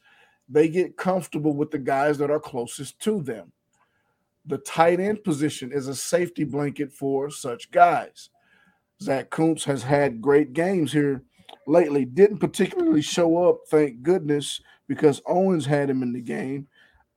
[0.49, 3.51] they get comfortable with the guys that are closest to them.
[4.47, 8.29] The tight end position is a safety blanket for such guys.
[9.01, 11.23] Zach Kuntz has had great games here
[11.67, 12.05] lately.
[12.05, 16.69] Didn't particularly show up, thank goodness, because Owens had him in the game.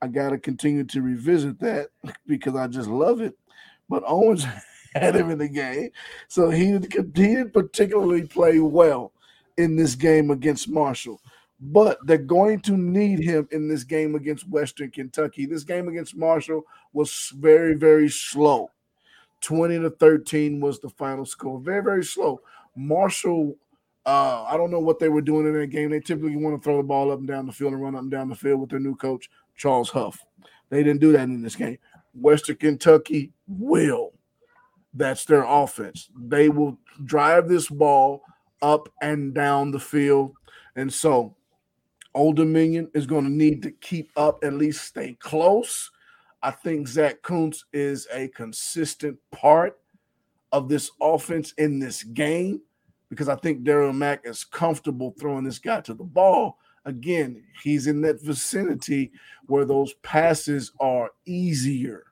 [0.01, 1.89] I got to continue to revisit that
[2.27, 3.37] because I just love it.
[3.89, 4.45] But Owens
[4.93, 5.89] had him in the game.
[6.27, 9.11] So he, he didn't particularly play well
[9.57, 11.21] in this game against Marshall.
[11.59, 15.47] But they're going to need him in this game against Western Kentucky.
[15.47, 18.69] This game against Marshall was very, very slow.
[19.41, 21.59] 20 to 13 was the final score.
[21.59, 22.41] Very, very slow.
[22.75, 23.55] Marshall,
[24.07, 25.91] uh, I don't know what they were doing in that game.
[25.91, 28.03] They typically want to throw the ball up and down the field and run up
[28.03, 30.25] and down the field with their new coach, Charles Huff.
[30.69, 31.77] They didn't do that in this game.
[32.13, 34.13] Western Kentucky will.
[34.93, 36.09] That's their offense.
[36.17, 38.23] They will drive this ball
[38.61, 40.33] up and down the field.
[40.77, 41.35] And so
[42.15, 45.91] Old Dominion is going to need to keep up, at least stay close.
[46.41, 49.77] I think Zach Kuntz is a consistent part
[50.53, 52.61] of this offense in this game
[53.09, 56.57] because I think Daryl Mack is comfortable throwing this guy to the ball.
[56.85, 59.11] Again, he's in that vicinity
[59.47, 62.05] where those passes are easier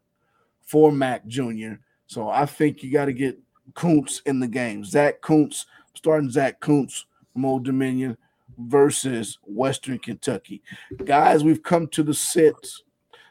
[0.61, 1.76] for Mack Jr.
[2.07, 3.39] So I think you got to get
[3.73, 4.84] Kuntz in the game.
[4.84, 8.17] Zach Kuntz, starting Zach Kuntz from Old Dominion
[8.57, 10.61] versus Western Kentucky.
[11.03, 12.84] Guys, we've come to the sets.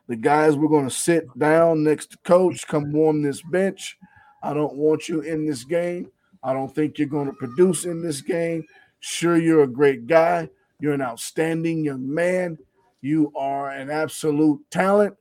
[0.06, 3.98] The guys we're going to sit down next to coach, come warm this bench.
[4.42, 6.10] I don't want you in this game.
[6.44, 8.64] I don't think you're going to produce in this game.
[9.00, 10.50] Sure, you're a great guy.
[10.78, 12.58] You're an outstanding young man.
[13.00, 15.16] You are an absolute talent.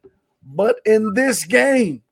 [0.46, 2.04] But in this game,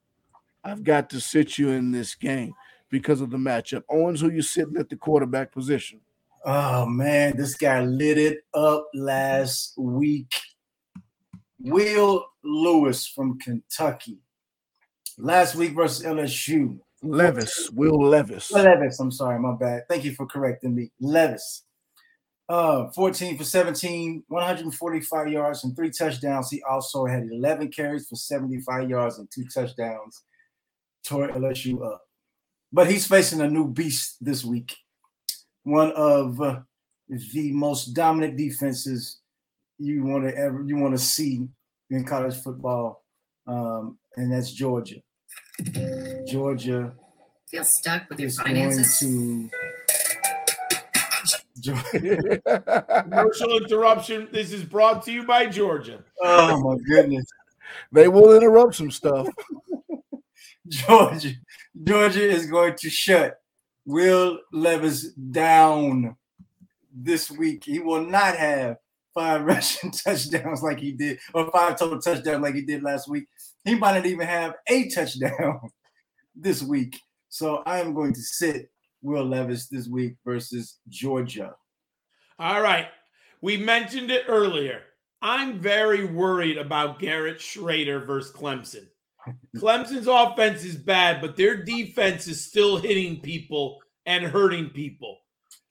[0.63, 2.53] I've got to sit you in this game
[2.89, 3.83] because of the matchup.
[3.89, 5.99] Owens, who you sitting at the quarterback position?
[6.45, 10.33] Oh man, this guy lit it up last week.
[11.59, 14.17] Will Lewis from Kentucky.
[15.17, 16.79] Last week versus LSU.
[17.02, 18.52] Levis, Will Levis.
[18.52, 19.84] Levis, I'm sorry, my bad.
[19.90, 20.91] Thank you for correcting me.
[20.99, 21.64] Levis.
[22.48, 26.49] Uh, 14 for 17, 145 yards and three touchdowns.
[26.52, 30.23] He also had 11 carries for 75 yards and two touchdowns.
[31.06, 32.02] Tore LSU up.
[32.73, 34.76] But he's facing a new beast this week.
[35.64, 36.60] One of uh,
[37.07, 39.19] the most dominant defenses
[39.78, 41.48] you want to ever you want to see
[41.90, 43.03] in college football,
[43.48, 45.02] um, and that's Georgia.
[46.26, 46.93] Georgia
[47.48, 49.02] Feel stuck with your is finances.
[49.02, 49.52] going to.
[53.03, 54.27] Commercial interruption.
[54.31, 56.03] This is brought to you by Georgia.
[56.22, 57.26] oh my goodness,
[57.91, 59.27] they will interrupt some stuff.
[60.68, 61.34] Georgia,
[61.84, 63.41] Georgia is going to shut
[63.85, 66.15] Will Levis down
[66.93, 67.65] this week.
[67.65, 68.77] He will not have
[69.14, 73.27] five rushing touchdowns like he did, or five total touchdowns like he did last week.
[73.65, 75.69] He might not even have a touchdown
[76.35, 76.99] this week.
[77.29, 78.69] So I am going to sit
[79.01, 81.55] Will Levis this week versus Georgia.
[82.39, 82.87] All right.
[83.41, 84.81] We mentioned it earlier.
[85.21, 88.87] I'm very worried about Garrett Shrader versus Clemson.
[89.57, 95.17] Clemson's offense is bad, but their defense is still hitting people and hurting people.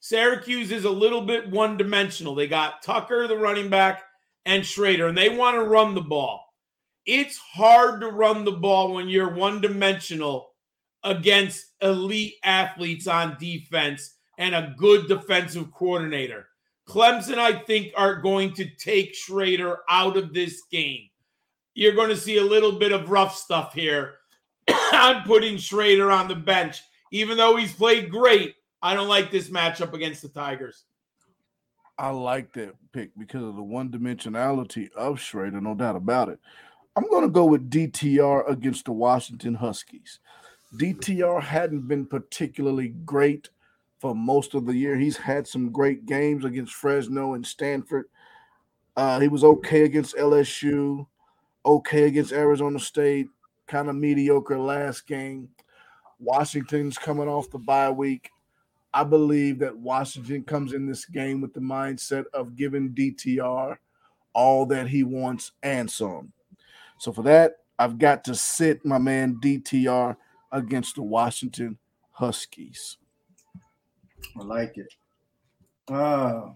[0.00, 2.34] Syracuse is a little bit one dimensional.
[2.34, 4.02] They got Tucker, the running back,
[4.46, 6.44] and Shrader, and they want to run the ball.
[7.06, 10.49] It's hard to run the ball when you're one dimensional
[11.04, 16.48] against elite athletes on defense and a good defensive coordinator.
[16.88, 21.08] Clemson, I think, are going to take Shrader out of this game.
[21.74, 24.14] You're going to see a little bit of rough stuff here.
[24.68, 26.82] I'm putting Shrader on the bench.
[27.12, 30.84] Even though he's played great, I don't like this matchup against the Tigers.
[31.98, 36.40] I like that pick because of the one dimensionality of Shrader, no doubt about it.
[36.96, 40.18] I'm going to go with DTR against the Washington Huskies.
[40.76, 43.48] DTR hadn't been particularly great
[43.98, 44.96] for most of the year.
[44.96, 48.06] He's had some great games against Fresno and Stanford.
[48.96, 51.06] Uh, he was okay against LSU,
[51.64, 53.28] okay against Arizona State,
[53.66, 55.48] kind of mediocre last game.
[56.18, 58.30] Washington's coming off the bye week.
[58.92, 63.76] I believe that Washington comes in this game with the mindset of giving DTR
[64.32, 66.32] all that he wants and some.
[66.98, 70.16] So for that, I've got to sit my man DTR
[70.52, 71.78] against the Washington
[72.12, 72.96] Huskies.
[74.38, 74.92] I like it.
[75.88, 76.50] Uh,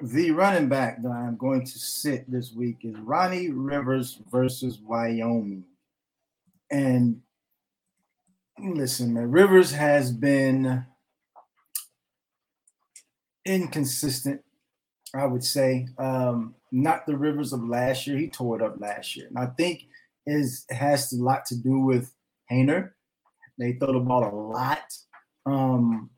[0.00, 5.64] the running back that I'm going to sit this week is Ronnie Rivers versus Wyoming.
[6.70, 7.22] and
[8.58, 10.84] listen, man, Rivers has been
[13.44, 14.42] inconsistent.
[15.14, 18.18] I would say um, not the Rivers of last year.
[18.18, 19.86] He tore it up last year, and I think
[20.26, 22.12] is has a lot to do with
[22.50, 22.90] Haener.
[23.58, 24.84] They throw the ball a lot.
[25.46, 26.10] Um,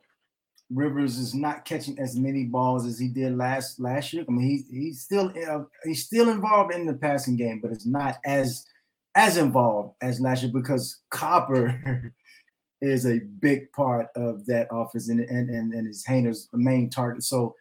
[0.70, 4.24] Rivers is not catching as many balls as he did last last year.
[4.28, 7.86] I mean, he's he's still uh, he's still involved in the passing game, but it's
[7.86, 8.66] not as
[9.14, 12.12] as involved as last year because Cropper
[12.82, 17.22] is a big part of that offense and and and, and his Haener's main target.
[17.22, 17.54] So,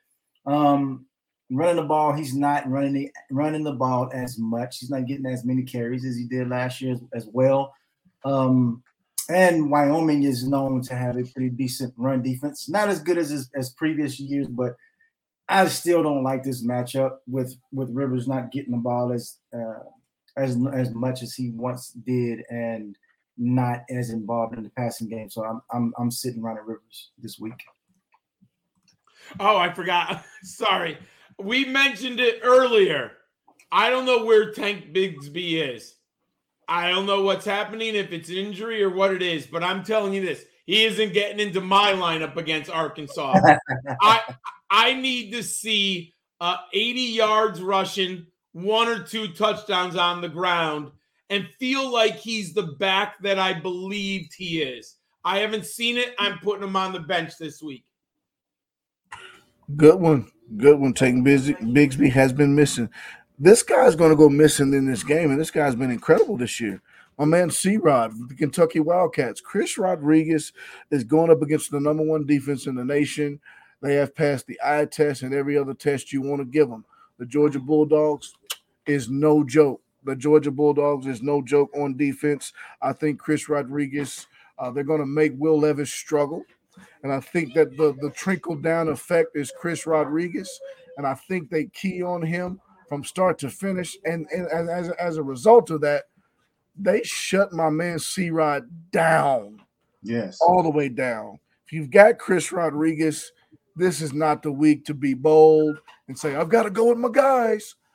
[0.46, 1.06] um,
[1.50, 4.80] running the ball, he's not running the running the ball as much.
[4.80, 7.74] He's not getting as many carries as he did last year as, as well.
[8.26, 8.84] Um,
[9.30, 12.70] and Wyoming is known to have a pretty decent run defense.
[12.70, 14.76] Not as good as as previous years, but
[15.50, 19.84] I still don't like this matchup with with Rivers not getting the ball as uh,
[20.38, 22.96] as as much as he once did, and
[23.38, 25.30] not as involved in the passing game.
[25.30, 27.62] So I'm I'm I'm sitting Ronnie Rivers this week.
[29.40, 30.24] Oh, I forgot.
[30.44, 30.98] Sorry.
[31.40, 33.12] We mentioned it earlier.
[33.72, 35.97] I don't know where Tank Bigsby is.
[36.68, 40.14] I don't know what's happening, if it's injury or what it is, but I'm telling
[40.14, 40.44] you this.
[40.66, 43.40] He isn't getting into my lineup against Arkansas.
[44.02, 44.36] I
[44.70, 50.92] I need to see uh, 80 yards rushing, one or two touchdowns on the ground,
[51.30, 54.96] and feel like he's the back that I believed he is.
[55.24, 56.16] I haven't seen it.
[56.20, 57.86] I'm putting him on the bench this week.
[59.76, 60.32] Good one.
[60.56, 60.94] Good one.
[60.94, 61.24] Taking.
[61.24, 62.90] Bigsby has been missing.
[63.40, 66.60] This guy's going to go missing in this game, and this guy's been incredible this
[66.60, 66.82] year.
[67.20, 69.42] My man C Rod, the Kentucky Wildcats.
[69.42, 70.54] Chris Rodriguez
[70.90, 73.40] is going up against the number one defense in the nation.
[73.82, 76.84] They have passed the eye test and every other test you want to give them.
[77.20, 78.34] The Georgia Bulldogs
[78.88, 79.82] is no joke.
[80.04, 82.54] The Georgia Bulldogs is no joke on defense.
[82.82, 84.26] I think Chris Rodriguez,
[84.58, 86.44] uh, they're going to make Will Levis struggle.
[87.04, 90.50] And I think that the, the trickle down effect is Chris Rodriguez.
[90.98, 93.98] And I think they key on him from start to finish.
[94.06, 96.06] And, and as, as a result of that,
[96.76, 99.62] they shut my man C Rod down.
[100.04, 100.38] Yes.
[100.42, 101.40] All the way down.
[101.66, 103.32] If you've got Chris Rodriguez,
[103.76, 106.98] this is not the week to be bold and say, I've got to go with
[106.98, 107.76] my guys.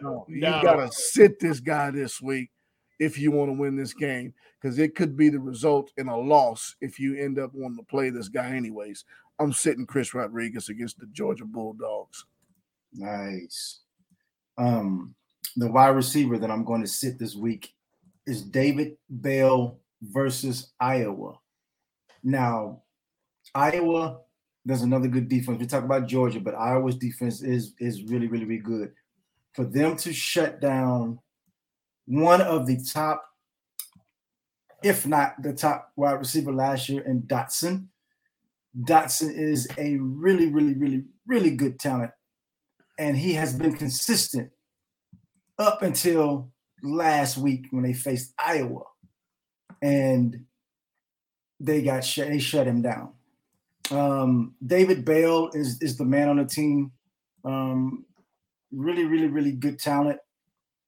[0.00, 0.60] No, you No.
[0.62, 2.50] got to sit this guy this week
[2.98, 6.16] if you want to win this game because it could be the result in a
[6.16, 9.04] loss if you end up wanting to play this guy anyways.
[9.38, 12.24] I'm sitting Chris Rodriguez against the Georgia Bulldogs.
[12.92, 13.80] Nice.
[14.58, 15.14] Um,
[15.56, 17.74] the wide receiver that I'm going to sit this week
[18.26, 21.38] is David Bell versus Iowa.
[22.22, 22.82] Now,
[23.54, 24.20] Iowa,
[24.64, 25.58] there's another good defense.
[25.58, 28.92] We talk about Georgia, but Iowa's defense is is really, really, really good.
[29.54, 31.18] For them to shut down
[32.06, 33.24] one of the top,
[34.82, 37.86] if not the top wide receiver last year in Dotson.
[38.84, 42.10] Dotson is a really, really, really, really good talent
[43.02, 44.50] and he has been consistent
[45.58, 46.52] up until
[46.84, 48.84] last week when they faced Iowa,
[49.82, 50.44] and
[51.58, 52.04] they got.
[52.16, 53.12] They shut him down.
[53.90, 56.92] Um, David Bell is is the man on the team.
[57.44, 58.04] Um,
[58.70, 60.20] really, really, really good talent,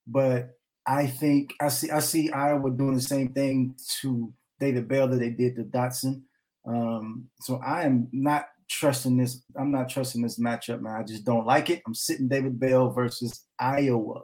[0.06, 5.08] but I think I see I see Iowa doing the same thing to David Bell
[5.08, 6.22] that they did to Dotson.
[6.64, 9.42] Um, so I am not trusting this.
[9.58, 10.94] I'm not trusting this matchup, man.
[11.00, 11.82] I just don't like it.
[11.86, 14.22] I'm sitting David Bell versus Iowa.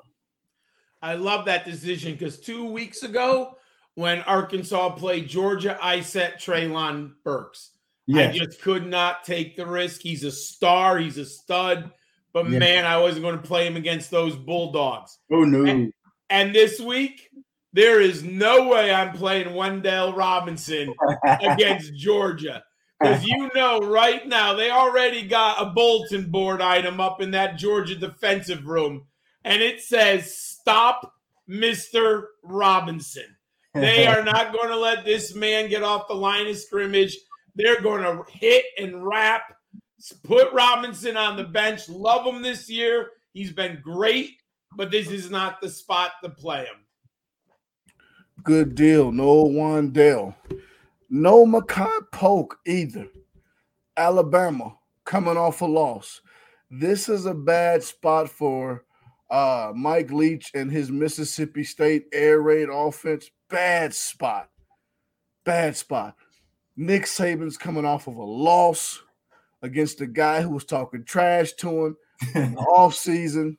[1.02, 3.56] I love that decision because two weeks ago,
[3.94, 7.70] when Arkansas played Georgia, I set Treylon Burks.
[8.06, 10.00] Yeah, I just could not take the risk.
[10.02, 11.90] He's a star, he's a stud,
[12.32, 12.58] but Yeah.
[12.58, 15.18] man, I wasn't going to play him against those Bulldogs.
[15.32, 15.90] Oh no.
[16.28, 17.28] And this week,
[17.72, 20.92] there is no way I'm playing Wan'Dale Robinson
[21.40, 22.62] against Georgia.
[23.00, 27.56] Because you know, right now, they already got a bulletin board item up in that
[27.56, 29.06] Georgia defensive room,
[29.44, 31.14] and it says, Stop
[31.48, 32.24] Mr.
[32.42, 33.36] Robinson.
[33.74, 37.16] They are not going to let this man get off the line of scrimmage.
[37.54, 39.42] They're going to hit and wrap,
[40.22, 41.88] put Robinson on the bench.
[41.88, 43.10] Love him this year.
[43.32, 44.36] He's been great,
[44.76, 46.84] but this is not the spot to play him.
[48.42, 49.12] Good deal.
[49.12, 50.34] No Wan'Dale.
[51.12, 53.08] No Makai Polk either.
[53.96, 56.20] Alabama coming off a loss.
[56.70, 58.84] This is a bad spot for
[59.28, 63.28] uh, Mike Leach and his Mississippi State air raid offense.
[63.48, 64.50] Bad spot.
[65.42, 66.14] Bad spot.
[66.76, 69.02] Nick Saban's coming off of a loss
[69.62, 71.96] against a guy who was talking trash to him
[72.36, 73.56] in the offseason.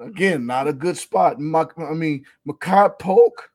[0.00, 1.36] Again, not a good spot.
[1.36, 3.50] I mean, Makai Polk,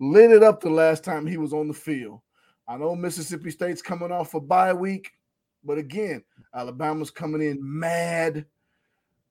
[0.00, 2.20] lit it up the last time he was on the field.
[2.72, 5.10] I know Mississippi State's coming off a bye week,
[5.62, 6.24] but again,
[6.54, 8.46] Alabama's coming in mad.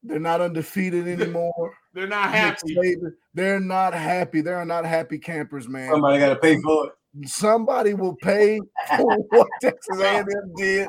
[0.04, 1.74] They're not undefeated anymore.
[1.96, 2.76] They're not happy.
[2.76, 4.42] Saban, They're not happy.
[4.42, 5.90] They're not happy campers, man.
[5.90, 7.28] Somebody got to pay for it.
[7.28, 8.60] Somebody will pay
[8.96, 10.88] for what Texas A&M did.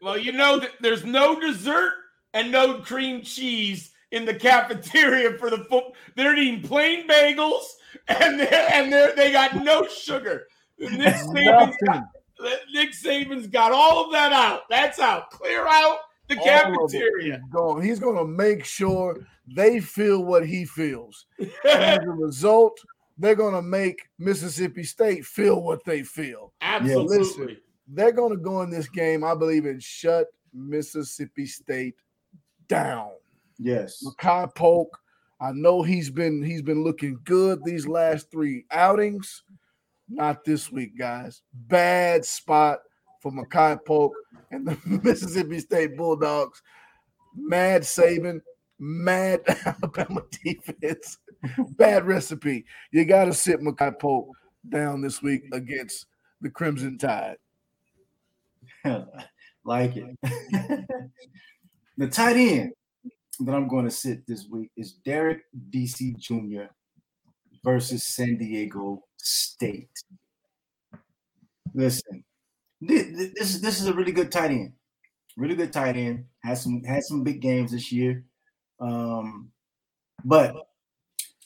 [0.00, 1.94] Well, you know that there's no dessert
[2.32, 5.96] and no cream cheese in the cafeteria for the football.
[6.14, 7.64] They're eating plain bagels
[8.06, 10.46] and they and they they got no sugar.
[10.80, 12.04] Nick Saban's got,
[12.72, 14.62] Nick Saban's got all of that out.
[14.70, 15.30] That's out.
[15.30, 15.98] Clear out
[16.28, 17.40] the All cafeteria.
[17.52, 17.82] gone.
[17.82, 21.26] He's going to make sure they feel what he feels.
[21.68, 22.78] As a result,
[23.18, 26.52] they're going to make Mississippi State feel what they feel.
[26.62, 27.58] Absolutely.
[27.88, 31.96] They're going to go in this game, I believe, and shut Mississippi State
[32.68, 33.10] down.
[33.58, 34.02] Yes.
[34.06, 34.96] Makai Polk,
[35.40, 39.42] I know he's been he's been looking good these last three outings.
[40.10, 41.42] Not this week, guys.
[41.54, 42.80] Bad spot
[43.22, 44.12] for Makai Polk
[44.50, 46.60] and the Mississippi State Bulldogs.
[47.36, 48.40] Mad Saban,
[48.80, 51.18] mad Alabama defense.
[51.76, 52.64] Bad recipe.
[52.90, 54.28] You got to sit Makai Polk
[54.68, 56.06] down this week against
[56.40, 57.36] the Crimson Tide.
[59.64, 60.16] like it.
[61.96, 62.72] the tight end
[63.40, 66.64] that I'm going to sit this week is Derrick Deese Jr.
[67.62, 69.90] versus San Diego State.
[71.74, 72.24] Listen,
[72.86, 74.72] thi- thi- this is this is a really good tight end.
[75.36, 76.24] Really good tight end.
[76.42, 78.24] Has some had some big games this year.
[78.80, 79.50] Um,
[80.24, 80.54] but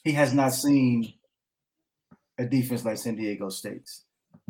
[0.05, 1.15] he has not seen
[2.39, 4.05] a defense like San Diego State's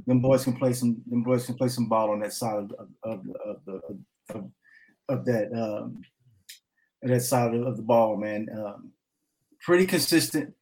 [0.07, 2.71] them boys can play some them boys can play some ball on that side of
[2.79, 3.81] of, of, of the
[4.31, 4.51] of,
[5.09, 6.03] of that um
[7.03, 8.49] that side of the ball, man.
[8.51, 8.91] Um,
[9.61, 10.55] pretty consistent.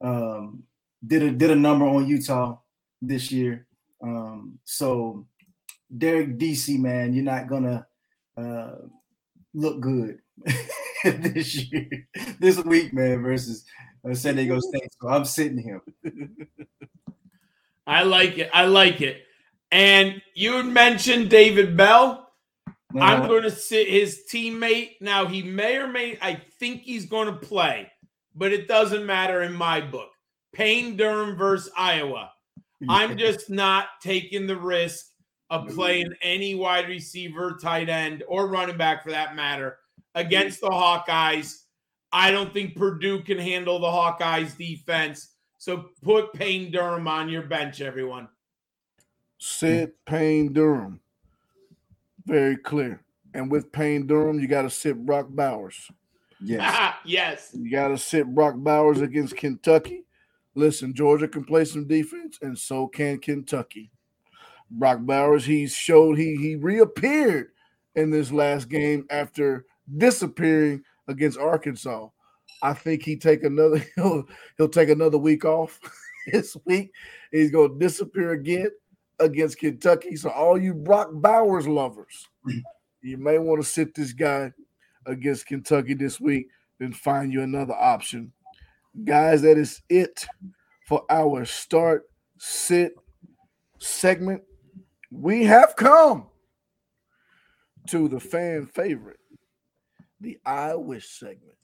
[0.00, 0.62] Um,
[1.06, 2.58] did a did a number on Utah
[3.00, 3.66] this year.
[4.02, 5.26] Um, so
[5.96, 7.86] Derrick Deese, man, you're not gonna
[8.36, 8.72] uh,
[9.54, 10.18] look good
[11.04, 12.08] this year,
[12.38, 13.64] this week, man, versus
[14.08, 14.92] uh, San Diego State.
[15.00, 15.82] So I'm sitting here.
[17.86, 18.50] I like it.
[18.52, 19.22] I like it.
[19.70, 22.30] And you mentioned David Bell.
[22.98, 24.92] I'm going to sit his teammate.
[25.00, 27.90] Now, he may or may, I think he's going to play,
[28.34, 30.08] but it doesn't matter in my book.
[30.52, 32.32] Payne Durham versus Iowa.
[32.88, 35.06] I'm just not taking the risk
[35.50, 39.78] of playing any wide receiver, tight end, or running back for that matter
[40.14, 41.62] against the Hawkeyes.
[42.12, 45.30] I don't think Purdue can handle the Hawkeyes defense.
[45.58, 48.28] So put Payne Durham on your bench, everyone.
[49.38, 51.00] Sit Payne Durham.
[52.26, 53.02] Very clear.
[53.34, 55.90] And with Payne Durham, you got to sit Brock Bowers.
[56.40, 56.94] yes.
[57.04, 57.50] yes.
[57.54, 60.04] You got to sit Brock Bowers against Kentucky.
[60.58, 63.92] Listen, Georgia can play some defense, and so can Kentucky.
[64.68, 67.50] Brock Bowers, he showed he he reappeared
[67.94, 69.66] in this last game after
[69.98, 72.08] disappearing against Arkansas.
[72.60, 74.24] I think he take another he'll
[74.56, 75.78] he'll take another week off
[76.32, 76.90] this week.
[77.30, 78.70] He's gonna disappear again
[79.20, 80.16] against Kentucky.
[80.16, 82.26] So all you Brock Bowers lovers,
[83.00, 84.52] you may want to sit this guy
[85.06, 86.48] against Kentucky this week,
[86.80, 88.32] then find you another option.
[89.04, 90.26] Guys, that is it
[90.86, 92.04] for our start
[92.38, 92.94] sit
[93.78, 94.42] segment.
[95.10, 96.26] We have come
[97.88, 99.20] to the fan favorite,
[100.20, 101.56] the I wish segment.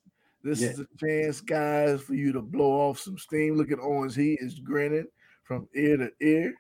[0.42, 0.68] This Yeah.
[0.70, 3.54] is a chance, guys, for you to blow off some steam.
[3.54, 4.14] Look at Owens.
[4.14, 5.06] He is grinning
[5.42, 6.54] from ear to ear.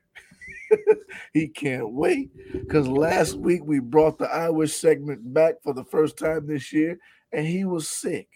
[1.32, 5.84] he can't wait because last week we brought the I wish segment back for the
[5.84, 6.98] first time this year,
[7.32, 8.28] and he was sick.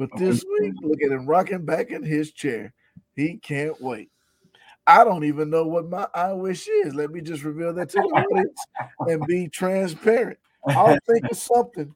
[0.00, 2.72] But this week, look at him rocking back in his chair.
[3.16, 4.08] He can't wait.
[4.86, 6.94] I don't even know what my I wish is.
[6.94, 8.58] Let me just reveal that to the audience
[9.00, 10.38] and be transparent.
[10.66, 11.94] I'll think of something.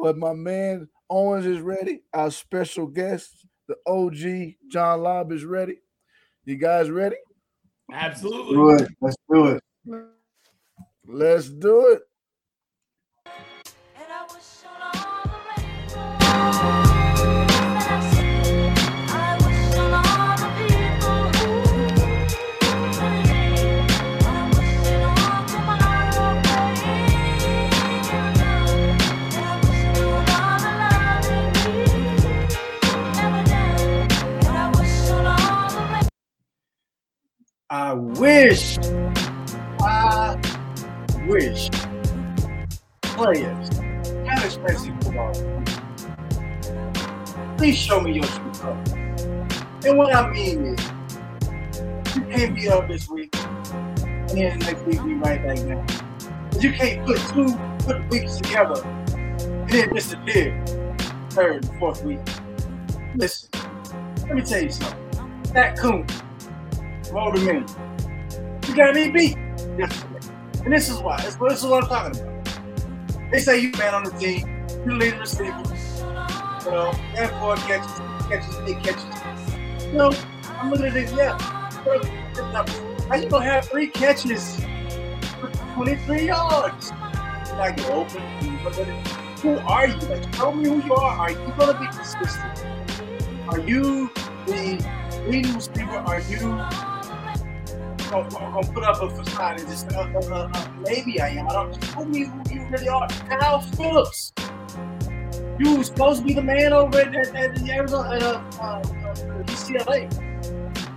[0.00, 2.00] But my man Owens is ready.
[2.14, 5.76] Our special guest, the OG John Lobb, is ready.
[6.46, 7.16] You guys ready?
[7.92, 8.54] Absolutely.
[8.54, 8.88] Do it.
[9.02, 9.62] Let's do it.
[11.06, 12.02] Let's do it.
[37.68, 38.78] I wish,
[39.80, 40.40] I
[41.26, 41.68] wish
[43.02, 45.32] players and especially football,
[47.56, 48.84] please show me your true.
[49.84, 50.90] And what I mean is,
[52.14, 55.84] You can't be up this week, and then next week be right back down.
[56.60, 57.48] You can't put two
[57.84, 60.64] good weeks together and then disappear
[61.30, 62.20] third and fourth week.
[63.16, 63.50] Listen,
[64.18, 65.42] let me tell you something.
[65.52, 66.06] That coon
[67.12, 67.66] rolled him in.
[68.68, 69.36] You got me beat
[69.78, 70.28] yesterday.
[70.64, 71.20] And this is why.
[71.22, 73.30] This, this is what I'm talking about.
[73.30, 75.62] They say you man on the team, you lead the receiver.
[76.64, 77.92] You know, and four catches,
[78.28, 79.84] catches, eight catches.
[79.86, 80.12] You know,
[80.58, 81.38] I'm looking at it, yeah.
[83.08, 84.56] How you gonna have three catches
[85.40, 86.90] for 23 yards?
[86.90, 88.22] You're not get open.
[89.42, 89.94] Who are you?
[89.94, 91.16] Like, tell me who you are.
[91.18, 92.64] Are you gonna be consistent?
[93.48, 94.10] Are you
[94.46, 94.84] the
[95.28, 95.98] leading receiver?
[95.98, 96.95] Are you
[98.10, 101.48] gonna, gonna put up a facade and just uh, uh, uh, maybe I am?
[101.48, 101.80] I don't.
[101.82, 103.08] Tell me who you really are.
[103.08, 104.32] Kyle Phillips.
[105.58, 108.42] You was supposed to be the man over at, at, at the Arizona at uh,
[108.60, 108.82] uh, uh,
[109.44, 110.10] UCLA.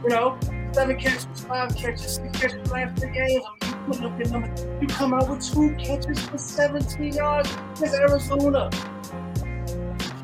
[0.04, 0.38] You know,
[0.74, 3.44] seven catches, five catches, six catches last three games.
[3.46, 4.78] I mean, you putting up your number.
[4.82, 7.50] You come out with two catches for 17 yards.
[7.82, 8.70] It's Arizona.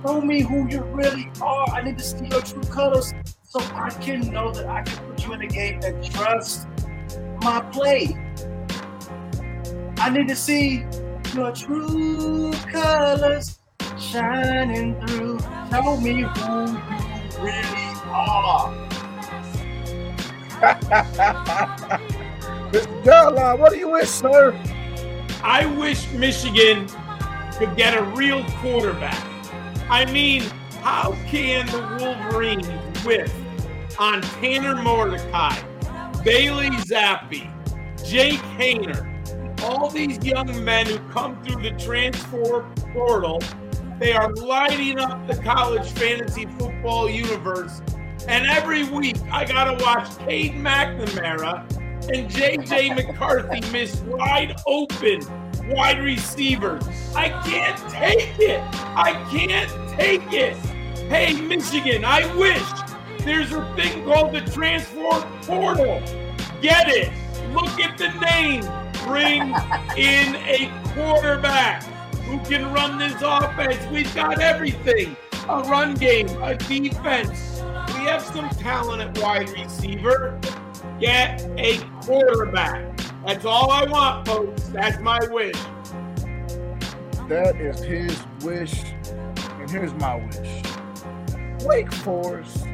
[0.05, 1.69] Show me who you really are.
[1.69, 3.13] I need to see your true colors
[3.55, 6.67] so I can know that I can put you in a game and trust
[7.41, 8.17] my play.
[9.97, 10.85] I need to see
[11.33, 13.59] your true colors
[13.97, 15.39] shining through.
[15.69, 16.81] Tell me who you
[17.39, 18.73] really are.
[22.73, 23.03] Mr.
[23.05, 24.53] Caroline, what do you wish, sir?
[25.41, 26.89] I wish Michigan
[27.53, 29.25] could get a real quarterback.
[29.89, 30.43] I mean,
[30.81, 32.67] how can the Wolverines
[33.05, 33.44] whiff
[33.97, 35.55] on Tanner Mordecai,
[36.23, 37.51] Bailey Zappe,
[38.05, 39.11] Jake Haener,
[39.63, 43.41] all these young men who come through the transfer portal?
[43.99, 47.81] They are lighting up the college fantasy football universe.
[48.27, 51.59] And every week I gotta watch Cade McNamara
[52.09, 55.21] and JJ McCarthy miss wide open
[55.67, 56.83] wide receivers.
[57.15, 58.61] I can't take it.
[58.95, 60.55] I can't take it.
[61.07, 62.61] Hey, Michigan, I wish
[63.25, 66.01] there's a thing called the transfer portal.
[66.61, 67.11] Get it.
[67.53, 68.61] Look at the name.
[69.05, 69.53] Bring
[69.97, 71.83] in a quarterback
[72.25, 73.83] who can run this offense.
[73.91, 75.15] We've got everything
[75.49, 77.61] a run game, a defense.
[77.87, 80.39] We have some talent at wide receiver.
[80.99, 82.97] Get a quarterback.
[83.25, 84.63] That's all I want, folks.
[84.69, 85.55] That's my wish.
[87.27, 88.83] That is his wish,
[89.59, 90.63] and here's my wish.
[91.65, 92.67] Wake Forest,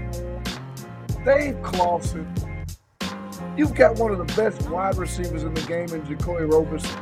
[1.26, 2.34] Dave Clawson,
[3.56, 7.00] you've got one of the best wide receivers in the game in Jaquarii Roberson.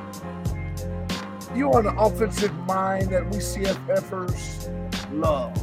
[1.55, 4.67] You are an offensive mind that we CFFers
[5.13, 5.55] love.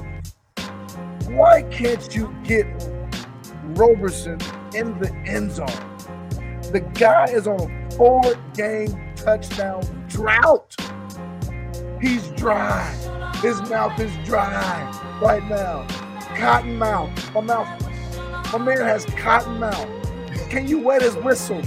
[1.29, 2.67] Why can't you get
[3.63, 4.41] Roberson
[4.75, 5.67] in the end zone?
[6.73, 8.23] The guy is on a four
[8.55, 10.75] game touchdown drought.
[12.01, 12.83] He's dry.
[13.43, 15.87] His mouth is dry right now.
[16.37, 17.35] Cotton mouth.
[17.35, 17.86] My mouth.
[18.53, 19.89] My man has cotton mouth.
[20.51, 21.61] Can you wet his whistle?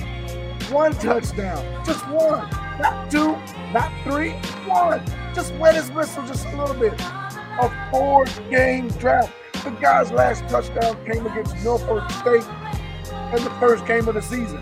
[0.71, 1.83] One touchdown.
[1.85, 2.49] Just one.
[2.79, 3.35] Not two,
[3.73, 4.31] not three.
[4.65, 5.03] One.
[5.35, 6.93] Just wet his whistle just a little bit.
[7.01, 9.29] A four game drought.
[9.63, 12.47] The guy's last touchdown came against Norfolk State
[13.37, 14.61] in the first game of the season.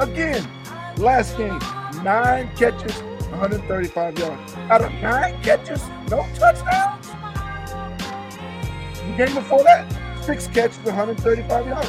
[0.00, 0.48] Again,
[0.96, 1.58] last game,
[2.02, 4.54] nine catches, 135 yards.
[4.70, 7.08] Out of nine catches, no touchdowns.
[8.96, 11.88] The game before that, six catches, 135 yards.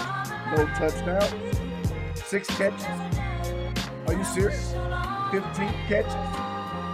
[0.58, 1.58] No touchdowns.
[2.16, 2.86] Six catches.
[4.08, 4.74] Are you serious?
[5.32, 5.41] 15
[5.88, 6.14] catches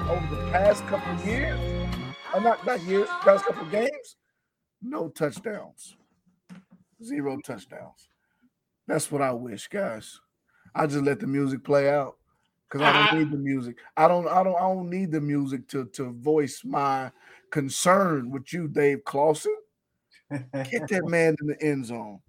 [0.10, 1.60] over the past couple of years.
[2.34, 4.16] Or not, not years, past couple games.
[4.82, 5.96] No touchdowns.
[7.04, 8.10] Zero touchdowns.
[8.88, 10.20] That's what I wish, guys.
[10.74, 12.18] I just let the music play out
[12.70, 13.78] because I don't need the music.
[13.96, 14.28] I don't.
[14.28, 14.56] I don't.
[14.56, 17.12] I don't need the music to to voice my
[17.52, 19.56] concern with you, Dave Clawson.
[20.32, 22.20] Get that man in the end zone.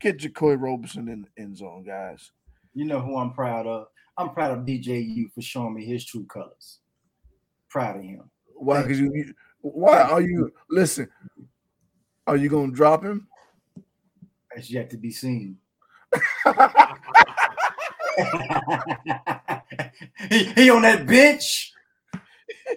[0.00, 2.30] Get Jaquarii Roberson in the end zone, guys.
[2.74, 3.86] You know who I'm proud of?
[4.16, 6.78] I'm proud of DJU for showing me his true colors.
[7.68, 8.30] Proud of him.
[8.54, 8.82] Why?
[8.82, 9.34] Because you, you.
[9.60, 10.52] Why are you?
[10.70, 11.08] Listen.
[12.26, 13.26] Are you gonna drop him?
[14.54, 15.58] That's yet to be seen.
[20.30, 21.72] he, he on that bench,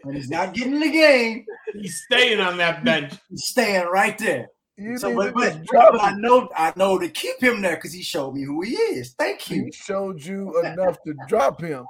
[0.04, 1.46] and he's not getting the game.
[1.74, 3.14] He's staying on that bench.
[3.30, 4.48] He's staying right there.
[4.78, 8.02] You So, but, but, but I know, I know to keep him there because he
[8.02, 9.14] showed me who he is.
[9.14, 9.66] Thank you.
[9.66, 11.86] He showed you enough to drop him.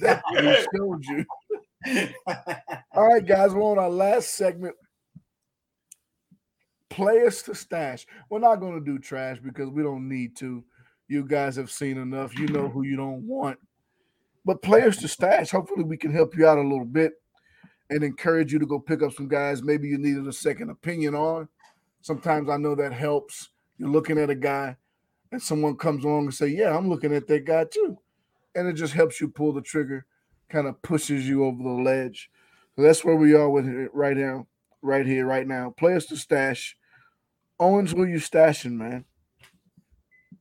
[0.00, 1.24] What he showed you.
[2.94, 4.76] All right, guys, we're on our last segment.
[6.88, 8.06] Players to stash.
[8.28, 10.64] We're not going to do trash because we don't need to.
[11.08, 12.38] You guys have seen enough.
[12.38, 13.58] You know who you don't want.
[14.44, 15.50] But players to stash.
[15.50, 17.14] Hopefully, we can help you out a little bit
[17.90, 21.14] and encourage you to go pick up some guys maybe you needed a second opinion
[21.14, 21.48] on.
[22.02, 23.50] Sometimes I know that helps.
[23.78, 24.76] You're looking at a guy
[25.32, 27.98] and someone comes along and say, "Yeah, I'm looking at that guy too."
[28.54, 30.06] And it just helps you pull the trigger,
[30.48, 32.30] kind of pushes you over the ledge.
[32.76, 34.46] So that's where we are with it right now,
[34.82, 35.70] right here, right now.
[35.76, 36.76] Players to stash.
[37.58, 39.04] Owens, who you stashing, man?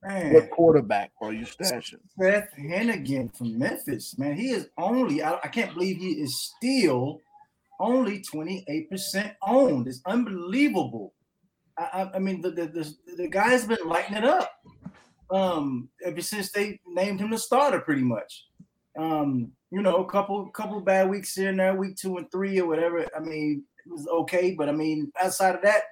[0.02, 2.00] Man, What quarterback are you stashing?
[2.18, 7.20] Seth Henigan from Memphis, man, he is only, I, I can't believe he is still
[7.82, 9.88] only 28% owned.
[9.88, 11.14] It's unbelievable.
[11.80, 14.52] I, I, mean, the, the, the, the guy's been lighting it up
[15.32, 18.46] um, ever since they named him the starter, pretty much.
[18.98, 22.60] Um, you know, a couple couple bad weeks here and there, week two and three
[22.60, 23.06] or whatever.
[23.16, 25.84] I mean, it was okay, but I mean, outside of that,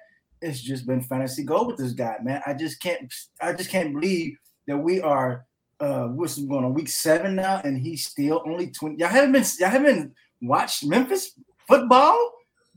[0.42, 2.42] it's just been fantasy gold with this guy, man.
[2.44, 4.36] I just can't, I just can't believe
[4.66, 5.46] that we are
[5.80, 8.96] uh what's going on week seven now, and he's still only 20.
[8.96, 10.12] Y'all haven't been y'all haven't
[10.42, 11.32] watched Memphis
[11.68, 12.32] football?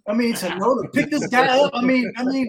[0.07, 1.71] I mean, to know to pick this guy up.
[1.73, 2.47] I mean, I mean,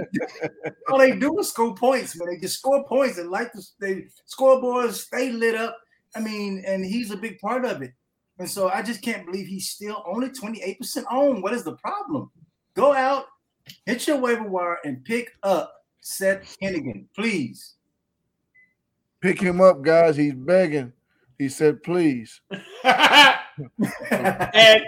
[0.91, 2.29] all they do is score points, man.
[2.29, 5.77] They just score points and like the they scoreboards stay lit up.
[6.15, 7.93] I mean, and he's a big part of it.
[8.39, 11.43] And so I just can't believe he's still only 28% owned.
[11.43, 12.31] What is the problem?
[12.75, 13.27] Go out,
[13.87, 17.75] hit your waiver wire, and pick up Seth Henigan, please.
[19.21, 20.17] Pick him up, guys.
[20.17, 20.93] He's begging.
[21.39, 22.41] He said, please.
[22.85, 24.83] and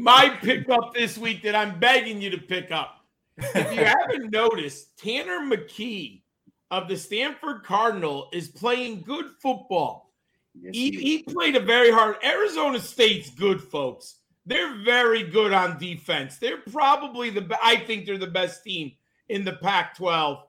[0.00, 3.04] my pickup this week that I'm begging you to pick up.
[3.38, 6.22] If you haven't noticed, Tanner McKee
[6.70, 10.12] of the Stanford Cardinal is playing good football.
[10.60, 12.16] Yes, He, he played a very hard.
[12.24, 14.16] Arizona State's good, folks.
[14.46, 16.38] They're very good on defense.
[16.38, 17.56] They're probably the.
[17.62, 18.92] I think they're the best team
[19.28, 20.40] in the Pac-12.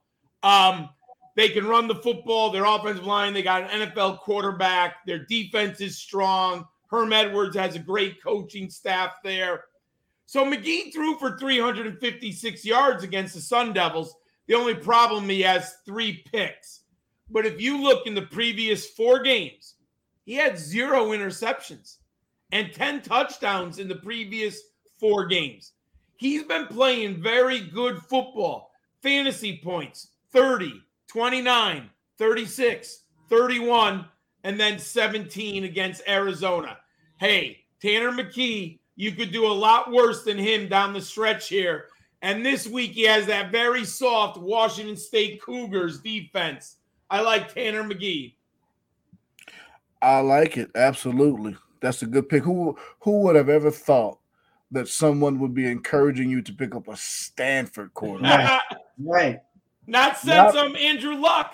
[0.44, 0.90] Um,
[1.36, 2.50] they can run the football.
[2.50, 3.34] Their offensive line.
[3.34, 5.06] They got an NFL quarterback.
[5.06, 6.66] Their defense is strong.
[6.92, 9.64] Herm Edwards has a great coaching staff there.
[10.26, 14.14] So McKee threw for 356 yards against the Sun Devils.
[14.48, 16.82] The only problem he has three picks.
[17.30, 19.76] But if you look in the previous four games,
[20.26, 21.98] he had zero interceptions
[22.52, 24.62] and 10 touchdowns in the previous
[25.00, 25.72] four games.
[26.18, 28.72] He's been playing very good football.
[29.02, 34.06] Fantasy points 30, 29, 36, 31,
[34.44, 36.78] and then 17 against Arizona.
[37.22, 41.86] Hey, Tanner McKee, you could do a lot worse than him down the stretch here.
[42.24, 46.78] And this week he has that very soft Washington State Cougars defense.
[47.12, 48.34] I like Tanner McKee.
[50.02, 50.72] I like it.
[50.74, 51.56] Absolutely.
[51.80, 52.42] That's a good pick.
[52.44, 54.18] Who who would have ever thought
[54.72, 58.64] that someone would be encouraging you to pick up a Stanford quarterback?
[58.98, 59.42] right.
[59.86, 61.54] Not since Not- um Andrew Luck.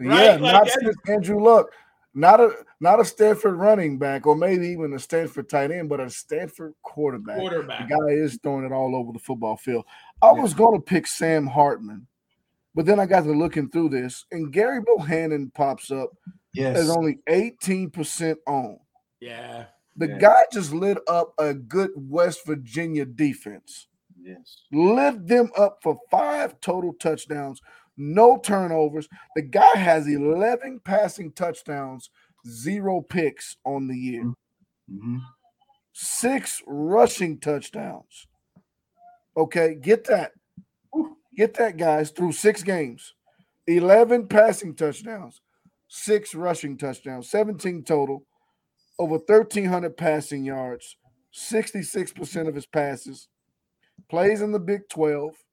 [0.00, 1.68] yeah, like not that- since Andrew Luck.
[2.16, 5.98] Not a not a Stanford running back, or maybe even a Stanford tight end, but
[6.00, 7.38] a Stanford quarterback.
[7.38, 7.88] Quarterback.
[7.88, 9.84] The guy is throwing it all over the football field.
[10.22, 12.06] I was going to pick Sam Hartman,
[12.74, 16.10] but then I got to looking through this, and Gerry Bohanon pops up
[16.54, 16.76] Yes.
[16.78, 18.78] as only 18% on.
[19.20, 19.64] Yeah.
[19.96, 20.18] The Yeah.
[20.18, 23.88] guy just lit up a good West Virginia defense.
[24.20, 24.62] yes.
[24.72, 27.60] Lit them up for five total touchdowns,
[27.96, 29.08] no turnovers.
[29.36, 32.10] The guy has 11 passing touchdowns,
[32.46, 34.34] zero picks on the year,
[34.90, 35.20] Mhm.
[35.92, 38.26] six rushing touchdowns.
[39.36, 40.32] Okay, get that.
[41.36, 43.14] Get that, guys, through six games.
[43.66, 45.40] 11 passing touchdowns,
[45.88, 48.24] six rushing touchdowns, 17 total,
[48.98, 50.96] over 1,300 passing yards,
[51.32, 53.28] 66% of his passes,
[54.08, 55.43] plays in the Big 12.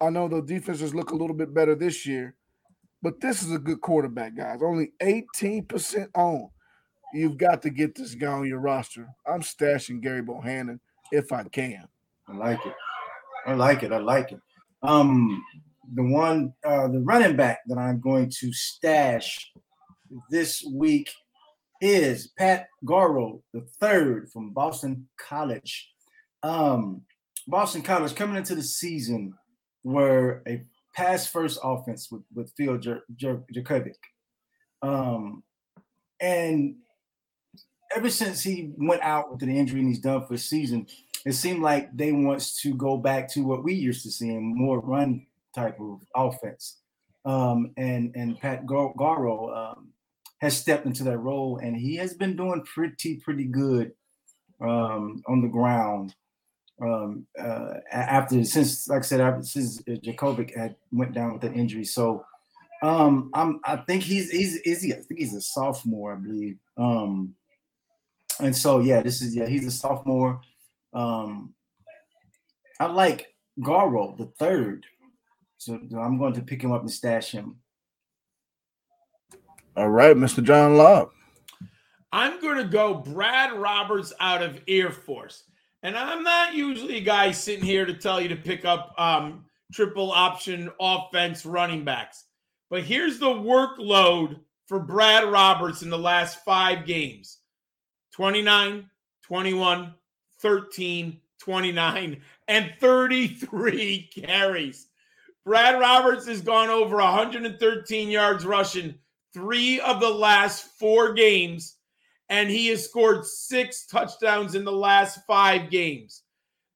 [0.00, 2.34] I know the defenses look a little bit better this year,
[3.02, 4.60] but this is a good quarterback, guys.
[4.62, 6.50] Only 18% on.
[7.14, 9.08] You've got to get this guy on your roster.
[9.26, 10.80] I'm stashing Gerry Bohanon
[11.12, 11.88] if I can.
[12.28, 12.74] I like it.
[13.46, 13.92] I like it.
[13.92, 14.40] I like it.
[14.82, 15.42] Um,
[15.94, 19.50] the one, uh, the running back that I'm going to stash
[20.30, 21.10] this week
[21.80, 25.90] is Pat Garwo, the third from Boston College.
[26.42, 27.02] Um,
[27.46, 29.34] Boston College coming into the season
[29.86, 30.64] were a
[30.96, 33.94] pass first offense with, with Phil Jer- Jer- Jurkovec.
[34.82, 35.44] Um,
[36.20, 36.76] and
[37.94, 40.88] ever since he went out with an injury and he's done for the season,
[41.24, 44.56] it seemed like they wants to go back to what we used to see in
[44.56, 46.78] more run type of offense.
[47.24, 49.88] Um, and and Pat Gar- Garwo um,
[50.40, 53.92] has stepped into that role, and he has been doing pretty pretty good
[54.60, 56.14] um, on the ground.
[56.80, 61.54] Um, uh, after since like I said, after, since Jurkovec had went down with an
[61.54, 62.24] injury, so
[62.82, 63.60] Um, I'm.
[63.64, 64.92] I think he's he's is he?
[64.92, 66.58] I think he's a sophomore, I believe.
[66.76, 67.34] Um,
[68.40, 70.40] and so yeah, this is yeah, he's a sophomore.
[70.92, 71.54] Um,
[72.78, 74.84] I like Garwo the third,
[75.56, 77.56] so I'm going to pick him up and stash him.
[79.76, 80.42] All right, Mr.
[80.42, 81.10] John Love.
[82.12, 85.44] I'm going to go Brad Roberts out of Air Force.
[85.82, 89.44] And I'm not usually a guy sitting here to tell you to pick up um,
[89.72, 92.24] triple option offense running backs.
[92.70, 97.38] But here's the workload for Brad Roberts in the last five games
[98.12, 98.90] 29,
[99.22, 99.94] 21,
[100.40, 104.88] 13, 29, and 33 carries.
[105.44, 108.96] Brad Roberts has gone over 113 yards rushing
[109.32, 111.75] three of the last four games,
[112.28, 116.22] and he has scored six touchdowns in the last five games.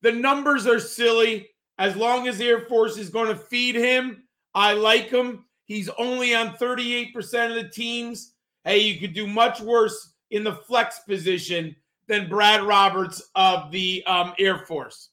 [0.03, 1.49] The numbers are silly.
[1.79, 4.25] As long as Air Force is going to feed him,
[4.55, 5.45] I like him.
[5.65, 7.15] He's only on 38%
[7.49, 8.35] of the teams.
[8.65, 11.75] Hey, you could do much worse in the flex position
[12.07, 15.11] than Brad Roberts of the um, Air Force.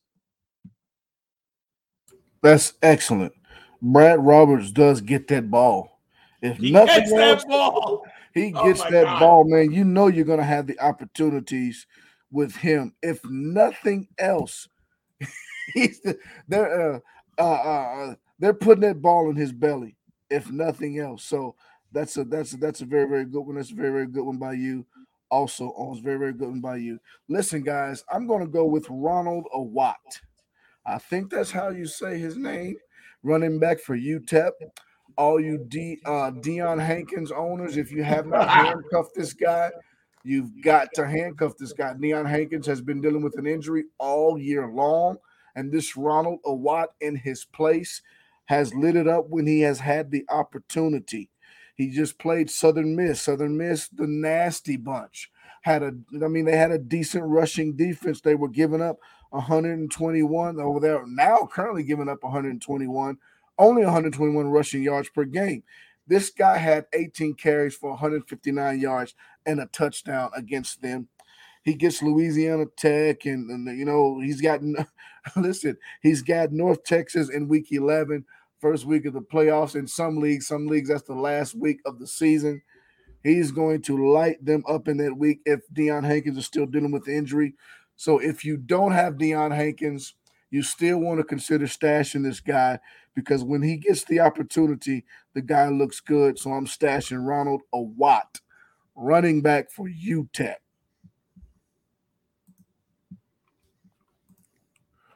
[2.41, 3.33] That's excellent.
[3.81, 5.99] Brad Roberts does get that ball.
[6.41, 8.05] If He nothing gets else, that ball.
[8.37, 9.19] He Oh gets my that God.
[9.19, 9.71] ball, man.
[9.71, 11.85] You know you're gonna have the opportunities
[12.31, 12.93] with him.
[13.01, 14.67] If nothing else,
[15.73, 16.99] he's the, they're uh,
[17.37, 19.95] uh, uh, they're putting that ball in his belly.
[20.29, 21.55] If nothing else, so
[21.91, 23.55] that's a that's a, that's a very very good one.
[23.55, 24.85] That's a very very good one by you.
[25.29, 26.99] Also, owns very very good one by you.
[27.27, 30.21] Listen, guys, I'm gonna go with Ronald Awatt.
[30.85, 32.77] I think that's how you say his name.
[33.23, 34.51] Running back for UTEP
[35.17, 39.71] all you D uh Deion Hankins owners, if you have not handcuffed this guy,
[40.23, 41.93] you've got to handcuff this guy.
[41.93, 45.17] Deion Hankins has been dealing with an injury all year long,
[45.55, 48.01] and this Ronald Awatt in his place
[48.45, 51.29] has lit it up when he has had the opportunity.
[51.75, 53.21] He just played Southern Miss.
[53.21, 55.29] Southern Miss, the nasty bunch.
[55.61, 55.91] Had a,
[56.23, 58.21] I mean, they had a decent rushing defense.
[58.21, 58.97] They were giving up
[59.29, 61.05] 121 over there.
[61.05, 63.17] Now, currently giving up 121
[63.57, 65.63] only 121 rushing yards per game.
[66.07, 69.13] This guy had 18 carries for 159 yards
[69.45, 71.09] and a touchdown against them.
[71.63, 74.61] He gets Louisiana Tech, and, and you know he's got.
[75.35, 78.23] Listen, he's got North Texas in Week 11,
[78.61, 79.75] first week of the playoffs.
[79.75, 82.61] In some leagues, some leagues that's the last week of the season.
[83.21, 86.91] He's going to light them up in that week if Deion Hankins is still dealing
[86.91, 87.55] with the injury.
[87.97, 90.13] So if you don't have Deion Hankins,
[90.49, 92.79] you still want to consider stashing this guy
[93.17, 95.03] because when he gets the opportunity,
[95.33, 96.37] the guy looks good.
[96.37, 98.41] So I'm stashing Ronald Awatt,
[98.95, 100.53] running back for UTEP.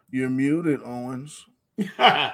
[0.09, 1.45] You're muted, Owens.
[1.77, 2.33] yeah,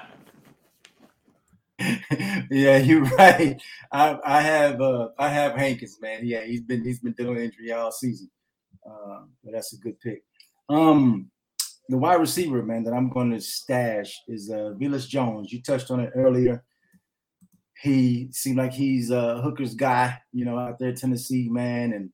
[2.48, 3.60] you're right.
[3.92, 6.20] I, I have uh, I have Hankins, man.
[6.22, 8.30] Yeah, he's been he's been dealing injury all season.
[8.90, 10.22] Uh, but that's a good pick.
[10.70, 11.30] Um,
[11.88, 15.52] the wide receiver, man, that I'm going to stash is uh, Velus Jones.
[15.52, 16.62] You touched on it earlier.
[17.80, 21.92] He seemed like he's a Hooker's guy, you know, out there, Tennessee, man.
[21.92, 22.10] And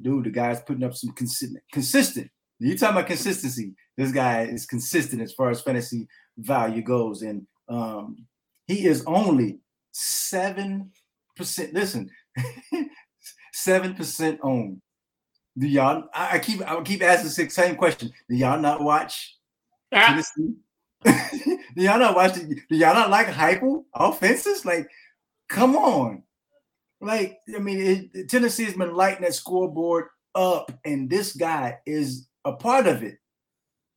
[0.00, 2.30] dude, the guy's putting up some consistent, consistent.
[2.58, 3.74] You talking about consistency?
[3.96, 8.26] This guy is consistent as far as fantasy value goes, and um,
[8.66, 9.60] he is only
[9.92, 10.90] seven
[11.36, 11.72] percent.
[11.72, 12.10] Listen,
[13.52, 14.80] seven percent owned.
[15.56, 16.04] Do y'all?
[16.14, 18.10] I, keep I keep asking the same question.
[18.28, 19.36] Do y'all not watch
[19.92, 20.06] ah.
[20.06, 20.54] Tennessee?
[21.04, 22.34] do y'all not watch?
[22.34, 24.64] The, do y'all not like hyper offenses?
[24.64, 24.88] Like,
[25.48, 26.22] come on.
[27.00, 32.28] Like, I mean, it, Tennessee has been lighting that scoreboard up, and this guy is
[32.44, 33.18] a part of it.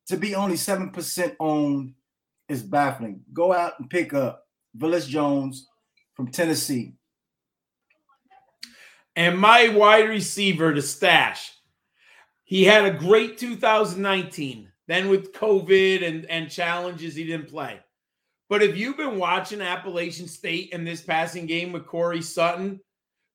[0.08, 1.94] To be only seven percent owned
[2.50, 3.22] is baffling.
[3.34, 4.46] Go out and pick up
[4.78, 5.68] Velus Jones
[6.16, 6.94] from Tennessee.
[9.16, 11.52] And my wide receiver to stash.
[12.44, 14.70] He had a great 2019.
[14.88, 17.80] Then with COVID and, and challenges, he didn't play.
[18.50, 22.82] But if you've been watching Appalachian State in this passing game with Corey Sutton,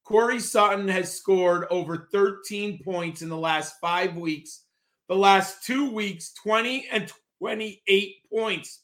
[0.04, 4.64] Corey Sutton has scored over 13 points in the last five weeks.
[5.08, 8.80] The last two weeks, 20 and 28 points.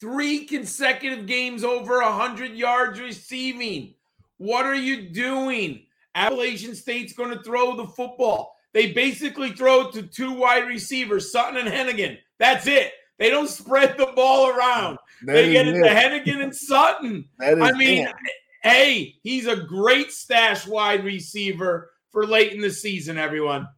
[0.00, 3.94] Three consecutive games over 100 yards receiving.
[4.40, 5.82] What are you doing?
[6.14, 8.56] Appalachian State's going to throw the football.
[8.72, 12.16] They basically throw it to two wide receivers, Sutton and Hennigan.
[12.38, 12.90] That's it.
[13.18, 14.96] They don't spread the ball around.
[15.26, 15.82] That they get it it.
[15.82, 17.26] to Hennigan and Sutton.
[17.38, 18.14] I mean, it.
[18.62, 23.68] hey, he's a great stash wide receiver for late in the season, everyone.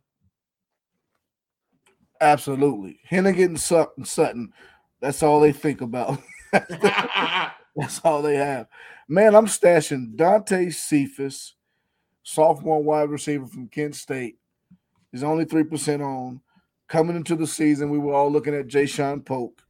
[2.20, 3.00] absolutely.
[3.10, 4.52] Hennigan and Sutton, Sutton.
[5.00, 6.22] That's all they think about.
[6.52, 8.68] That's all they have.
[9.12, 11.52] Man, I'm stashing Dante Cephas,
[12.22, 14.38] sophomore wide receiver from Kent State.
[15.10, 16.40] He's only 3% on.
[16.88, 19.60] Coming into the season, we were all looking at Ja'Shaun Poke.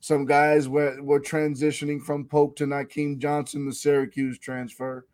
[0.00, 5.06] Some guys were, were transitioning from Poke to Nykeim Johnson, the Syracuse transfer.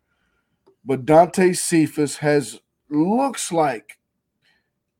[0.83, 2.59] But Dante Cephas has
[2.89, 3.99] looks like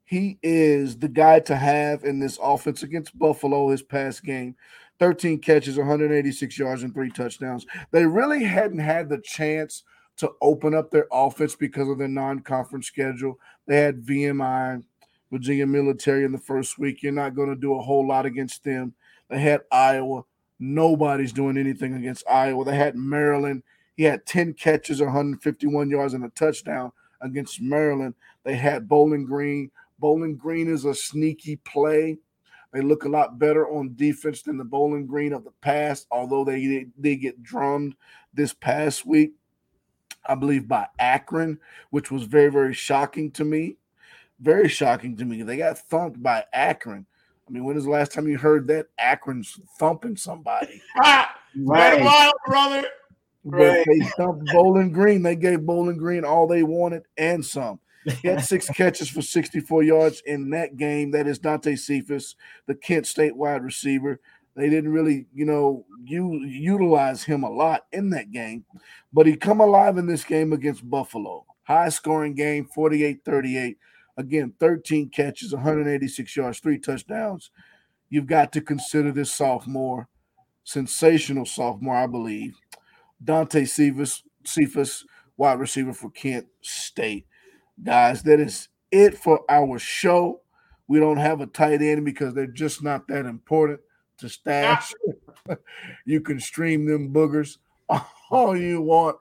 [0.05, 4.55] he is the guy to have in this offense against Buffalo his past game.
[4.99, 7.65] 13 catches, 186 yards, and three touchdowns.
[7.91, 9.83] They really hadn't had the chance
[10.17, 13.37] to open up their offense because of their non-conference schedule.
[13.67, 14.83] They had VMI,
[15.31, 17.03] Virginia Military in the first week.
[17.03, 18.93] You're not going to do a whole lot against them.
[19.29, 20.23] They had Iowa.
[20.59, 22.63] Nobody's doing anything against Iowa.
[22.63, 23.63] They had Maryland.
[23.97, 26.91] He had 10 catches, 151 yards, and a touchdown
[27.21, 28.13] against Maryland.
[28.43, 29.71] They had Bowling Green.
[29.99, 32.17] Bowling Green is a sneaky play.
[32.75, 36.43] They look a lot better on defense than the Bowling Green of the past, although
[36.43, 37.95] they they get drummed
[38.33, 39.31] this past week,
[40.25, 41.57] I believe by Akron,
[41.91, 43.77] which was very very shocking to me.
[44.41, 45.41] Very shocking to me.
[45.41, 47.05] They got thumped by Akron.
[47.47, 50.81] I mean, when is the last time you heard that Akron's thumping somebody?
[50.97, 52.03] Ah, right.
[52.03, 52.87] wild, brother.
[53.45, 53.85] But Right.
[53.87, 55.23] they thumped Bowling Green.
[55.23, 57.79] They gave Bowling Green all they wanted and some.
[58.21, 61.11] He had six catches for 64 yards in that game.
[61.11, 62.35] That is Dante Cephas,
[62.67, 64.19] the Kent State wide receiver.
[64.55, 68.63] They didn't really, you know, u- utilize him a lot in that game,
[69.11, 71.45] but he come alive in this game against Buffalo.
[71.63, 73.75] High scoring game, 48-38.
[74.17, 77.51] Again, 13 catches, 186 yards, three touchdowns.
[78.09, 80.07] You've got to consider this sophomore,
[80.63, 82.55] sensational sophomore, I believe.
[83.21, 85.05] Dante Cephas, Cephas,
[85.37, 87.25] wide receiver for Kent State.
[87.83, 90.41] Guys, that is it for our show.
[90.87, 93.79] We don't have a tight end because they're just not that important
[94.19, 94.93] to stash.
[96.05, 97.57] you can stream them boogers
[98.31, 99.17] all you want.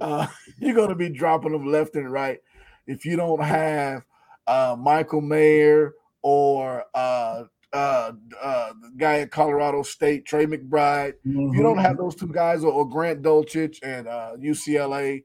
[0.00, 0.26] Uh,
[0.58, 2.40] you're going to be dropping them left and right.
[2.86, 4.04] If you don't have
[4.46, 8.12] uh, Michael Mayer or uh, uh,
[8.42, 12.62] uh, the guy at Colorado State, Trey McBride, if you don't have those two guys
[12.62, 15.24] or, or Grant Dulcich uh, UCLA,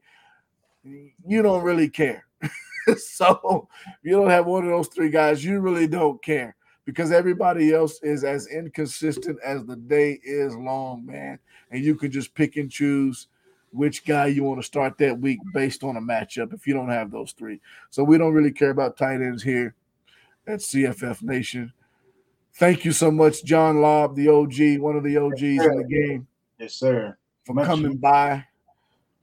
[0.82, 2.26] you don't really care.
[2.96, 7.12] so if you don't have one of those three guys, you really don't care because
[7.12, 11.38] everybody else is as inconsistent as the day is long, man.
[11.70, 13.28] And you can just pick and choose
[13.72, 16.88] which guy you want to start that week based on a matchup if you don't
[16.88, 17.60] have those three.
[17.90, 19.74] So we don't really care about tight ends here
[20.46, 21.72] at CFF Nation.
[22.54, 26.26] Thank you so much, John Lobb, the OG, one of the OGs in the game
[26.58, 27.16] Yes, sir.
[27.44, 28.44] for coming by,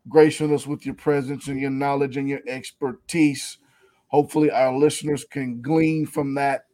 [0.09, 3.57] gracing us with your presence and your knowledge and your expertise.
[4.07, 6.65] Hopefully, our listeners can glean from that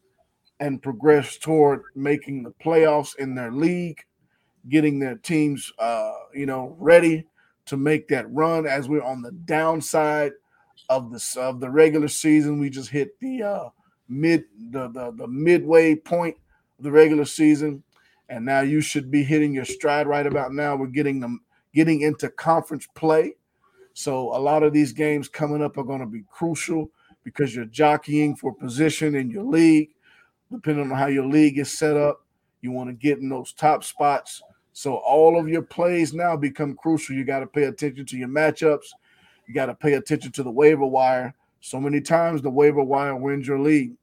[0.60, 4.04] and progress toward making the playoffs in their league,
[4.70, 7.26] getting their teams, uh, you know, ready
[7.66, 8.66] to make that run.
[8.68, 10.34] As we're on the downside
[10.90, 13.70] of the of the regular season, we just hit the uh,
[14.08, 16.38] mid the, the the midway point
[16.78, 17.84] of the regular season
[18.30, 20.76] and now you should be hitting your stride right about now.
[20.76, 21.42] We're getting them
[21.74, 23.36] getting into conference play.
[23.94, 26.90] So a lot of these games coming up are going to be crucial
[27.24, 29.90] because you're jockeying for position in your league.
[30.52, 32.26] Depending on how your league is set up,
[32.62, 34.42] you want to get in those top spots.
[34.74, 37.16] So all of your plays now become crucial.
[37.16, 38.86] You got to pay attention to your matchups.
[39.48, 41.36] You got to pay attention to the waiver wire.
[41.62, 43.94] So many times the waiver wire wins your league.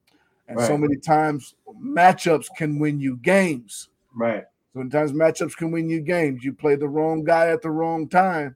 [0.49, 3.89] And so many times matchups can win you games.
[4.15, 4.45] Right.
[4.75, 6.45] Sometimes matchups can win you games.
[6.45, 8.55] You play the wrong guy at the wrong time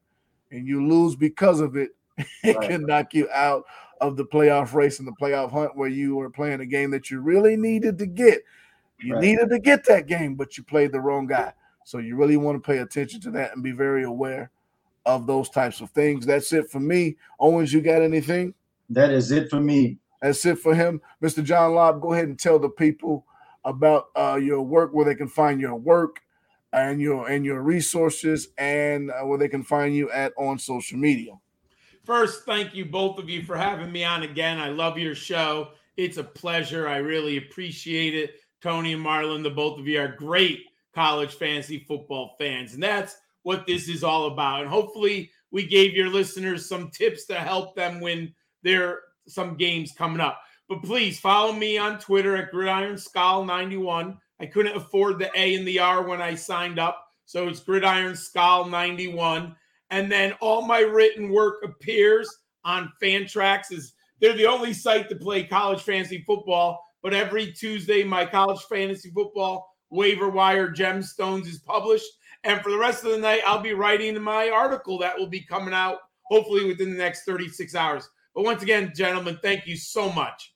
[0.51, 1.91] and you lose because of it.
[2.45, 2.69] It Right.
[2.71, 3.65] can knock you out
[4.01, 7.11] of the playoff race and the playoff hunt where you were playing a game that
[7.11, 8.43] you really needed to get.
[9.01, 9.21] You Right.
[9.21, 11.53] needed to get that game, but you played the wrong guy.
[11.85, 14.51] So you really want to pay attention to that and be very aware
[15.07, 16.25] of those types of things.
[16.25, 17.17] That's it for me.
[17.41, 18.55] Owens, you got anything?
[18.91, 19.99] That is it for me.
[20.23, 21.01] That's it for him.
[21.23, 21.43] Mr.
[21.43, 23.27] John Lobb, go ahead and tell the people
[23.65, 26.21] about uh, your work, where they can find your work
[26.73, 30.99] and your and your resources, and uh, where they can find you at on social
[30.99, 31.33] media.
[32.05, 34.59] First, thank you both of you for having me on again.
[34.59, 35.71] I love your show.
[35.97, 36.87] It's a pleasure.
[36.89, 38.41] I really appreciate it.
[38.61, 40.65] Tony and Marlon, the both of you are great
[40.95, 42.75] college fantasy football fans.
[42.75, 44.63] And that's what this is all about.
[44.63, 49.93] And hopefully, we gave your listeners some tips to help them win their some games
[49.93, 50.41] coming up.
[50.69, 54.19] But please follow me on Twitter at Gridiron Skull 91.
[54.41, 57.07] I couldn't afford the A and the R when I signed up.
[57.27, 59.55] So it's Gridiron Skull 91
[59.91, 62.29] and then all my written work appears
[62.65, 63.71] on Fantrax.
[63.71, 68.63] Is they're the only site to play college fantasy football, but every Tuesday my college
[68.63, 72.11] fantasy football waiver wire gemstones is published,
[72.43, 75.43] And for the rest of the night, I'll be writing my article that will be
[75.43, 78.09] coming out hopefully within the next 36 hours.
[78.35, 80.54] But once again, gentlemen, thank you so much.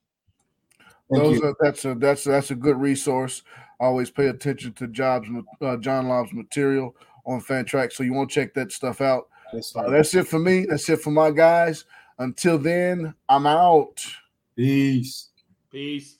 [1.10, 1.44] Thank Those you.
[1.46, 3.42] are, that's a that's that's a good resource.
[3.80, 5.28] Always pay attention to Jobs
[5.62, 6.94] uh, John Lob's material
[7.24, 9.28] on Fantrax, so you want to check that stuff out.
[9.52, 10.66] Yes, Uh, that's it for me.
[10.66, 11.84] That's it for my guys.
[12.18, 14.04] Until then, I'm out.
[14.56, 15.28] Peace.
[15.70, 16.17] Peace.